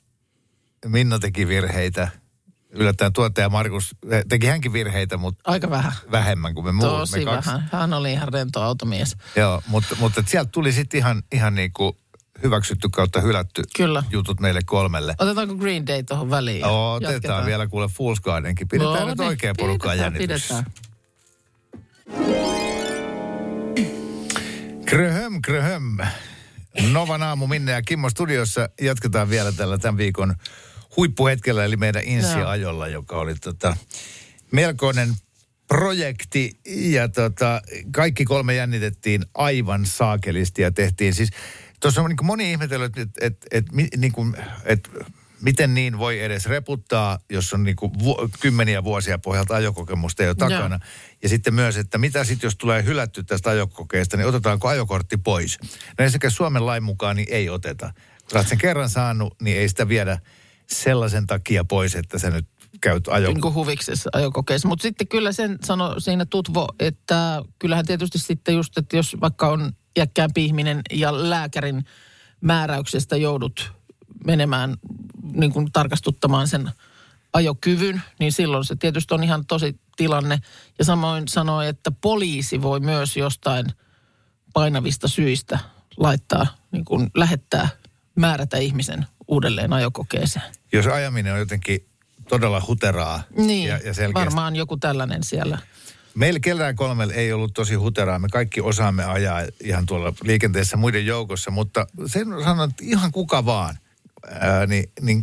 Minna 0.86 1.20
teki 1.20 1.47
virheitä. 1.47 2.08
Yllättäen 2.70 3.14
tuottaja 3.14 3.50
Markus 3.50 3.95
teki 4.30 4.47
hänkin 4.47 4.74
virheitä, 4.74 5.18
mutta 5.18 5.52
Aika 5.52 5.70
vähän. 5.70 5.91
vähemmän 6.12 6.54
kuin 6.56 6.66
me 6.66 6.72
muut. 6.72 6.89
Tosi 6.89 7.20
me 7.20 7.26
kaksi. 7.26 7.47
vähän. 7.50 7.70
Hän 7.72 7.93
oli 7.93 8.12
ihan 8.14 8.28
rento 8.34 8.62
automies. 8.62 9.16
Joo, 9.36 9.62
mutta, 9.68 9.95
mutta 10.00 10.24
sieltä 10.28 10.50
tuli 10.52 10.72
sitten 10.72 10.97
ihan, 10.97 11.24
ihan 11.32 11.56
niin 11.56 11.74
kuin 11.74 11.93
hyväksytty 12.43 12.89
kautta 12.91 13.22
hylätty 13.22 13.64
Kyllä. 13.78 14.04
jutut 14.10 14.39
meille 14.39 14.62
kolmelle. 14.66 15.16
Otetaanko 15.20 15.56
Green 15.56 15.88
Day 15.88 16.04
tuohon 16.04 16.30
väliin? 16.30 16.60
ja 16.60 16.68
Otetaan 16.68 17.14
jatketaan? 17.14 17.45
vielä 17.45 17.68
kuule 17.68 17.86
Fool's 17.86 18.22
Gardenkin. 18.24 18.68
Pidetään 18.68 18.93
No 19.00 19.06
nyt 19.06 19.18
niin, 19.18 19.38
pidetään, 19.58 19.97
jännityksessä. 19.97 20.64
pidetään. 20.64 20.89
Kröhöm, 24.86 25.41
kröhöm. 25.41 25.97
Novan 26.91 27.24
aamu 27.24 27.47
Minne 27.47 27.72
ja 27.72 27.82
Kimmo 27.82 28.09
studiossa. 28.09 28.70
Jatketaan 28.82 29.30
vielä 29.30 29.51
tällä 29.51 29.78
tämän 29.78 29.97
viikon 29.97 30.36
huippuhetkellä, 30.97 31.65
eli 31.65 31.78
meidän 31.78 32.03
Insi-ajolla, 32.03 32.88
joka 32.88 33.15
oli 33.15 33.36
tota, 33.36 33.78
melkoinen 34.51 35.13
projekti. 35.67 36.59
Ja 36.65 37.09
tota, 37.09 37.61
kaikki 37.91 38.26
kolme 38.26 38.55
jännitettiin 38.55 39.26
aivan 39.34 39.86
saakelisti 39.86 40.61
ja 40.61 40.72
tehtiin 40.72 41.13
siis... 41.13 41.30
Tuossa 41.80 42.01
on 42.01 42.09
niin 42.09 42.26
moni 42.26 42.51
ihmetellyt, 42.51 42.97
että 42.97 43.26
et, 43.26 43.38
et, 43.51 43.72
mi- 43.72 43.88
niin 43.97 44.11
kuin, 44.11 44.36
et, 44.65 44.89
miten 45.42 45.74
niin 45.74 45.98
voi 45.98 46.20
edes 46.24 46.46
reputtaa, 46.46 47.20
jos 47.30 47.54
on 47.54 47.64
niin 47.64 47.76
kuin 47.76 47.92
vu- 48.00 48.30
kymmeniä 48.40 48.84
vuosia 48.84 49.20
pohjalta 49.20 49.56
ajokokemusta 49.56 50.24
jo 50.24 50.36
takana. 50.36 50.76
Joo. 50.76 50.90
Ja 51.24 51.30
sitten 51.30 51.54
myös, 51.54 51.78
että 51.78 51.98
mitä 51.98 52.24
sitten, 52.24 52.48
jos 52.48 52.56
tulee 52.56 52.84
hylätty 52.84 53.24
tästä 53.24 53.50
ajokokeesta, 53.50 54.18
niin 54.18 54.28
otetaanko 54.28 54.68
ajokortti 54.68 55.18
pois? 55.18 55.58
No 55.98 56.04
ensinnäkin 56.06 56.32
Suomen 56.32 56.66
lain 56.66 56.84
mukaan 56.84 57.16
niin 57.16 57.28
ei 57.32 57.50
oteta. 57.50 57.94
Kun 58.32 58.44
sen 58.44 58.58
kerran 58.58 58.90
saanut, 58.90 59.36
niin 59.42 59.58
ei 59.58 59.70
sitä 59.70 59.88
viedä 59.88 60.20
sellaisen 60.68 61.28
takia 61.28 61.64
pois, 61.64 61.96
että 61.96 62.20
sä 62.20 62.30
nyt 62.30 62.46
käyt 62.82 63.08
ajo... 63.08 63.28
niin 63.28 63.42
kuin 63.42 63.54
huviksessa 63.54 64.10
ajokokeessa. 64.14 64.68
Mutta 64.68 64.84
sitten 64.84 65.08
kyllä 65.08 65.32
sen 65.32 65.58
sano 65.64 66.00
siinä 66.00 66.26
Tutvo, 66.26 66.68
että 66.80 67.44
kyllähän 67.60 67.86
tietysti 67.86 68.20
sitten 68.20 68.56
just, 68.56 68.78
että 68.78 68.98
jos 68.98 69.18
vaikka 69.22 69.48
on 69.48 69.72
iäkkäämpi 69.98 70.46
ihminen 70.46 70.82
ja 70.94 71.30
lääkärin 71.30 71.86
määräyksestä 72.42 73.18
joudut 73.18 73.78
menemään 74.26 74.78
niin 75.34 75.53
kuin 75.53 75.72
tarkastuttamaan 75.72 76.47
sen 76.47 76.72
ajokyvyn, 77.34 78.01
niin 78.20 78.32
silloin 78.32 78.65
se 78.65 78.76
tietysti 78.76 79.13
on 79.13 79.24
ihan 79.24 79.45
tosi 79.45 79.80
tilanne. 79.97 80.39
Ja 80.80 80.86
samoin 80.86 81.28
sanoi, 81.28 81.67
että 81.67 81.91
poliisi 81.91 82.61
voi 82.61 82.80
myös 82.80 83.17
jostain 83.17 83.65
painavista 84.53 85.07
syistä 85.07 85.59
laittaa, 85.97 86.47
niin 86.72 86.86
kuin 86.86 87.09
lähettää, 87.13 87.70
määrätä 88.15 88.57
ihmisen 88.57 89.05
uudelleen 89.28 89.74
ajokokeeseen. 89.74 90.45
Jos 90.72 90.88
ajaminen 90.88 91.34
on 91.34 91.39
jotenkin 91.39 91.86
todella 92.30 92.63
huteraa 92.67 93.24
Niin, 93.38 93.67
ja, 93.67 93.76
ja 93.76 93.93
selkeästi 93.93 94.13
varmaan 94.13 94.55
joku 94.55 94.78
tällainen 94.78 95.24
siellä. 95.24 95.57
Meillä 96.15 96.39
kellään 96.39 96.76
kolmella 96.76 97.13
ei 97.13 97.34
ollut 97.34 97.53
tosi 97.53 97.76
huteraa. 97.76 98.20
Me 98.20 98.28
kaikki 98.30 98.61
osaamme 98.61 99.03
ajaa 99.03 99.41
ihan 99.63 99.86
tuolla 99.86 100.13
liikenteessä 100.24 100.78
muiden 100.78 101.05
joukossa, 101.05 101.51
mutta 101.51 101.88
sen 102.05 102.28
sanon, 102.43 102.70
että 102.70 102.84
ihan 102.86 103.11
kuka 103.11 103.45
vaan, 103.45 103.78
ää, 104.28 104.65
niin, 104.65 104.91
niin 105.01 105.22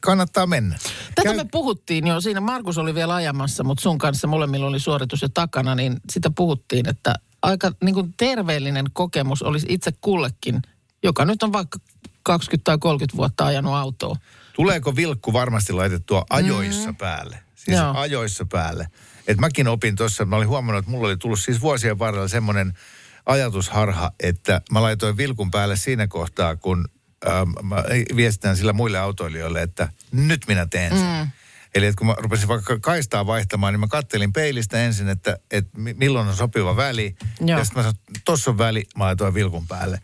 kannattaa 0.00 0.46
mennä. 0.46 0.78
Tätä 1.14 1.34
me 1.34 1.46
puhuttiin 1.52 2.06
jo. 2.06 2.20
Siinä 2.20 2.40
Markus 2.40 2.78
oli 2.78 2.94
vielä 2.94 3.14
ajamassa, 3.14 3.64
mutta 3.64 3.82
sun 3.82 3.98
kanssa 3.98 4.26
molemmilla 4.26 4.66
oli 4.66 4.80
suoritus 4.80 5.22
jo 5.22 5.28
takana, 5.28 5.74
niin 5.74 5.96
sitä 6.10 6.30
puhuttiin, 6.30 6.88
että 6.88 7.14
aika 7.42 7.72
niin 7.84 7.94
kuin 7.94 8.14
terveellinen 8.16 8.86
kokemus 8.92 9.42
olisi 9.42 9.66
itse 9.68 9.92
kullekin, 10.00 10.62
joka 11.02 11.24
nyt 11.24 11.42
on 11.42 11.52
vaikka 11.52 11.78
20 12.22 12.64
tai 12.64 12.78
30 12.78 13.16
vuotta 13.16 13.46
ajanut 13.46 13.74
autoa. 13.74 14.16
Tuleeko 14.52 14.96
vilkku 14.96 15.32
varmasti 15.32 15.72
laitettua 15.72 16.24
ajoissa 16.30 16.90
mm. 16.90 16.96
päälle? 16.96 17.38
Siis 17.54 17.78
Joo. 17.78 17.92
ajoissa 17.94 18.46
päälle. 18.52 18.88
Et 19.26 19.38
mäkin 19.38 19.68
opin 19.68 19.96
tuossa, 19.96 20.24
mä 20.24 20.36
olin 20.36 20.48
huomannut, 20.48 20.78
että 20.78 20.90
mulla 20.90 21.06
oli 21.06 21.16
tullut 21.16 21.40
siis 21.40 21.60
vuosien 21.60 21.98
varrella 21.98 22.28
semmoinen 22.28 22.72
ajatusharha, 23.26 24.10
että 24.20 24.60
mä 24.70 24.82
laitoin 24.82 25.16
vilkun 25.16 25.50
päälle 25.50 25.76
siinä 25.76 26.06
kohtaa, 26.06 26.56
kun 26.56 26.84
ähm, 27.26 27.50
mä 27.62 27.84
viestitän 28.16 28.56
sillä 28.56 28.72
muille 28.72 28.98
autoilijoille, 28.98 29.62
että 29.62 29.88
nyt 30.12 30.40
minä 30.48 30.66
teen 30.66 30.98
sen. 30.98 31.24
Mm. 31.24 31.30
Eli 31.74 31.86
että 31.86 31.98
kun 31.98 32.06
mä 32.06 32.14
rupesin 32.18 32.48
vaikka 32.48 32.78
kaistaa 32.80 33.26
vaihtamaan, 33.26 33.72
niin 33.74 33.80
mä 33.80 33.86
kattelin 33.86 34.32
peilistä 34.32 34.84
ensin, 34.84 35.08
että, 35.08 35.38
että 35.50 35.80
mi- 35.80 35.94
milloin 35.94 36.28
on 36.28 36.36
sopiva 36.36 36.76
väli. 36.76 37.16
Joo. 37.40 37.58
Ja 37.58 37.64
sitten 37.64 37.78
mä 37.78 37.82
sanoin, 37.82 37.98
tossa 38.24 38.50
on 38.50 38.58
väli, 38.58 38.84
mä 38.96 39.04
laitoin 39.04 39.34
vilkun 39.34 39.66
päälle. 39.66 40.00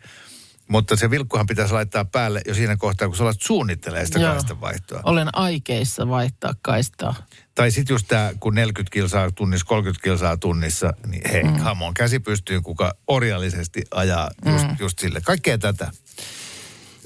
Mutta 0.67 0.95
se 0.95 1.09
vilkkuhan 1.09 1.47
pitäisi 1.47 1.73
laittaa 1.73 2.05
päälle 2.05 2.41
jo 2.47 2.53
siinä 2.53 2.77
kohtaa, 2.77 3.07
kun 3.07 3.17
sä 3.17 3.23
alat 3.23 3.41
suunnittelee 3.41 4.05
sitä 4.05 4.19
kaistan 4.19 4.61
vaihtoa. 4.61 5.01
Olen 5.03 5.37
aikeissa 5.37 6.07
vaihtaa 6.07 6.53
kaistaa. 6.61 7.15
Tai 7.55 7.71
sitten 7.71 7.93
just 7.93 8.07
tämä, 8.07 8.31
kun 8.39 8.55
40 8.55 8.93
kilsaa 8.93 9.31
tunnissa, 9.31 9.65
30 9.65 10.03
kilsaa 10.03 10.37
tunnissa, 10.37 10.93
niin 11.07 11.31
hei, 11.31 11.43
mm. 11.43 11.63
come 11.63 11.85
on, 11.85 11.93
käsi 11.93 12.19
pystyyn, 12.19 12.63
kuka 12.63 12.93
orjallisesti 13.07 13.81
ajaa 13.91 14.31
just, 14.45 14.67
mm. 14.67 14.75
just 14.79 14.99
sille. 14.99 15.21
Kaikkea 15.21 15.57
tätä. 15.57 15.91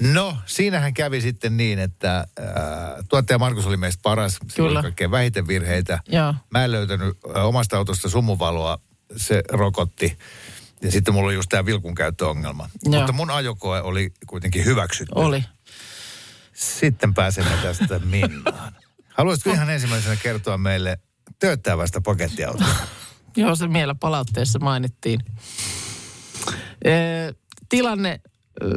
No, 0.00 0.36
siinähän 0.46 0.94
kävi 0.94 1.20
sitten 1.20 1.56
niin, 1.56 1.78
että 1.78 2.18
äh, 2.18 2.44
tuottaja 3.08 3.38
Markus 3.38 3.66
oli 3.66 3.76
meistä 3.76 4.00
paras. 4.02 4.32
Sillä 4.32 4.52
Kyllä. 4.56 4.78
oli 4.78 4.82
kaikkein 4.82 5.10
vähiten 5.10 5.48
virheitä. 5.48 6.00
Joo. 6.08 6.34
Mä 6.50 6.64
en 6.64 6.72
löytänyt 6.72 7.16
äh, 7.36 7.46
omasta 7.46 7.78
autosta 7.78 8.08
sumuvaloa, 8.08 8.78
se 9.16 9.42
rokotti. 9.52 10.18
Ja 10.82 10.90
sitten 10.90 11.14
mulla 11.14 11.26
oli 11.26 11.34
just 11.34 11.48
tämä 11.48 11.66
vilkun 11.66 11.94
käyttöongelma. 11.94 12.70
Joo. 12.84 13.00
Mutta 13.00 13.12
mun 13.12 13.30
ajokoe 13.30 13.80
oli 13.80 14.12
kuitenkin 14.26 14.64
hyväksytty. 14.64 15.12
Oli. 15.14 15.44
Sitten 16.52 17.14
pääsemme 17.14 17.50
tästä 17.62 17.98
Minnaan. 17.98 18.72
Haluaisitko 19.08 19.50
ihan 19.50 19.70
ensimmäisenä 19.70 20.16
kertoa 20.16 20.58
meille 20.58 20.98
tööttävästä 21.38 22.00
pakettiautosta? 22.00 22.86
Joo, 23.36 23.56
se 23.56 23.72
vielä 23.72 23.94
palautteessa 23.94 24.58
mainittiin. 24.58 25.20
Ee, 26.84 27.34
tilanne, 27.68 28.20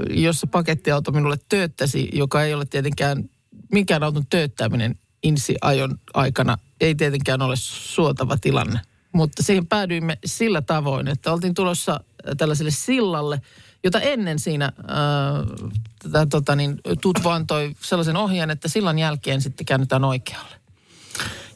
jossa 0.10 0.48
pakettiauto 0.48 1.12
minulle 1.12 1.38
tööttäsi, 1.50 2.10
joka 2.14 2.44
ei 2.44 2.54
ole 2.54 2.66
tietenkään, 2.66 3.30
minkään 3.72 4.04
auton 4.04 4.26
tööttäminen 4.30 4.96
insi-ajon 5.24 6.00
aikana, 6.14 6.58
ei 6.82 6.96
tietenkään 6.96 7.42
ole 7.42 7.56
suotava 7.58 8.38
tilanne. 8.38 8.80
Mutta 9.14 9.44
siihen 9.44 9.68
päädyimme 9.68 10.18
sillä 10.26 10.62
tavoin, 10.62 11.08
että 11.08 11.34
oltiin 11.34 11.54
tulossa 11.54 12.00
tällaiselle 12.38 12.72
sillalle, 12.72 13.42
jota 13.84 14.00
ennen 14.00 14.40
siinä 14.40 14.66
äh, 14.66 15.72
tätä, 16.04 16.26
tota 16.26 16.56
niin, 16.56 16.82
Tutvo 17.02 17.30
antoi 17.30 17.76
sellaisen 17.82 18.18
ohjeen, 18.18 18.50
että 18.50 18.68
sillan 18.68 19.00
jälkeen 19.00 19.42
sitten 19.42 19.66
käännytään 19.66 20.04
oikealle. 20.04 20.62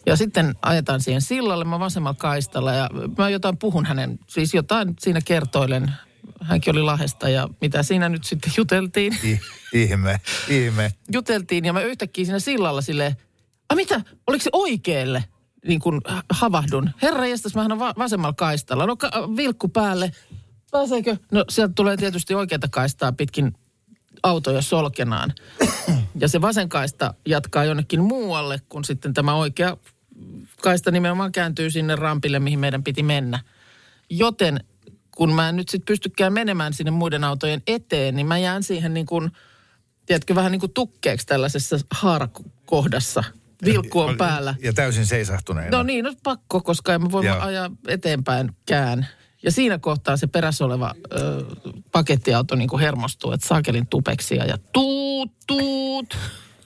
Ja 0.05 0.15
sitten 0.15 0.55
ajetaan 0.61 1.01
siihen 1.01 1.21
sillalle, 1.21 1.65
mä 1.65 1.79
vasemmalla 1.79 2.17
kaistalla 2.19 2.73
ja 2.73 2.89
mä 3.17 3.29
jotain 3.29 3.57
puhun 3.57 3.85
hänen, 3.85 4.19
siis 4.27 4.53
jotain 4.53 4.95
siinä 4.99 5.21
kertoilen. 5.25 5.93
Hänkin 6.45 6.71
oli 6.75 6.81
Lahesta 6.81 7.29
ja 7.29 7.49
mitä 7.61 7.83
siinä 7.83 8.09
nyt 8.09 8.23
sitten 8.23 8.53
juteltiin. 8.57 9.17
I, 9.23 9.39
ihme, 9.73 10.19
ihme. 10.49 10.91
Juteltiin 11.13 11.65
ja 11.65 11.73
mä 11.73 11.81
yhtäkkiä 11.81 12.25
siinä 12.25 12.39
sillalla 12.39 12.81
silleen, 12.81 13.15
a 13.69 13.75
mitä, 13.75 14.01
oliko 14.27 14.43
se 14.43 14.49
oikealle? 14.53 15.23
Niin 15.67 15.79
kuin 15.79 16.01
havahdun. 16.29 16.89
Herra 17.01 17.25
jästäs, 17.27 17.55
mähän 17.55 17.71
on 17.71 17.79
va- 17.79 17.93
vasemmalla 17.97 18.33
kaistalla. 18.33 18.85
No 18.85 18.95
ka- 18.95 19.29
vilkku 19.37 19.67
päälle. 19.67 20.11
Pääseekö? 20.71 21.17
No 21.31 21.45
sieltä 21.49 21.73
tulee 21.75 21.97
tietysti 21.97 22.35
oikeata 22.35 22.67
kaistaa 22.71 23.11
pitkin 23.11 23.53
autoja 24.23 24.61
solkenaan. 24.61 25.33
Ja 26.19 26.27
se 26.27 26.41
vasen 26.41 26.69
kaista 26.69 27.13
jatkaa 27.25 27.63
jonnekin 27.63 28.01
muualle, 28.03 28.61
kun 28.69 28.85
sitten 28.85 29.13
tämä 29.13 29.35
oikea 29.35 29.77
kaista 30.61 30.91
nimenomaan 30.91 31.31
kääntyy 31.31 31.71
sinne 31.71 31.95
rampille, 31.95 32.39
mihin 32.39 32.59
meidän 32.59 32.83
piti 32.83 33.03
mennä. 33.03 33.39
Joten 34.09 34.63
kun 35.15 35.33
mä 35.33 35.49
en 35.49 35.55
nyt 35.55 35.69
sitten 35.69 35.85
pystykään 35.85 36.33
menemään 36.33 36.73
sinne 36.73 36.91
muiden 36.91 37.23
autojen 37.23 37.61
eteen, 37.67 38.15
niin 38.15 38.27
mä 38.27 38.37
jään 38.37 38.63
siihen 38.63 38.93
niin 38.93 39.05
kuin, 39.05 39.31
tiedätkö, 40.05 40.35
vähän 40.35 40.51
niin 40.51 40.59
kuin 40.59 40.73
tukkeeksi 40.73 41.27
tällaisessa 41.27 41.79
haarakohdassa. 41.91 43.23
Vilkku 43.65 43.99
on 43.99 44.17
päällä. 44.17 44.55
Ja 44.61 44.73
täysin 44.73 45.05
seisahtuneena. 45.05 45.77
No 45.77 45.83
niin, 45.83 46.05
no 46.05 46.13
pakko, 46.23 46.61
koska 46.61 46.93
en 46.93 47.01
mä 47.01 47.11
voi 47.11 47.25
Joo. 47.25 47.39
ajaa 47.39 47.71
eteenpäinkään. 47.87 49.07
Ja 49.43 49.51
siinä 49.51 49.77
kohtaa 49.77 50.17
se 50.17 50.27
perässä 50.27 50.65
oleva 50.65 50.95
ö, 51.13 51.45
pakettiauto 51.91 52.55
niin 52.55 52.69
kuin 52.69 52.79
hermostuu, 52.79 53.31
että 53.31 53.47
saakelin 53.47 53.87
tupeksia 53.87 54.45
ja 54.45 54.57
tuut, 54.73 55.31
tuut. 55.47 56.17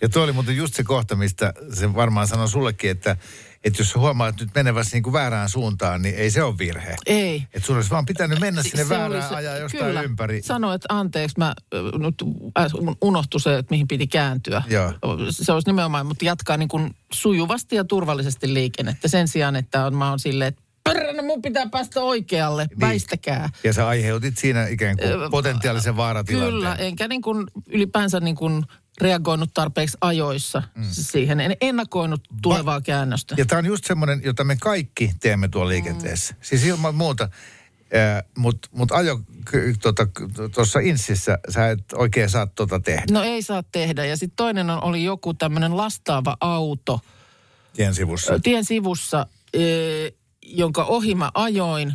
Ja 0.01 0.09
tuo 0.09 0.23
oli 0.23 0.31
muuten 0.31 0.57
just 0.57 0.73
se 0.73 0.83
kohta, 0.83 1.15
mistä 1.15 1.53
se 1.73 1.93
varmaan 1.95 2.27
sanoi 2.27 2.49
sullekin, 2.49 2.91
että, 2.91 3.17
että 3.63 3.81
jos 3.81 3.89
sä 3.91 3.99
huomaat 3.99 4.39
nyt 4.39 4.49
menevässä 4.55 4.95
niin 4.95 5.03
kuin 5.03 5.13
väärään 5.13 5.49
suuntaan, 5.49 6.01
niin 6.01 6.15
ei 6.15 6.31
se 6.31 6.43
ole 6.43 6.57
virhe. 6.57 6.95
Ei. 7.05 7.43
Että 7.53 7.67
sun 7.67 7.75
olisi 7.75 7.89
vaan 7.89 8.05
pitänyt 8.05 8.39
mennä 8.39 8.63
sinne 8.63 8.83
Se 8.83 8.89
väärään 8.89 9.11
oli 9.11 9.21
se- 9.21 9.35
ajaa 9.35 9.57
jostain 9.57 9.85
kyllä. 9.85 10.01
ympäri. 10.01 10.41
Sano, 10.41 10.73
että 10.73 10.85
anteeksi, 10.89 11.35
mä 11.37 11.53
nyt 11.99 12.15
äs- 12.59 12.95
unohtui 13.01 13.39
se, 13.41 13.57
että 13.57 13.71
mihin 13.73 13.87
piti 13.87 14.07
kääntyä. 14.07 14.61
Joo. 14.69 14.93
Se 15.29 15.51
olisi 15.51 15.69
nimenomaan, 15.69 16.05
mutta 16.05 16.25
jatkaa 16.25 16.57
niin 16.57 16.69
kuin 16.69 16.95
sujuvasti 17.13 17.75
ja 17.75 17.83
turvallisesti 17.83 18.53
liikennettä. 18.53 19.07
Sen 19.07 19.27
sijaan, 19.27 19.55
että 19.55 19.85
on, 19.85 19.95
mä 19.95 20.09
oon 20.09 20.19
silleen, 20.19 20.47
että 20.47 20.61
peränä 20.83 21.21
mun 21.21 21.41
pitää 21.41 21.67
päästä 21.71 22.01
oikealle, 22.01 22.65
niin. 22.69 22.79
väistäkää. 22.79 23.49
Ja 23.63 23.73
sä 23.73 23.87
aiheutit 23.87 24.37
siinä 24.37 24.67
ikään 24.67 24.97
kuin 24.97 25.31
potentiaalisen 25.31 25.97
vaaratilanteen. 25.97 26.53
Kyllä, 26.53 26.75
enkä 26.75 27.07
niin 27.07 27.21
kuin 27.21 27.47
ylipäänsä 27.67 28.19
niin 28.19 28.35
kuin 28.35 28.63
reagoinut 29.01 29.53
tarpeeksi 29.53 29.97
ajoissa 30.01 30.63
mm. 30.75 30.83
siihen. 30.91 31.39
En 31.39 31.55
ennakoinut 31.61 32.21
tulevaa 32.41 32.81
käännöstä. 32.81 33.35
Ja 33.37 33.45
tämä 33.45 33.59
on 33.59 33.65
just 33.65 33.85
semmoinen, 33.85 34.21
jota 34.23 34.43
me 34.43 34.57
kaikki 34.61 35.11
teemme 35.19 35.47
tuolla 35.47 35.69
liikenteessä. 35.69 36.33
Mm. 36.33 36.39
Siis 36.41 36.63
ilman 36.63 36.95
muuta. 36.95 37.29
Mutta 38.37 38.69
mut 38.71 38.91
ajo 38.91 39.19
tuossa 39.51 39.79
tota, 39.81 40.07
tuossa 40.55 40.79
insissä 40.79 41.39
sä 41.49 41.69
et 41.69 41.93
oikein 41.93 42.29
saa 42.29 42.47
tota 42.47 42.79
tehdä 42.79 43.03
No 43.11 43.23
ei 43.23 43.41
saa 43.41 43.63
tehdä. 43.63 44.05
Ja 44.05 44.17
sitten 44.17 44.35
toinen 44.35 44.69
on, 44.69 44.83
oli 44.83 45.03
joku 45.03 45.33
tämmöinen 45.33 45.77
lastaava 45.77 46.37
auto 46.39 46.99
tien 47.73 47.95
sivussa. 47.95 48.33
ö, 48.33 48.39
tien 48.43 48.65
sivussa, 48.65 49.27
e, 49.53 49.61
jonka 50.43 50.83
ohi 50.83 51.15
mä 51.15 51.31
ajoin, 51.33 51.93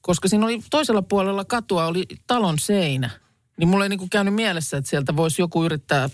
koska 0.00 0.28
siinä 0.28 0.46
oli 0.46 0.60
toisella 0.70 1.02
puolella 1.02 1.44
katua 1.44 1.86
oli 1.86 2.06
talon 2.26 2.58
seinä. 2.58 3.10
Niin 3.56 3.68
mulla 3.68 3.84
ei 3.84 3.88
niinku 3.88 4.08
käynyt 4.10 4.34
mielessä, 4.34 4.76
että 4.76 4.90
sieltä 4.90 5.16
voisi 5.16 5.42
joku 5.42 5.64
yrittää 5.64 6.08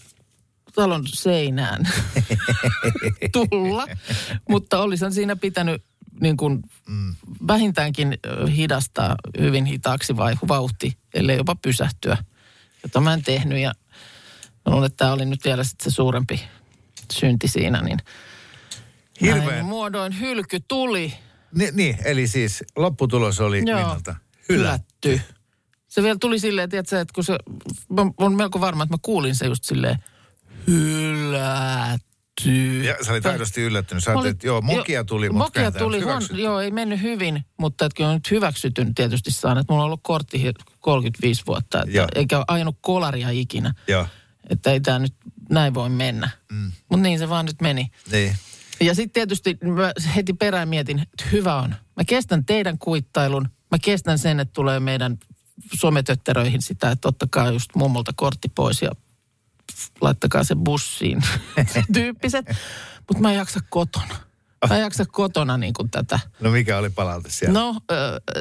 talon 0.74 1.02
seinään 1.06 1.88
tulla. 3.32 3.86
Mutta 4.48 4.78
olisin 4.78 5.12
siinä 5.12 5.36
pitänyt 5.36 5.84
niin 6.20 6.36
kuin 6.36 6.62
mm. 6.88 7.14
vähintäänkin 7.46 8.18
hidastaa 8.56 9.16
hyvin 9.40 9.64
hitaaksi 9.64 10.16
vai 10.16 10.34
vauhti, 10.48 10.98
ellei 11.14 11.36
jopa 11.36 11.54
pysähtyä. 11.54 12.16
Jota 12.82 13.00
mä 13.00 13.14
en 13.14 13.22
tehnyt 13.22 13.58
ja 13.58 13.72
luulen, 14.66 14.86
että 14.86 14.96
tämä 14.96 15.12
oli 15.12 15.24
nyt 15.24 15.44
vielä 15.44 15.64
se 15.64 15.90
suurempi 15.90 16.40
synti 17.12 17.48
siinä, 17.48 17.82
niin 17.82 17.98
näin 19.20 19.40
Hirveän. 19.40 19.64
muodoin 19.64 20.20
hylky 20.20 20.60
tuli. 20.68 21.14
Ni, 21.54 21.68
niin, 21.72 21.98
eli 22.04 22.26
siis 22.26 22.64
lopputulos 22.76 23.40
oli 23.40 23.62
Joo, 23.66 23.78
Minnalta. 23.78 24.14
Hylätty. 24.48 25.08
hylätty. 25.08 25.34
Se 25.88 26.02
vielä 26.02 26.16
tuli 26.20 26.38
silleen, 26.38 26.68
tiedätkö, 26.68 27.00
että 27.00 27.14
kun 27.14 27.24
se, 27.24 27.38
mä 27.88 28.02
olen 28.16 28.36
melko 28.36 28.60
varma, 28.60 28.82
että 28.82 28.94
mä 28.94 28.98
kuulin 29.02 29.34
se 29.34 29.46
just 29.46 29.64
silleen, 29.64 29.98
hylätty. 30.66 32.82
Ja 32.84 32.96
sä 33.04 33.12
olit 33.12 33.26
aidosti 33.26 33.60
yllättynyt. 33.62 34.04
Sä 34.04 34.12
että 34.30 34.46
joo, 34.46 34.60
mokia 34.60 35.00
jo- 35.00 35.04
tuli, 35.04 35.30
mutta 35.30 35.44
Mokia 35.60 35.72
tuli, 35.72 36.00
huon, 36.00 36.22
joo, 36.32 36.60
ei 36.60 36.70
mennyt 36.70 37.02
hyvin, 37.02 37.44
mutta 37.58 37.84
että 37.86 37.96
kyllä 37.96 38.10
on 38.10 38.16
nyt 38.16 38.30
hyväksytyn 38.30 38.94
tietysti 38.94 39.30
saanut. 39.30 39.68
Mulla 39.68 39.82
on 39.82 39.86
ollut 39.86 40.00
kortti 40.02 40.42
hi- 40.42 40.52
35 40.80 41.42
vuotta, 41.46 41.82
että 41.82 41.96
Joo. 41.96 42.06
eikä 42.14 42.36
ole 42.38 42.44
ajanut 42.48 42.78
kolaria 42.80 43.30
ikinä. 43.30 43.74
Joo, 43.88 44.06
Että 44.50 44.72
ei 44.72 44.80
tämä 44.80 44.98
nyt 44.98 45.14
näin 45.50 45.74
voi 45.74 45.90
mennä. 45.90 46.30
Mm. 46.52 46.72
Mutta 46.88 47.02
niin 47.02 47.18
se 47.18 47.28
vaan 47.28 47.46
nyt 47.46 47.60
meni. 47.60 47.90
niin. 48.12 48.36
Ja 48.80 48.94
sitten 48.94 49.12
tietysti 49.12 49.58
mä 49.64 49.92
heti 50.16 50.32
perään 50.32 50.68
mietin, 50.68 50.98
että 50.98 51.24
hyvä 51.32 51.56
on. 51.56 51.70
Mä 51.96 52.04
kestän 52.06 52.44
teidän 52.44 52.78
kuittailun. 52.78 53.48
Mä 53.70 53.78
kestän 53.84 54.18
sen, 54.18 54.40
että 54.40 54.52
tulee 54.52 54.80
meidän 54.80 55.18
sometötteröihin 55.80 56.62
sitä, 56.62 56.90
että 56.90 57.08
ottakaa 57.08 57.50
just 57.50 57.70
mummolta 57.76 58.12
kortti 58.16 58.48
pois 58.54 58.82
ja 58.82 58.90
laittakaa 60.00 60.44
se 60.44 60.54
bussiin. 60.54 61.22
Tyyppiset. 61.94 62.46
Mutta 63.08 63.22
mä 63.22 63.30
en 63.30 63.38
jaksa 63.38 63.60
kotona. 63.68 64.14
Mä 64.68 64.76
en 64.76 64.82
jaksa 64.82 65.04
kotona 65.12 65.56
niin 65.56 65.74
kuin 65.74 65.90
tätä. 65.90 66.20
No 66.40 66.50
mikä 66.50 66.78
oli 66.78 66.90
palaute 66.90 67.30
siellä? 67.30 67.60
No, 67.60 67.76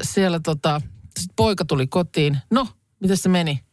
siellä 0.01 0.39
tota, 0.39 0.81
sit 1.19 1.31
poika 1.35 1.65
tuli 1.65 1.87
kotiin. 1.87 2.37
No, 2.51 2.67
miten 2.99 3.17
se 3.17 3.29
meni? 3.29 3.63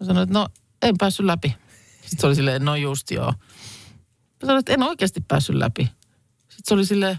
Mä 0.00 0.06
sanoin, 0.06 0.22
että 0.22 0.38
no, 0.38 0.48
en 0.82 0.98
päässyt 0.98 1.26
läpi. 1.26 1.56
Sitten 2.00 2.20
se 2.20 2.26
oli 2.26 2.34
silleen, 2.34 2.64
no 2.64 2.76
just 2.76 3.10
joo. 3.10 3.26
Mä 3.26 4.46
sanoin, 4.46 4.58
että 4.58 4.72
en 4.72 4.82
oikeasti 4.82 5.20
päässyt 5.28 5.56
läpi. 5.56 5.82
Sitten 6.38 6.62
se 6.64 6.74
oli 6.74 6.86
silleen, 6.86 7.18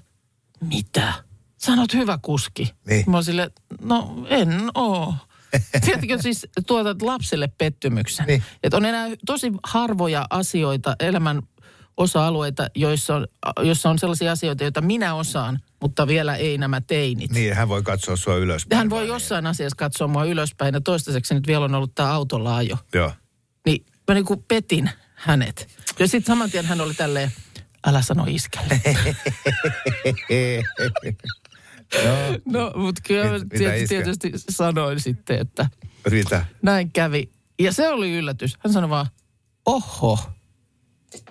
mitä? 0.62 1.14
Sä 1.58 1.72
oot 1.72 1.94
hyvä 1.94 2.20
kuski. 2.22 2.74
Niin. 2.88 3.04
Mä 3.08 3.18
olin 3.18 3.26
silleen, 3.26 3.52
no 3.82 4.26
en 4.30 4.72
oo. 4.74 5.16
Tiedätkö 5.86 6.18
siis 6.22 6.48
tuotat 6.68 7.02
lapselle 7.02 7.50
pettymyksen. 7.58 8.26
Niin. 8.28 8.44
Että 8.64 8.78
on 8.78 8.86
enää 8.86 9.10
tosi 9.26 9.52
harvoja 9.64 10.26
asioita, 10.30 10.96
elämän 11.00 11.42
osa-alueita, 11.98 12.68
joissa 12.76 13.16
on, 13.16 13.28
joissa 13.62 13.90
on 13.90 14.00
sellaisia 14.00 14.32
asioita, 14.32 14.64
joita 14.64 14.82
minä 14.82 15.14
osaan, 15.14 15.60
mutta 15.82 16.08
vielä 16.08 16.36
ei 16.36 16.58
nämä 16.58 16.82
teinit. 16.82 17.32
Niin, 17.32 17.56
hän 17.56 17.70
voi 17.70 17.84
katsoa 17.84 18.16
sua 18.16 18.36
ylöspäin. 18.36 18.78
Hän 18.78 18.90
voi 18.90 19.00
vai 19.00 19.08
jossain 19.08 19.48
asiassa 19.48 19.76
katsoa 19.76 20.08
mua 20.08 20.26
ylöspäin 20.26 20.74
ja 20.74 20.82
toistaiseksi 20.82 21.34
nyt 21.34 21.48
vielä 21.48 21.66
on 21.66 21.76
ollut 21.76 21.96
tämä 21.96 22.12
autolla 22.12 22.58
ajo. 22.58 22.76
Niin? 22.76 23.00
Joo. 23.00 23.12
Niin 23.66 23.86
mä 24.08 24.14
niin 24.14 24.26
kuin 24.26 24.44
petin 24.48 24.90
hänet. 25.16 25.68
Ja 26.00 26.08
sitten 26.08 26.34
saman 26.34 26.52
tien 26.52 26.66
hän 26.66 26.82
oli 26.82 26.94
tälleen, 26.94 27.32
älä 27.88 28.02
sano 28.02 28.26
iskälle. 28.28 28.82
no, 32.46 32.72
mutta 32.84 33.02
kyllä 33.08 33.40
Mit- 33.40 33.50
tietysti, 33.50 33.88
tietysti 33.88 34.32
sanoin 34.50 35.00
sitten, 35.00 35.40
että 35.40 35.70
Mitä? 36.12 36.46
näin 36.62 36.92
kävi. 36.92 37.30
Ja 37.60 37.72
se 37.72 37.90
oli 37.90 38.12
yllätys. 38.12 38.58
Hän 38.64 38.74
sanoi 38.74 38.90
vaan, 38.90 39.06
oho. 39.66 40.20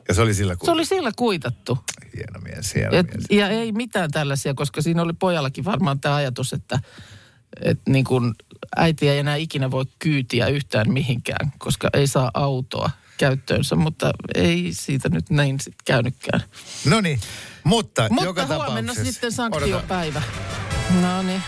Ja 0.08 0.14
se 0.14 0.22
oli 0.22 0.34
sillä 0.34 0.56
kun... 0.56 0.66
Se 0.66 0.70
oli 0.70 0.84
sillä 0.84 1.10
kuitattu. 1.16 1.78
Hieno 2.16 2.40
mies, 2.40 2.74
hieno 2.74 2.96
Et, 2.96 3.06
mies. 3.14 3.26
ja 3.30 3.48
ei 3.48 3.72
mitään 3.72 4.10
tällaisia, 4.10 4.54
koska 4.54 4.82
siinä 4.82 5.02
oli 5.02 5.12
pojallakin 5.12 5.64
varmaan 5.64 6.00
tämä 6.00 6.14
ajatus, 6.14 6.52
että 6.52 6.80
et 7.62 7.80
niin 7.88 8.04
kun 8.04 8.34
äiti 8.76 9.08
ei 9.08 9.18
enää 9.18 9.36
ikinä 9.36 9.70
voi 9.70 9.84
kyytiä 9.98 10.46
yhtään 10.46 10.92
mihinkään, 10.92 11.52
koska 11.58 11.88
ei 11.92 12.06
saa 12.06 12.30
autoa 12.34 12.90
käyttöönsä, 13.18 13.76
mutta 13.76 14.10
ei 14.34 14.68
siitä 14.72 15.08
nyt 15.08 15.30
näin 15.30 15.60
sitten 15.60 15.84
käynytkään. 15.84 16.40
No 16.84 17.00
niin, 17.00 17.20
mutta, 17.68 18.06
Mutta 18.10 18.24
joka 18.24 18.46
huomenna 18.46 18.92
tapauksessa... 18.92 19.12
sitten 19.12 19.32
sanktiopäivä. 19.32 20.22
No 21.02 21.22
niin. 21.22 21.42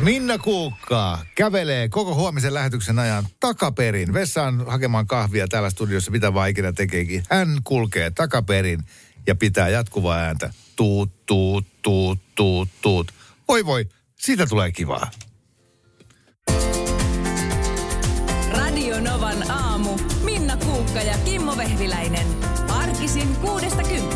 Minna 0.00 0.38
Kuukkaa 0.38 1.24
kävelee 1.34 1.88
koko 1.88 2.14
huomisen 2.14 2.54
lähetyksen 2.54 2.98
ajan 2.98 3.26
takaperin. 3.40 4.12
Vessaan 4.12 4.66
hakemaan 4.66 5.06
kahvia 5.06 5.48
täällä 5.48 5.70
studiossa, 5.70 6.10
mitä 6.10 6.34
vaan 6.34 6.50
ikinä 6.50 6.72
tekeekin. 6.72 7.24
Hän 7.30 7.58
kulkee 7.64 8.10
takaperin 8.10 8.80
ja 9.26 9.34
pitää 9.34 9.68
jatkuvaa 9.68 10.16
ääntä. 10.16 10.50
Tuut, 10.76 11.26
tuut, 11.26 11.66
tuut, 11.82 12.18
tuut, 12.34 12.68
tuut. 12.82 13.12
Voi 13.48 13.66
voi, 13.66 13.88
siitä 14.16 14.46
tulee 14.46 14.72
kivaa. 14.72 15.10
Radio 18.52 19.00
Novan 19.00 19.50
aamu. 19.50 19.98
Minna 20.24 20.56
Kuukka 20.56 20.98
ja 20.98 21.18
Kimmo 21.24 21.56
Vehviläinen. 21.56 22.26
Arkisin 22.68 23.36
kuudesta 23.36 23.82
kymppiin. 23.82 24.15